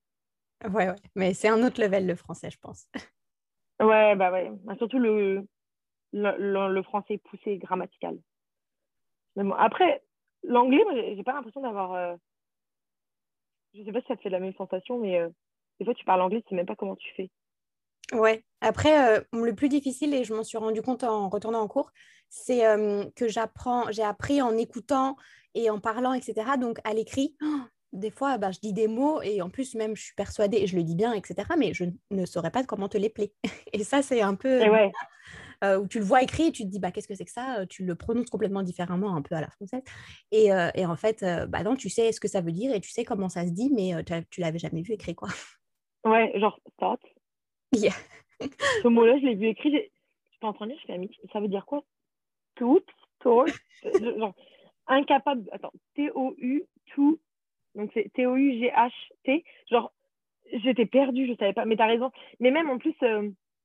Ouais, 0.67 0.87
ouais. 0.89 0.95
Mais 1.15 1.33
c'est 1.35 1.49
un 1.49 1.61
autre 1.63 1.79
level, 1.81 2.07
le 2.07 2.15
français, 2.15 2.49
je 2.49 2.57
pense. 2.57 2.89
Ouais, 3.79 4.15
bah 4.15 4.31
ouais. 4.31 4.49
Bah, 4.63 4.73
surtout 4.77 4.97
le, 4.97 5.47
le, 6.11 6.35
le- 6.39 6.73
le 6.73 6.81
français 6.81 7.19
poussé 7.19 7.57
grammatical. 7.59 8.17
Mais 9.35 9.43
bon, 9.43 9.51
après, 9.53 10.01
l'anglais, 10.43 10.83
moi, 10.83 10.93
j'ai 10.95 11.23
pas 11.23 11.33
l'impression 11.33 11.61
d'avoir. 11.61 11.93
euh, 11.93 12.15
Je 13.73 13.83
sais 13.83 13.91
pas 13.91 14.01
si 14.01 14.07
ça 14.07 14.15
te 14.15 14.21
fait 14.21 14.29
la 14.29 14.39
même 14.39 14.53
sensation, 14.53 14.99
mais 14.99 15.19
euh, 15.19 15.29
des 15.79 15.85
fois, 15.85 15.93
tu 15.93 16.05
parles 16.05 16.21
anglais, 16.21 16.41
tu 16.41 16.49
sais 16.49 16.55
même 16.55 16.65
pas 16.65 16.75
comment 16.75 16.95
tu 16.95 17.13
fais. 17.15 17.29
Ouais. 18.13 18.43
Après, 18.61 19.17
euh, 19.17 19.21
le 19.33 19.53
plus 19.53 19.69
difficile, 19.69 20.13
et 20.13 20.23
je 20.23 20.33
m'en 20.33 20.43
suis 20.43 20.57
rendu 20.57 20.81
compte 20.81 21.03
en 21.03 21.29
retournant 21.29 21.61
en 21.61 21.67
cours, 21.67 21.91
c'est 22.29 22.65
euh, 22.65 23.05
que 23.15 23.27
j'apprends, 23.27 23.91
j'ai 23.91 24.03
appris 24.03 24.41
en 24.41 24.57
écoutant 24.57 25.15
et 25.55 25.69
en 25.69 25.79
parlant, 25.79 26.13
etc. 26.13 26.51
Donc, 26.59 26.79
à 26.83 26.93
l'écrit, 26.93 27.35
oh, 27.43 27.45
des 27.93 28.11
fois, 28.11 28.37
bah, 28.37 28.51
je 28.51 28.59
dis 28.59 28.73
des 28.73 28.87
mots 28.87 29.21
et 29.21 29.41
en 29.41 29.49
plus, 29.49 29.75
même, 29.75 29.95
je 29.95 30.03
suis 30.03 30.15
persuadée 30.15 30.57
et 30.57 30.67
je 30.67 30.75
le 30.75 30.83
dis 30.83 30.95
bien, 30.95 31.13
etc. 31.13 31.47
Mais 31.57 31.73
je 31.73 31.85
ne 32.11 32.25
saurais 32.25 32.51
pas 32.51 32.63
comment 32.63 32.89
te 32.89 32.97
les 32.97 33.09
plaire. 33.09 33.29
Et 33.73 33.83
ça, 33.83 34.01
c'est 34.01 34.21
un 34.21 34.35
peu 34.35 34.61
Et 34.61 34.69
ouais, 34.69 34.91
euh, 35.63 35.79
où 35.79 35.87
tu 35.87 35.99
le 35.99 36.05
vois 36.05 36.21
écrit 36.23 36.47
et 36.47 36.51
tu 36.51 36.63
te 36.63 36.67
dis, 36.67 36.79
bah, 36.79 36.91
qu'est-ce 36.91 37.07
que 37.07 37.15
c'est 37.15 37.25
que 37.25 37.31
ça? 37.31 37.65
Tu 37.67 37.85
le 37.85 37.95
prononces 37.95 38.29
complètement 38.29 38.63
différemment, 38.63 39.15
un 39.15 39.21
peu 39.21 39.35
à 39.35 39.41
la 39.41 39.49
française. 39.49 39.81
Et, 40.31 40.53
euh, 40.53 40.69
et 40.75 40.85
en 40.85 40.95
fait, 40.95 41.23
euh, 41.23 41.45
bah, 41.45 41.63
non, 41.63 41.75
tu 41.75 41.89
sais 41.89 42.11
ce 42.11 42.19
que 42.19 42.27
ça 42.27 42.41
veut 42.41 42.51
dire 42.51 42.73
et 42.73 42.79
tu 42.79 42.91
sais 42.91 43.03
comment 43.03 43.29
ça 43.29 43.45
se 43.45 43.51
dit, 43.51 43.71
mais 43.73 43.93
euh, 43.95 44.01
tu 44.29 44.41
l'avais 44.41 44.59
jamais 44.59 44.81
vu 44.81 44.93
écrit, 44.93 45.15
quoi. 45.15 45.29
ouais, 46.05 46.31
genre 46.39 46.59
thought. 46.77 47.01
Yeah. 47.73 47.93
Ce 48.83 48.87
mot-là, 48.87 49.17
je 49.19 49.25
l'ai 49.25 49.35
vu 49.35 49.47
écrit. 49.47 49.71
Je 49.71 50.39
peux 50.39 50.47
en 50.47 50.53
train 50.53 50.67
de 50.67 50.71
dire, 50.71 50.79
je 50.81 50.87
fais 50.87 50.93
Ami, 50.93 51.09
ça 51.33 51.39
veut 51.39 51.47
dire 51.47 51.65
quoi? 51.65 51.83
Tout. 52.55 52.81
Je- 53.23 54.17
genre, 54.17 54.35
incapable. 54.87 55.49
Attends, 55.51 55.73
T-O-U, 55.95 56.63
tout. 56.93 57.19
Donc 57.75 57.91
c'est 57.93 58.11
T-O-U-G-H-T. 58.13 59.43
Genre, 59.69 59.91
j'étais 60.63 60.85
perdue, 60.85 61.27
je 61.27 61.35
savais 61.35 61.53
pas. 61.53 61.65
Mais 61.65 61.75
t'as 61.75 61.87
raison. 61.87 62.11
Mais 62.39 62.51
même 62.51 62.69
en 62.69 62.77
plus, 62.77 62.95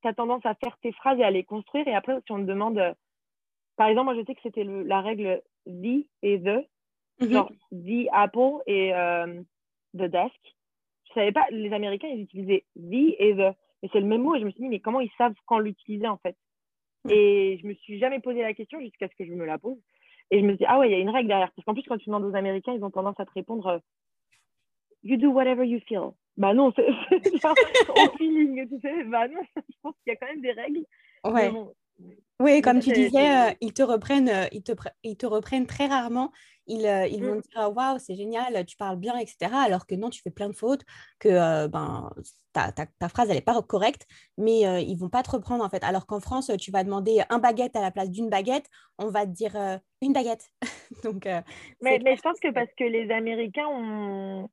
tu 0.03 0.07
as 0.07 0.13
tendance 0.13 0.45
à 0.45 0.53
faire 0.55 0.77
tes 0.81 0.91
phrases 0.91 1.19
et 1.19 1.23
à 1.23 1.31
les 1.31 1.43
construire. 1.43 1.87
Et 1.87 1.95
après, 1.95 2.13
si 2.25 2.31
on 2.31 2.37
te 2.37 2.43
demande. 2.43 2.77
euh, 2.77 2.93
par 3.75 3.87
exemple, 3.87 4.05
moi, 4.05 4.15
je 4.15 4.25
sais 4.25 4.35
que 4.35 4.41
c'était 4.43 4.63
la 4.63 5.01
règle 5.01 5.41
the 5.65 6.05
et 6.21 6.39
the. 6.39 6.67
Mhm. 7.19 7.31
genre 7.31 7.51
the 7.71 8.07
apple 8.11 8.61
et 8.67 8.93
euh, 8.93 9.41
the 9.95 10.03
desk. 10.03 10.55
Je 11.07 11.13
savais 11.13 11.31
pas, 11.31 11.45
les 11.51 11.71
Américains, 11.73 12.07
ils 12.07 12.21
utilisaient 12.21 12.65
the 12.75 13.15
et 13.19 13.33
the. 13.35 13.55
Mais 13.81 13.89
c'est 13.91 13.99
le 13.99 14.07
même 14.07 14.21
mot 14.21 14.35
et 14.35 14.39
je 14.39 14.45
me 14.45 14.51
suis 14.51 14.61
dit, 14.61 14.69
mais 14.69 14.79
comment 14.79 14.99
ils 15.01 15.11
savent 15.17 15.35
quand 15.45 15.59
l'utiliser 15.59 16.07
en 16.07 16.17
fait? 16.17 16.35
Et 17.09 17.59
je 17.61 17.67
me 17.67 17.73
suis 17.73 17.99
jamais 17.99 18.19
posé 18.19 18.41
la 18.41 18.53
question 18.53 18.79
jusqu'à 18.79 19.09
ce 19.09 19.15
que 19.15 19.25
je 19.25 19.33
me 19.33 19.45
la 19.45 19.57
pose. 19.57 19.77
Et 20.31 20.39
je 20.39 20.45
me 20.45 20.55
dit, 20.55 20.63
ah 20.67 20.79
ouais, 20.79 20.89
il 20.89 20.91
y 20.91 20.95
a 20.95 20.99
une 20.99 21.09
règle 21.09 21.27
derrière. 21.27 21.51
Parce 21.51 21.65
qu'en 21.65 21.73
plus, 21.73 21.83
quand 21.83 21.97
tu 21.97 22.05
demandes 22.05 22.23
aux 22.23 22.35
Américains, 22.35 22.73
ils 22.73 22.83
ont 22.83 22.91
tendance 22.91 23.19
à 23.19 23.25
te 23.25 23.31
répondre 23.31 23.67
euh, 23.67 23.79
You 25.03 25.17
do 25.17 25.29
whatever 25.31 25.65
you 25.65 25.79
feel. 25.81 26.13
Bah 26.37 26.53
non, 26.53 26.71
c'est 26.75 26.87
au 27.95 28.09
feeling, 28.17 28.67
tu 28.67 28.79
sais. 28.81 29.03
Bah 29.05 29.27
non, 29.27 29.41
je 29.55 29.75
pense 29.81 29.93
qu'il 30.03 30.11
y 30.11 30.11
a 30.11 30.15
quand 30.15 30.27
même 30.27 30.41
des 30.41 30.51
règles. 30.51 30.85
Ouais. 31.25 31.51
Bon, 31.51 31.73
Oui, 32.39 32.61
comme 32.61 32.79
tu 32.79 32.91
disais, 32.91 33.35
euh, 33.35 33.51
ils 33.61 33.73
te 33.73 33.83
reprennent, 33.83 34.29
euh, 34.29 34.47
ils 34.51 34.63
te, 34.63 34.71
ils 35.03 35.15
te 35.15 35.25
reprennent 35.25 35.67
très 35.67 35.85
rarement. 35.87 36.31
Ils, 36.65 36.85
euh, 36.85 37.05
ils 37.07 37.21
vont 37.21 37.35
Mm. 37.35 37.41
dire 37.41 37.51
Ah, 37.55 37.69
waouh, 37.69 37.99
c'est 37.99 38.15
génial, 38.15 38.65
tu 38.65 38.77
parles 38.77 38.97
bien, 38.97 39.17
etc. 39.17 39.53
Alors 39.63 39.85
que 39.85 39.95
non, 39.95 40.09
tu 40.09 40.21
fais 40.21 40.31
plein 40.31 40.49
de 40.49 40.55
fautes, 40.55 40.81
que 41.19 41.67
ben, 41.67 42.09
ta, 42.51 42.71
ta- 42.71 42.87
ta 42.87 43.09
phrase, 43.09 43.29
elle 43.29 43.35
n'est 43.35 43.41
pas 43.41 43.61
correcte, 43.61 44.07
mais 44.37 44.61
ils 44.83 44.95
vont 44.95 45.09
pas 45.09 45.23
te 45.23 45.31
reprendre 45.31 45.63
en 45.63 45.69
fait. 45.69 45.83
Alors 45.83 46.07
qu'en 46.07 46.19
France, 46.19 46.49
tu 46.59 46.71
vas 46.71 46.83
demander 46.83 47.21
un 47.29 47.39
baguette 47.39 47.75
à 47.75 47.81
la 47.81 47.91
place 47.91 48.09
d'une 48.09 48.29
baguette, 48.29 48.69
on 48.97 49.09
va 49.09 49.25
te 49.25 49.31
dire 49.31 49.55
une 50.01 50.13
baguette. 50.13 50.49
Donc, 51.03 51.25
Mais, 51.81 51.99
mais 52.03 52.15
je 52.15 52.21
pense 52.21 52.39
que 52.39 52.51
parce 52.51 52.71
que 52.77 52.85
les 52.85 53.11
Américains 53.11 53.67
ont. 53.67 54.49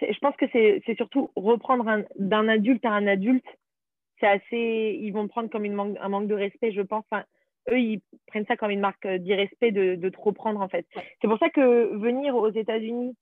Je 0.00 0.18
pense 0.18 0.36
que 0.36 0.46
c'est 0.52 0.82
surtout 0.96 1.30
reprendre 1.36 1.86
un- 1.88 2.04
d'un 2.18 2.48
adulte 2.48 2.84
à 2.84 2.90
un 2.90 3.06
adulte. 3.06 3.46
C'est 4.18 4.26
assez. 4.26 4.98
Ils 5.00 5.12
vont 5.12 5.28
prendre 5.28 5.48
comme 5.50 5.64
une 5.64 5.72
manque, 5.74 5.96
un 6.00 6.08
manque 6.08 6.26
de 6.28 6.34
respect, 6.34 6.72
je 6.72 6.82
pense. 6.82 7.04
Enfin, 7.10 7.24
eux, 7.70 7.78
ils 7.80 8.00
prennent 8.26 8.46
ça 8.46 8.56
comme 8.56 8.70
une 8.70 8.80
marque 8.80 9.06
euh, 9.06 9.18
d'irrespect 9.18 9.72
de, 9.72 9.94
de 9.94 10.08
te 10.08 10.20
reprendre, 10.20 10.60
en 10.60 10.68
fait. 10.68 10.86
C'est 11.20 11.28
pour 11.28 11.38
ça 11.38 11.50
que 11.50 11.96
venir 11.96 12.34
aux 12.36 12.50
États-Unis 12.50 13.16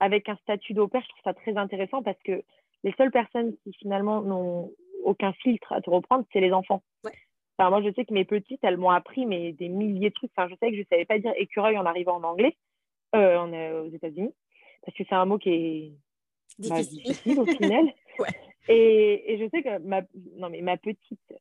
avec 0.00 0.28
un 0.28 0.36
statut 0.36 0.74
d'au 0.74 0.88
pair, 0.88 1.00
je 1.02 1.08
trouve 1.08 1.22
ça 1.24 1.34
très 1.34 1.56
intéressant 1.56 2.02
parce 2.02 2.20
que 2.24 2.42
les 2.84 2.92
seules 2.98 3.12
personnes 3.12 3.54
qui 3.62 3.72
finalement 3.74 4.20
n'ont 4.20 4.72
aucun 5.04 5.32
filtre 5.34 5.72
à 5.72 5.80
te 5.80 5.88
reprendre, 5.90 6.24
c'est 6.32 6.40
les 6.40 6.52
enfants. 6.52 6.82
Ouais. 7.04 7.12
Enfin, 7.58 7.70
moi, 7.70 7.82
je 7.82 7.92
sais 7.94 8.04
que 8.04 8.12
mes 8.14 8.24
petites, 8.24 8.60
elles 8.62 8.76
m'ont 8.78 8.90
appris 8.90 9.26
mais, 9.26 9.52
des 9.52 9.68
milliers 9.68 10.08
de 10.10 10.14
trucs. 10.14 10.32
Enfin, 10.36 10.48
je 10.48 10.56
savais 10.56 10.72
que 10.72 10.76
je 10.76 10.82
ne 10.82 10.86
savais 10.90 11.04
pas 11.04 11.18
dire 11.18 11.32
écureuil 11.36 11.78
en 11.78 11.86
arrivant 11.86 12.16
en 12.16 12.24
anglais, 12.24 12.56
euh, 13.14 13.36
en, 13.36 13.52
euh, 13.52 13.84
aux 13.84 13.90
États-Unis, 13.90 14.34
parce 14.84 14.96
que 14.96 15.04
c'est 15.08 15.14
un 15.14 15.24
mot 15.26 15.38
qui 15.38 15.50
est 15.50 15.92
bah, 16.58 16.76
difficile. 16.76 17.02
difficile 17.02 17.40
au 17.40 17.46
final. 17.46 17.92
Ouais. 18.18 18.28
et, 18.68 19.32
et 19.32 19.38
je 19.38 19.48
sais 19.48 19.62
que 19.62 19.78
ma, 19.78 20.02
non, 20.36 20.50
mais 20.50 20.60
ma 20.60 20.76
petite, 20.76 21.32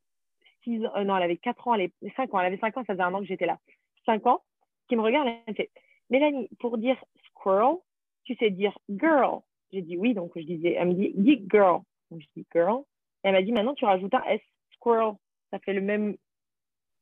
six 0.64 0.86
ans, 0.86 0.92
euh, 0.96 1.04
non, 1.04 1.18
elle 1.18 1.24
avait 1.24 1.36
4 1.36 1.68
ans, 1.68 1.76
elle 1.76 1.82
est 2.02 2.16
5 2.16 2.34
ans, 2.34 2.40
elle 2.40 2.46
avait 2.46 2.60
5 2.60 2.78
ans, 2.78 2.84
ça 2.88 2.94
faisait 2.94 3.04
un 3.04 3.14
an 3.14 3.20
que 3.20 3.26
j'étais 3.26 3.46
là. 3.46 3.60
5 4.06 4.26
ans, 4.26 4.42
qui 4.88 4.96
me 4.96 5.02
regarde, 5.02 5.28
elle 5.28 5.42
me 5.50 5.54
fait 5.54 5.70
Mélanie, 6.10 6.48
pour 6.60 6.78
dire 6.78 6.96
squirrel, 7.28 7.76
tu 8.24 8.36
sais 8.36 8.52
dire 8.52 8.78
girl. 8.90 9.42
J'ai 9.74 9.82
dit 9.82 9.98
oui, 9.98 10.14
donc 10.14 10.32
je 10.38 10.44
disais, 10.44 10.76
elle 10.80 10.88
me 10.88 10.94
dit, 10.94 11.12
dis 11.16 11.46
girl. 11.52 11.82
Donc 12.10 12.22
je 12.22 12.28
dis 12.36 12.46
girl. 12.54 12.84
Et 13.24 13.28
elle 13.28 13.34
m'a 13.34 13.42
dit, 13.42 13.52
maintenant 13.52 13.74
tu 13.74 13.84
rajoutes 13.84 14.14
un 14.14 14.24
S, 14.24 14.42
squirrel. 14.74 15.14
Ça 15.52 15.60
fait 15.60 15.74
le 15.74 15.82
même 15.82 16.16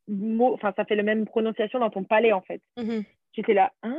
mot, 0.08 0.54
enfin, 0.54 0.74
ça 0.76 0.86
fait 0.86 0.96
la 0.96 1.04
même 1.04 1.26
prononciation 1.26 1.80
dans 1.80 1.90
ton 1.90 2.04
palais, 2.04 2.34
en 2.34 2.42
fait. 2.42 2.62
Mhm. 2.78 3.04
J'étais 3.34 3.54
là, 3.54 3.72
ah, 3.84 3.94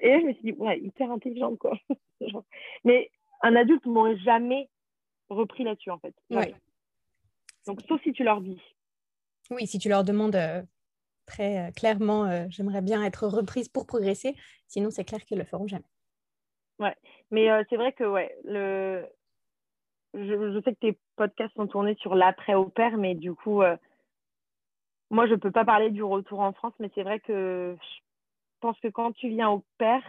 et 0.00 0.10
là, 0.10 0.20
je 0.20 0.26
me 0.26 0.32
suis 0.34 0.42
dit, 0.42 0.52
ouais, 0.52 0.78
hyper 0.80 1.10
intelligente, 1.10 1.58
quoi. 1.58 1.78
Genre. 2.20 2.44
Mais 2.84 3.10
un 3.42 3.56
adulte 3.56 3.84
ne 3.86 3.92
m'aurait 3.92 4.18
jamais 4.18 4.68
repris 5.28 5.64
là-dessus, 5.64 5.90
en 5.90 5.98
fait. 5.98 6.14
Ouais. 6.30 6.54
Donc, 7.66 7.80
sauf 7.88 8.02
si 8.02 8.12
tu 8.12 8.24
leur 8.24 8.40
dis. 8.40 8.60
Oui, 9.50 9.66
si 9.66 9.78
tu 9.78 9.88
leur 9.88 10.04
demandes 10.04 10.36
euh, 10.36 10.62
très 11.26 11.68
euh, 11.68 11.70
clairement, 11.72 12.24
euh, 12.24 12.46
j'aimerais 12.48 12.82
bien 12.82 13.02
être 13.04 13.26
reprise 13.26 13.68
pour 13.68 13.86
progresser, 13.86 14.34
sinon 14.66 14.90
c'est 14.90 15.04
clair 15.04 15.24
qu'ils 15.24 15.38
le 15.38 15.44
feront 15.44 15.66
jamais. 15.66 15.84
Mais 17.30 17.50
euh, 17.50 17.62
c'est 17.68 17.76
vrai 17.76 17.92
que, 17.92 18.04
ouais, 18.04 18.34
le... 18.44 19.06
je, 20.14 20.52
je 20.54 20.62
sais 20.64 20.72
que 20.74 20.80
tes 20.80 20.98
podcasts 21.16 21.54
sont 21.56 21.66
tournés 21.66 21.96
sur 21.96 22.14
l'après 22.14 22.54
au 22.54 22.68
père, 22.70 22.96
mais 22.96 23.14
du 23.14 23.34
coup, 23.34 23.62
moi, 25.10 25.26
je 25.26 25.32
ne 25.32 25.36
peux 25.36 25.50
pas 25.50 25.64
parler 25.64 25.90
du 25.90 26.02
retour 26.02 26.40
en 26.40 26.52
France, 26.52 26.72
mais 26.78 26.90
c'est 26.94 27.02
vrai 27.02 27.20
que 27.20 27.76
je 27.78 28.00
pense 28.60 28.78
que 28.80 28.88
quand 28.88 29.12
tu 29.12 29.28
viens 29.28 29.50
au 29.50 29.64
père, 29.76 30.02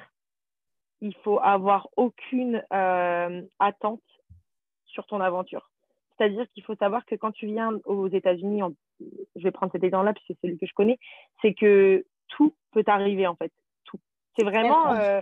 il 1.02 1.16
faut 1.24 1.40
avoir 1.40 1.88
aucune 1.96 2.64
euh, 2.74 3.42
attente 3.60 4.02
sur 4.86 5.06
ton 5.06 5.22
aventure. 5.22 5.70
C'est-à-dire 6.18 6.46
qu'il 6.52 6.64
faut 6.64 6.76
savoir 6.76 7.06
que 7.06 7.16
quand 7.16 7.32
tu 7.32 7.46
viens 7.46 7.80
aux 7.86 8.08
États-Unis, 8.08 8.62
en- 8.64 8.74
je 9.00 9.44
vais 9.44 9.52
prendre 9.52 9.72
cet 9.72 9.84
exemple-là 9.84 10.14
puisque 10.14 10.28
c'est 10.28 10.48
celui 10.48 10.58
que 10.58 10.66
je 10.66 10.74
connais, 10.74 10.98
c'est 11.42 11.54
que 11.54 12.06
tout 12.28 12.54
peut 12.72 12.84
arriver 12.88 13.26
en 13.28 13.36
fait, 13.36 13.52
tout. 13.86 14.00
C'est 14.38 14.44
vraiment, 14.44 14.94
euh, 15.00 15.22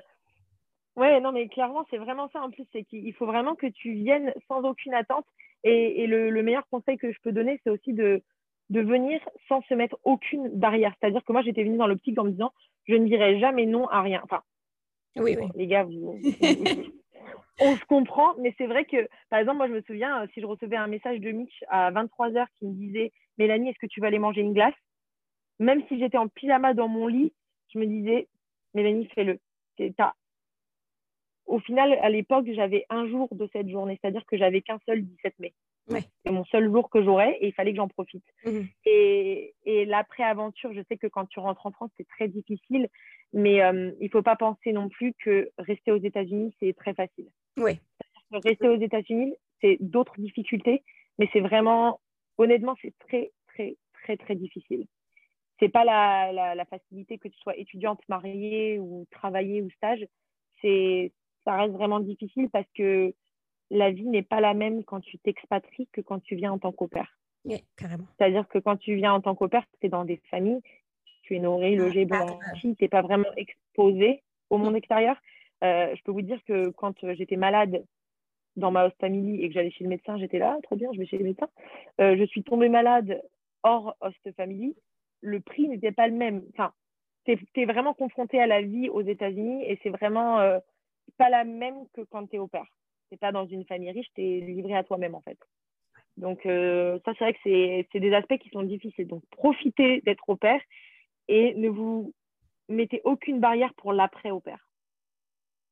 ouais, 0.95 1.21
non 1.21 1.31
mais 1.31 1.47
clairement 1.47 1.85
c'est 1.89 1.97
vraiment 1.97 2.29
ça 2.29 2.41
en 2.41 2.49
plus, 2.49 2.65
c'est 2.71 2.83
qu'il 2.83 3.13
faut 3.13 3.25
vraiment 3.27 3.55
que 3.55 3.67
tu 3.67 3.93
viennes 3.93 4.33
sans 4.47 4.63
aucune 4.63 4.93
attente. 4.93 5.25
Et, 5.63 6.03
et 6.03 6.07
le, 6.07 6.29
le 6.29 6.43
meilleur 6.43 6.67
conseil 6.69 6.97
que 6.97 7.11
je 7.11 7.19
peux 7.21 7.31
donner, 7.31 7.59
c'est 7.63 7.69
aussi 7.69 7.93
de 7.93 8.21
de 8.69 8.81
venir 8.81 9.21
sans 9.47 9.61
se 9.63 9.73
mettre 9.73 9.97
aucune 10.03 10.49
barrière. 10.49 10.93
C'est-à-dire 10.99 11.23
que 11.23 11.31
moi 11.31 11.41
j'étais 11.41 11.63
venue 11.63 11.77
dans 11.77 11.87
l'optique 11.87 12.19
en 12.19 12.25
me 12.25 12.31
disant, 12.31 12.51
je 12.85 12.95
ne 12.95 13.05
dirai 13.05 13.39
jamais 13.39 13.65
non 13.65 13.87
à 13.87 14.01
rien. 14.01 14.19
Enfin, 14.25 14.41
Oui, 15.15 15.35
oui. 15.39 15.47
Les 15.55 15.67
gars, 15.67 15.83
vous- 15.83 16.19
on 17.59 17.75
se 17.75 17.85
comprend, 17.85 18.35
mais 18.39 18.53
c'est 18.57 18.67
vrai 18.67 18.85
que, 18.85 19.07
par 19.29 19.39
exemple, 19.39 19.57
moi, 19.57 19.67
je 19.67 19.73
me 19.73 19.81
souviens, 19.81 20.21
euh, 20.23 20.27
si 20.33 20.41
je 20.41 20.45
recevais 20.45 20.75
un 20.75 20.87
message 20.87 21.19
de 21.19 21.31
Mitch 21.31 21.63
à 21.69 21.91
23h 21.91 22.45
qui 22.59 22.65
me 22.67 22.73
disait 22.73 23.11
Mélanie, 23.37 23.69
est-ce 23.69 23.79
que 23.79 23.87
tu 23.87 23.99
vas 23.99 24.07
aller 24.07 24.19
manger 24.19 24.41
une 24.41 24.53
glace? 24.53 24.75
Même 25.59 25.81
si 25.87 25.97
j'étais 25.99 26.17
en 26.17 26.27
pyjama 26.27 26.73
dans 26.75 26.87
mon 26.87 27.07
lit, 27.07 27.33
je 27.73 27.79
me 27.79 27.85
disais 27.87 28.27
Mélanie, 28.75 29.07
fais-le. 29.15 29.39
Au 31.45 31.59
final, 31.59 31.93
à 32.01 32.09
l'époque, 32.09 32.45
j'avais 32.51 32.85
un 32.89 33.07
jour 33.07 33.27
de 33.31 33.47
cette 33.53 33.69
journée, 33.69 33.97
c'est-à-dire 34.01 34.25
que 34.25 34.37
j'avais 34.37 34.61
qu'un 34.61 34.79
seul 34.85 35.01
17 35.03 35.39
mai. 35.39 35.53
Ouais. 35.89 36.01
C'est 36.25 36.31
mon 36.33 36.43
seul 36.45 36.69
jour 36.69 36.89
que 36.89 37.01
j'aurais 37.01 37.37
et 37.39 37.47
il 37.47 37.53
fallait 37.53 37.71
que 37.71 37.77
j'en 37.77 37.87
profite. 37.87 38.25
Mhm. 38.45 38.67
Et, 38.85 39.55
et 39.65 39.85
l'après-aventure, 39.85 40.73
je 40.73 40.81
sais 40.89 40.97
que 40.97 41.07
quand 41.07 41.25
tu 41.27 41.39
rentres 41.39 41.65
en 41.65 41.71
France, 41.71 41.91
c'est 41.95 42.07
très 42.07 42.27
difficile, 42.27 42.89
mais 43.33 43.61
euh, 43.61 43.91
il 43.99 44.05
ne 44.05 44.09
faut 44.09 44.21
pas 44.21 44.35
penser 44.35 44.71
non 44.71 44.89
plus 44.89 45.13
que 45.13 45.49
rester 45.57 45.91
aux 45.91 46.01
États-Unis, 46.01 46.55
c'est 46.59 46.73
très 46.73 46.93
facile. 46.93 47.27
Oui. 47.57 47.79
Rester 48.31 48.67
aux 48.67 48.79
États-Unis, 48.79 49.33
c'est 49.61 49.77
d'autres 49.79 50.19
difficultés, 50.19 50.83
mais 51.17 51.29
c'est 51.33 51.41
vraiment, 51.41 51.99
honnêtement, 52.37 52.75
c'est 52.81 52.93
très, 52.99 53.31
très, 53.47 53.77
très, 53.93 54.17
très 54.17 54.35
difficile. 54.35 54.85
C'est 55.59 55.69
pas 55.69 55.85
la, 55.85 56.31
la, 56.31 56.55
la 56.55 56.65
facilité 56.65 57.17
que 57.17 57.27
tu 57.27 57.37
sois 57.39 57.57
étudiante, 57.57 58.01
mariée 58.09 58.77
ou 58.79 59.07
travailler 59.09 59.61
ou 59.61 59.69
stage. 59.71 60.05
C'est, 60.61 61.11
ça 61.45 61.55
reste 61.55 61.73
vraiment 61.73 61.99
difficile 61.99 62.49
parce 62.51 62.67
que 62.75 63.13
la 63.71 63.91
vie 63.91 64.07
n'est 64.07 64.23
pas 64.23 64.39
la 64.39 64.53
même 64.53 64.83
quand 64.83 65.01
tu 65.01 65.17
t'expatries 65.19 65.87
que 65.91 66.01
quand 66.01 66.19
tu 66.19 66.35
viens 66.35 66.51
en 66.51 66.59
tant 66.59 66.71
qu'opère. 66.71 67.17
Oui, 67.45 67.63
carrément. 67.75 68.05
C'est-à-dire 68.17 68.47
que 68.47 68.59
quand 68.59 68.77
tu 68.77 68.95
viens 68.95 69.13
en 69.13 69.21
tant 69.21 69.35
qu'opère, 69.35 69.65
tu 69.79 69.87
es 69.87 69.89
dans 69.89 70.05
des 70.05 70.17
familles, 70.29 70.61
tu 71.27 71.35
es 71.35 71.39
nourri, 71.39 71.75
logé, 71.75 72.05
blanchi, 72.05 72.75
tu 72.75 72.83
n'es 72.83 72.87
pas 72.87 73.01
vraiment 73.01 73.29
exposé 73.35 74.23
au 74.49 74.57
monde 74.57 74.75
extérieur. 74.75 75.17
Euh, 75.63 75.93
je 75.95 76.01
peux 76.03 76.11
vous 76.11 76.21
dire 76.21 76.39
que 76.45 76.69
quand 76.69 76.95
j'étais 77.13 77.35
malade 77.35 77.83
dans 78.55 78.71
ma 78.71 78.85
host 78.85 78.95
family 78.99 79.43
et 79.43 79.47
que 79.47 79.53
j'allais 79.53 79.71
chez 79.71 79.83
le 79.83 79.89
médecin, 79.89 80.17
j'étais 80.17 80.39
là, 80.39 80.57
trop 80.63 80.75
bien, 80.75 80.89
je 80.93 80.99
vais 80.99 81.05
chez 81.05 81.17
le 81.17 81.25
médecin. 81.25 81.47
Euh, 81.99 82.15
je 82.17 82.23
suis 82.23 82.43
tombée 82.43 82.69
malade 82.69 83.21
hors 83.63 83.95
host 84.01 84.35
family. 84.35 84.75
Le 85.21 85.41
prix 85.41 85.67
n'était 85.67 85.91
pas 85.91 86.07
le 86.07 86.13
même. 86.13 86.43
Enfin, 86.53 86.71
tu 87.25 87.37
es, 87.55 87.65
vraiment 87.65 87.93
confronté 87.93 88.39
à 88.39 88.47
la 88.47 88.61
vie 88.61 88.89
aux 88.89 89.01
États-Unis 89.01 89.63
et 89.65 89.79
c'est 89.83 89.89
vraiment 89.89 90.39
euh, 90.39 90.59
pas 91.17 91.29
la 91.29 91.43
même 91.43 91.87
que 91.93 92.01
quand 92.01 92.27
tu 92.27 92.37
es 92.37 92.39
au 92.39 92.47
père. 92.47 92.67
Tu 93.11 93.17
pas 93.17 93.31
dans 93.31 93.45
une 93.45 93.65
famille 93.65 93.91
riche, 93.91 94.07
tu 94.15 94.21
es 94.21 94.39
livré 94.41 94.75
à 94.75 94.83
toi-même 94.83 95.15
en 95.15 95.21
fait. 95.21 95.37
Donc, 96.17 96.45
euh, 96.45 96.99
ça, 97.05 97.13
c'est 97.17 97.23
vrai 97.23 97.33
que 97.33 97.39
c'est 97.91 97.99
des 97.99 98.13
aspects 98.13 98.37
qui 98.37 98.49
sont 98.49 98.63
difficiles. 98.63 99.07
Donc, 99.07 99.23
profitez 99.31 100.01
d'être 100.01 100.27
au 100.27 100.35
père 100.35 100.59
et 101.27 101.53
ne 101.55 101.69
vous 101.69 102.13
mettez 102.69 103.01
aucune 103.03 103.39
barrière 103.39 103.73
pour 103.75 103.93
l'après 103.93 104.31
au 104.31 104.39
père. 104.39 104.69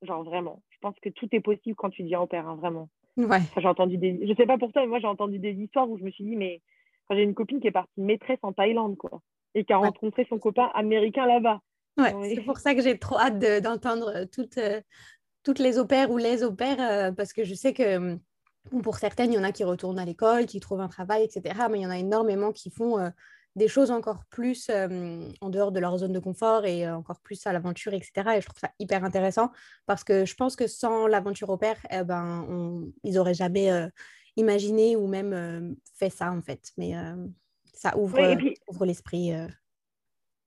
Genre 0.01 0.24
vraiment. 0.24 0.62
Je 0.70 0.78
pense 0.82 0.95
que 1.01 1.10
tout 1.10 1.28
est 1.32 1.39
possible 1.39 1.76
quand 1.76 1.89
tu 1.89 2.03
deviens 2.03 2.22
au 2.22 2.28
père, 2.28 2.47
hein, 2.47 2.56
vraiment. 2.56 2.89
Ouais. 3.18 3.39
j'ai 3.56 3.68
entendu 3.68 3.97
des... 3.97 4.28
Je 4.28 4.34
sais 4.36 4.45
pas 4.45 4.58
pour 4.58 4.72
toi, 4.74 4.82
mais 4.82 4.89
moi, 4.89 4.99
j'ai 4.99 5.08
entendu 5.08 5.39
des 5.39 5.53
histoires 5.53 5.89
où 5.89 5.97
je 5.97 6.03
me 6.03 6.12
suis 6.12 6.26
dit, 6.26 6.36
mais 6.36 6.62
j'ai 7.10 7.24
une 7.24 7.34
copine 7.34 7.62
qui 7.62 7.68
est 7.68 7.72
partie 7.72 8.01
maîtresse 8.01 8.39
en 8.41 8.51
Thaïlande, 8.51 8.97
quoi 8.97 9.22
et 9.56 9.64
qui 9.64 9.74
a 9.74 9.78
rencontré 9.78 10.28
son 10.30 10.38
copain 10.38 10.70
américain 10.76 11.26
là-bas. 11.26 11.62
Ouais, 11.97 12.36
c'est 12.36 12.41
pour 12.41 12.58
ça 12.58 12.76
que 12.76 12.82
j'ai 12.82 12.99
trop 12.99 13.18
hâte 13.18 13.39
d'entendre 13.64 14.12
euh, 14.14 14.26
toutes, 14.26 14.58
euh, 14.58 14.82
toutes 15.43 15.60
les 15.60 15.80
opères 15.80 16.12
ou 16.12 16.18
les 16.18 16.43
opères, 16.43 16.82
euh, 16.82 17.12
parce 17.14 17.32
que 17.32 17.45
je 17.45 17.56
sais 17.56 17.74
que 17.74 18.18
pour 18.84 18.97
certaines, 18.97 19.32
il 19.32 19.36
y 19.36 19.39
en 19.39 19.43
a 19.43 19.53
qui 19.53 19.64
retournent 19.64 19.99
à 19.99 20.06
l'école, 20.06 20.45
qui 20.45 20.60
trouvent 20.60 20.82
un 20.82 20.89
travail, 20.89 21.24
etc. 21.24 21.56
Mais 21.72 21.80
il 21.80 21.84
y 21.84 21.88
en 21.88 21.91
a 21.91 21.97
énormément 21.97 22.51
qui 22.51 22.70
font 22.70 22.97
des 23.56 23.68
choses 23.68 23.91
encore 23.91 24.26
plus 24.30 24.70
en 24.70 25.49
dehors 25.49 25.72
de 25.72 25.80
leur 25.80 25.97
zone 25.97 26.12
de 26.12 26.20
confort 26.20 26.66
et 26.66 26.89
encore 26.89 27.20
plus 27.22 27.45
à 27.47 27.53
l'aventure, 27.53 27.93
etc. 27.93 28.12
Et 28.38 28.41
je 28.41 28.45
trouve 28.45 28.60
ça 28.60 28.72
hyper 28.80 29.03
intéressant 29.03 29.51
parce 29.86 30.03
que 30.03 30.26
je 30.26 30.36
pense 30.36 30.56
que 30.56 30.68
sans 30.68 31.08
l'aventure 31.08 31.49
au 31.49 31.58
père, 31.58 31.78
eh 31.89 32.03
ben, 32.03 32.84
ils 33.03 33.14
n'auraient 33.14 33.34
jamais 33.34 33.70
imaginé 34.36 34.95
ou 34.95 35.08
même 35.08 35.76
fait 35.97 36.10
ça, 36.10 36.32
en 36.32 36.41
fait. 36.41 36.72
Mais 36.78 36.93
ça 37.74 37.97
ouvre, 37.97 38.20
ouvre 38.68 38.86
l'esprit. 38.86 39.32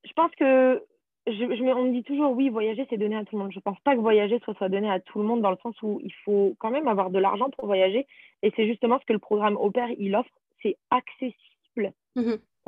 Je 0.04 0.12
pense 0.14 0.30
que 0.36 0.82
je, 1.26 1.72
on 1.72 1.84
me 1.84 1.92
dit 1.92 2.04
toujours 2.04 2.32
oui, 2.32 2.48
voyager, 2.48 2.86
c'est 2.88 2.96
donné 2.96 3.16
à 3.16 3.24
tout 3.24 3.36
le 3.36 3.42
monde. 3.42 3.52
Je 3.52 3.58
ne 3.58 3.62
pense 3.62 3.78
pas 3.80 3.94
que 3.94 4.00
voyager 4.00 4.38
soit, 4.44 4.54
soit 4.54 4.68
donné 4.68 4.90
à 4.90 5.00
tout 5.00 5.18
le 5.18 5.24
monde 5.24 5.42
dans 5.42 5.50
le 5.50 5.58
sens 5.62 5.74
où 5.82 6.00
il 6.02 6.12
faut 6.24 6.54
quand 6.58 6.70
même 6.70 6.88
avoir 6.88 7.10
de 7.10 7.18
l'argent 7.18 7.50
pour 7.50 7.66
voyager. 7.66 8.06
Et 8.42 8.52
c'est 8.56 8.66
justement 8.66 8.98
ce 9.00 9.04
que 9.04 9.12
le 9.12 9.18
programme 9.18 9.56
Opère, 9.56 9.90
il 9.98 10.14
offre. 10.14 10.30
C'est 10.62 10.76
accessible. 10.90 11.92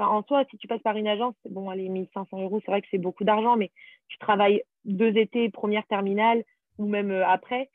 En 0.08 0.22
soi, 0.22 0.44
si 0.50 0.56
tu 0.56 0.66
passes 0.66 0.82
par 0.82 0.96
une 0.96 1.08
agence, 1.08 1.34
bon, 1.48 1.68
allez, 1.68 1.88
1500 1.88 2.40
euros, 2.40 2.60
c'est 2.64 2.70
vrai 2.70 2.82
que 2.82 2.88
c'est 2.90 2.98
beaucoup 2.98 3.24
d'argent, 3.24 3.56
mais 3.56 3.70
tu 4.08 4.18
travailles 4.18 4.62
deux 4.84 5.16
étés, 5.16 5.50
première 5.50 5.86
terminale, 5.86 6.44
ou 6.78 6.86
même 6.86 7.10
euh, 7.10 7.26
après, 7.26 7.70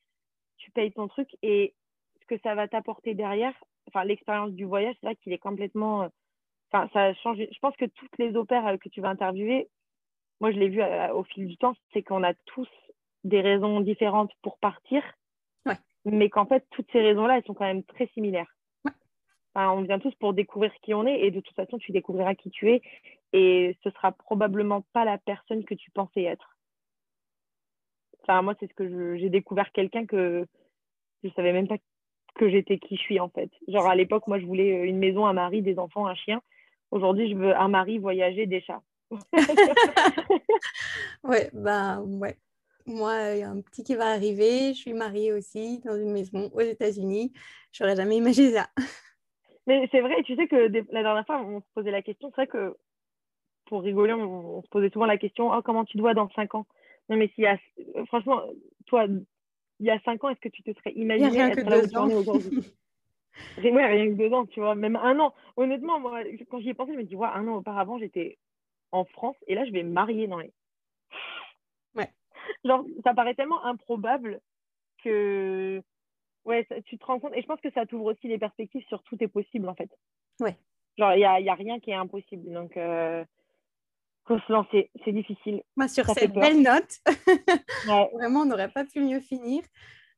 tu 0.57 0.71
payes 0.71 0.91
ton 0.91 1.07
truc. 1.07 1.29
Et 1.43 1.73
ce 2.21 2.25
que 2.27 2.41
ça 2.41 2.55
va 2.55 2.67
t'apporter 2.67 3.13
derrière, 3.13 3.53
enfin, 3.87 4.03
l'expérience 4.03 4.51
du 4.51 4.65
voyage, 4.65 4.95
c'est 4.99 5.07
vrai 5.07 5.15
qu'il 5.17 5.33
est 5.33 5.37
complètement 5.37 6.03
euh, 6.03 6.07
Enfin, 6.71 6.89
ça 6.93 7.03
a 7.03 7.13
changé. 7.13 7.47
Je 7.53 7.59
pense 7.59 7.75
que 7.77 7.85
toutes 7.85 8.17
les 8.17 8.35
opères 8.35 8.65
euh, 8.65 8.77
que 8.77 8.89
tu 8.89 8.99
vas 8.99 9.09
interviewer, 9.09 9.69
moi 10.41 10.51
je 10.51 10.57
l'ai 10.57 10.67
vu 10.67 10.81
au 11.13 11.23
fil 11.23 11.45
du 11.47 11.57
temps, 11.57 11.75
c'est 11.93 12.01
qu'on 12.01 12.23
a 12.23 12.33
tous 12.45 12.67
des 13.23 13.39
raisons 13.39 13.81
différentes 13.81 14.31
pour 14.41 14.57
partir, 14.57 15.03
mais 16.05 16.29
qu'en 16.29 16.47
fait 16.47 16.65
toutes 16.71 16.91
ces 16.91 17.01
raisons-là, 17.01 17.37
elles 17.37 17.45
sont 17.45 17.53
quand 17.53 17.65
même 17.65 17.83
très 17.83 18.07
similaires. 18.07 18.54
On 19.55 19.81
vient 19.81 19.99
tous 19.99 20.13
pour 20.15 20.33
découvrir 20.33 20.71
qui 20.81 20.93
on 20.93 21.05
est 21.05 21.21
et 21.21 21.31
de 21.31 21.39
toute 21.39 21.55
façon 21.55 21.77
tu 21.77 21.91
découvriras 21.91 22.35
qui 22.35 22.51
tu 22.51 22.71
es 22.71 22.81
et 23.33 23.77
ce 23.83 23.89
sera 23.91 24.11
probablement 24.11 24.81
pas 24.93 25.05
la 25.05 25.17
personne 25.17 25.65
que 25.65 25.73
tu 25.73 25.91
pensais 25.91 26.23
être. 26.23 26.57
Enfin, 28.21 28.41
moi 28.41 28.55
c'est 28.59 28.67
ce 28.67 28.73
que 28.73 29.17
j'ai 29.17 29.29
découvert 29.29 29.71
quelqu'un 29.71 30.05
que 30.05 30.45
je 31.23 31.29
savais 31.35 31.53
même 31.53 31.67
pas 31.67 31.77
que 32.35 32.49
j'étais 32.49 32.79
qui 32.79 32.97
je 32.97 33.01
suis 33.01 33.19
en 33.19 33.29
fait. 33.29 33.49
Genre 33.67 33.87
à 33.87 33.95
l'époque, 33.95 34.27
moi 34.27 34.39
je 34.39 34.45
voulais 34.45 34.83
une 34.83 34.97
maison, 34.97 35.25
un 35.25 35.33
mari, 35.33 35.61
des 35.61 35.79
enfants, 35.79 36.07
un 36.07 36.15
chien. 36.15 36.41
Aujourd'hui, 36.91 37.29
je 37.29 37.35
veux 37.35 37.55
un 37.55 37.67
mari, 37.67 37.97
voyager, 37.97 38.45
des 38.45 38.61
chats. 38.61 38.81
ouais, 41.23 41.49
bah 41.53 41.99
ouais. 42.01 42.37
Moi, 42.85 43.33
il 43.33 43.39
y 43.39 43.43
a 43.43 43.49
un 43.49 43.61
petit 43.61 43.83
qui 43.83 43.95
va 43.95 44.11
arriver. 44.11 44.73
Je 44.73 44.79
suis 44.79 44.93
mariée 44.93 45.33
aussi 45.33 45.79
dans 45.79 45.95
une 45.95 46.11
maison 46.11 46.51
aux 46.53 46.61
États-Unis. 46.61 47.33
Je 47.71 47.83
n'aurais 47.83 47.95
jamais 47.95 48.17
imaginé 48.17 48.51
ça. 48.51 48.69
Mais 49.67 49.87
c'est 49.91 50.01
vrai, 50.01 50.21
tu 50.23 50.35
sais 50.35 50.47
que 50.47 50.71
la 50.91 51.03
dernière 51.03 51.25
fois, 51.25 51.41
on 51.41 51.59
se 51.59 51.65
posait 51.73 51.91
la 51.91 52.01
question. 52.01 52.29
C'est 52.29 52.35
vrai 52.35 52.47
que 52.47 52.75
pour 53.65 53.81
rigoler, 53.81 54.13
on, 54.13 54.61
se 54.61 54.67
posait 54.67 54.89
souvent 54.89 55.05
la 55.05 55.17
question 55.17 55.51
oh, 55.51 55.61
comment 55.63 55.85
tu 55.85 55.97
dois 55.97 56.13
dans 56.13 56.29
5 56.31 56.55
ans? 56.55 56.67
Non, 57.09 57.17
mais 57.17 57.29
s'il 57.29 57.43
y 57.43 57.47
a, 57.47 57.57
franchement, 58.07 58.41
toi, 58.85 59.05
il 59.05 59.85
y 59.85 59.89
a 59.89 59.99
5 60.01 60.23
ans, 60.23 60.29
est-ce 60.29 60.39
que 60.39 60.49
tu 60.49 60.63
te 60.63 60.71
serais 60.73 60.93
imaginé 60.93 61.39
être 61.39 61.69
là 61.69 61.79
où 61.79 61.87
tu 61.87 61.97
en 61.97 62.09
es 62.09 62.15
aujourd'hui? 62.15 62.59
Ouais, 63.57 63.85
rien 63.85 64.07
que 64.07 64.17
deux 64.17 64.33
ans, 64.33 64.45
tu 64.45 64.61
vois, 64.61 64.75
même 64.75 64.95
un 64.95 65.19
an. 65.19 65.33
Honnêtement, 65.57 65.99
moi, 65.99 66.21
quand 66.49 66.59
j'y 66.59 66.69
ai 66.69 66.73
pensé, 66.73 66.93
je 66.93 66.97
me 66.97 67.03
dis, 67.03 67.15
ouais, 67.15 67.27
un 67.27 67.47
an 67.47 67.57
auparavant, 67.57 67.97
j'étais 67.97 68.37
en 68.91 69.05
France 69.05 69.35
et 69.47 69.55
là, 69.55 69.65
je 69.65 69.71
vais 69.71 69.83
me 69.83 69.91
marier 69.91 70.27
dans 70.27 70.39
les. 70.39 70.53
Ouais. 71.95 72.09
Genre, 72.65 72.85
ça 73.03 73.13
paraît 73.13 73.35
tellement 73.35 73.63
improbable 73.65 74.39
que. 75.03 75.81
Ouais, 76.45 76.67
tu 76.85 76.97
te 76.97 77.05
rends 77.05 77.19
compte. 77.19 77.35
Et 77.35 77.41
je 77.41 77.47
pense 77.47 77.59
que 77.59 77.71
ça 77.71 77.85
t'ouvre 77.85 78.05
aussi 78.05 78.27
les 78.27 78.37
perspectives 78.37 78.85
sur 78.87 79.01
tout 79.03 79.17
est 79.19 79.27
possible, 79.27 79.67
en 79.67 79.75
fait. 79.75 79.89
Ouais. 80.39 80.57
Genre, 80.97 81.13
il 81.13 81.17
n'y 81.17 81.25
a, 81.25 81.39
y 81.39 81.49
a 81.49 81.55
rien 81.55 81.79
qui 81.79 81.91
est 81.91 81.95
impossible. 81.95 82.51
Donc, 82.51 82.77
euh, 82.77 83.25
faut 84.27 84.39
se 84.39 84.51
lancer. 84.51 84.91
C'est 85.03 85.11
difficile. 85.11 85.63
Moi, 85.75 85.87
sur 85.87 86.05
cette 86.05 86.33
belle 86.33 86.61
note, 86.61 86.99
vraiment, 88.13 88.41
on 88.41 88.45
n'aurait 88.45 88.69
pas 88.69 88.85
pu 88.85 89.01
mieux 89.01 89.19
finir. 89.19 89.63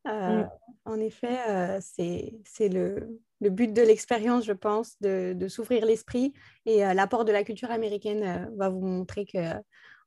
Euh, 0.07 0.43
mm. 0.43 0.49
En 0.85 0.99
effet, 0.99 1.37
euh, 1.49 1.79
c'est 1.81 2.69
le, 2.69 3.19
le, 3.41 3.49
but 3.49 3.73
de 3.73 3.81
l'expérience, 3.81 4.45
je 4.45 4.53
pense, 4.53 4.99
de, 5.01 5.33
de 5.33 5.47
s'ouvrir 5.47 5.85
l'esprit. 5.85 6.33
Et 6.65 6.85
euh, 6.85 6.93
l'apport 6.93 7.25
de 7.25 7.31
la 7.31 7.43
culture 7.43 7.71
américaine 7.71 8.49
va 8.55 8.69
vous 8.69 8.85
montrer 8.85 9.25
que, 9.25 9.53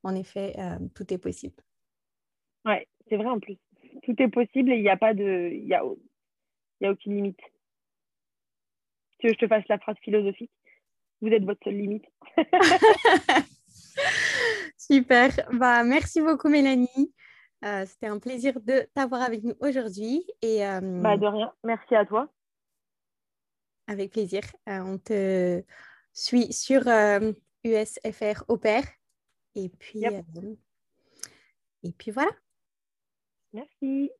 en 0.02 0.14
effet, 0.14 0.56
tout 0.94 1.12
est 1.12 1.18
possible. 1.18 1.62
Ouais, 2.64 2.86
c'est 3.08 3.16
vrai 3.16 3.26
en 3.26 3.40
plus. 3.40 3.58
Tout 4.02 4.14
est 4.18 4.28
possible 4.28 4.72
et 4.72 4.76
il 4.76 4.82
n'y 4.82 4.88
a 4.88 4.96
pas 4.96 5.14
de. 5.14 5.50
Y 5.52 5.74
a, 5.74 5.82
y 6.80 6.86
a 6.86 6.92
aucune 6.92 7.14
limite. 7.14 7.40
Tu 9.18 9.26
veux 9.26 9.34
que 9.34 9.40
je 9.40 9.46
te 9.46 9.48
fasse 9.48 9.68
la 9.68 9.78
phrase 9.78 9.96
philosophique? 10.02 10.52
Vous 11.20 11.28
êtes 11.28 11.44
votre 11.44 11.62
seule 11.62 11.76
limite. 11.76 12.06
Super. 14.78 15.30
Bah, 15.52 15.84
merci 15.84 16.20
beaucoup, 16.20 16.48
Mélanie. 16.48 17.12
Euh, 17.64 17.84
c'était 17.84 18.06
un 18.06 18.18
plaisir 18.18 18.58
de 18.60 18.88
t'avoir 18.94 19.22
avec 19.22 19.42
nous 19.44 19.54
aujourd'hui. 19.60 20.26
Et, 20.40 20.66
euh, 20.66 20.80
bah, 20.80 21.16
de 21.18 21.26
rien. 21.26 21.52
Merci 21.62 21.94
à 21.94 22.06
toi. 22.06 22.32
Avec 23.86 24.12
plaisir. 24.12 24.42
Euh, 24.68 24.80
on 24.80 24.98
te 24.98 25.62
suit 26.12 26.52
sur 26.52 26.82
USFR 27.64 28.44
Opère. 28.48 28.84
Et 29.54 29.68
puis, 29.68 30.04
et 31.82 31.92
puis 31.92 32.10
voilà. 32.10 32.30
Merci. 33.52 34.10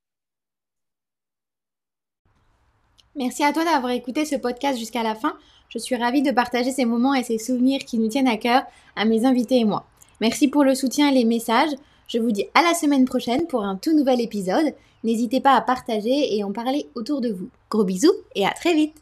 Merci 3.16 3.42
à 3.42 3.52
toi 3.52 3.64
d'avoir 3.64 3.92
écouté 3.92 4.24
ce 4.24 4.36
podcast 4.36 4.78
jusqu'à 4.78 5.02
la 5.02 5.14
fin. 5.14 5.34
Je 5.68 5.78
suis 5.78 5.96
ravie 5.96 6.22
de 6.22 6.30
partager 6.30 6.70
ces 6.70 6.84
moments 6.84 7.14
et 7.14 7.24
ces 7.24 7.38
souvenirs 7.38 7.84
qui 7.84 7.98
nous 7.98 8.08
tiennent 8.08 8.28
à 8.28 8.36
cœur 8.36 8.62
à 8.94 9.04
mes 9.04 9.24
invités 9.24 9.58
et 9.58 9.64
moi. 9.64 9.84
Merci 10.20 10.48
pour 10.48 10.64
le 10.64 10.74
soutien 10.74 11.10
et 11.10 11.14
les 11.14 11.24
messages. 11.24 11.70
Je 12.06 12.18
vous 12.18 12.30
dis 12.30 12.46
à 12.54 12.62
la 12.62 12.74
semaine 12.74 13.04
prochaine 13.04 13.46
pour 13.46 13.64
un 13.64 13.76
tout 13.76 13.96
nouvel 13.96 14.20
épisode. 14.20 14.74
N'hésitez 15.02 15.40
pas 15.40 15.54
à 15.54 15.60
partager 15.60 16.36
et 16.36 16.44
en 16.44 16.52
parler 16.52 16.86
autour 16.94 17.20
de 17.20 17.30
vous. 17.30 17.48
Gros 17.70 17.84
bisous 17.84 18.12
et 18.34 18.46
à 18.46 18.50
très 18.50 18.74
vite 18.74 18.94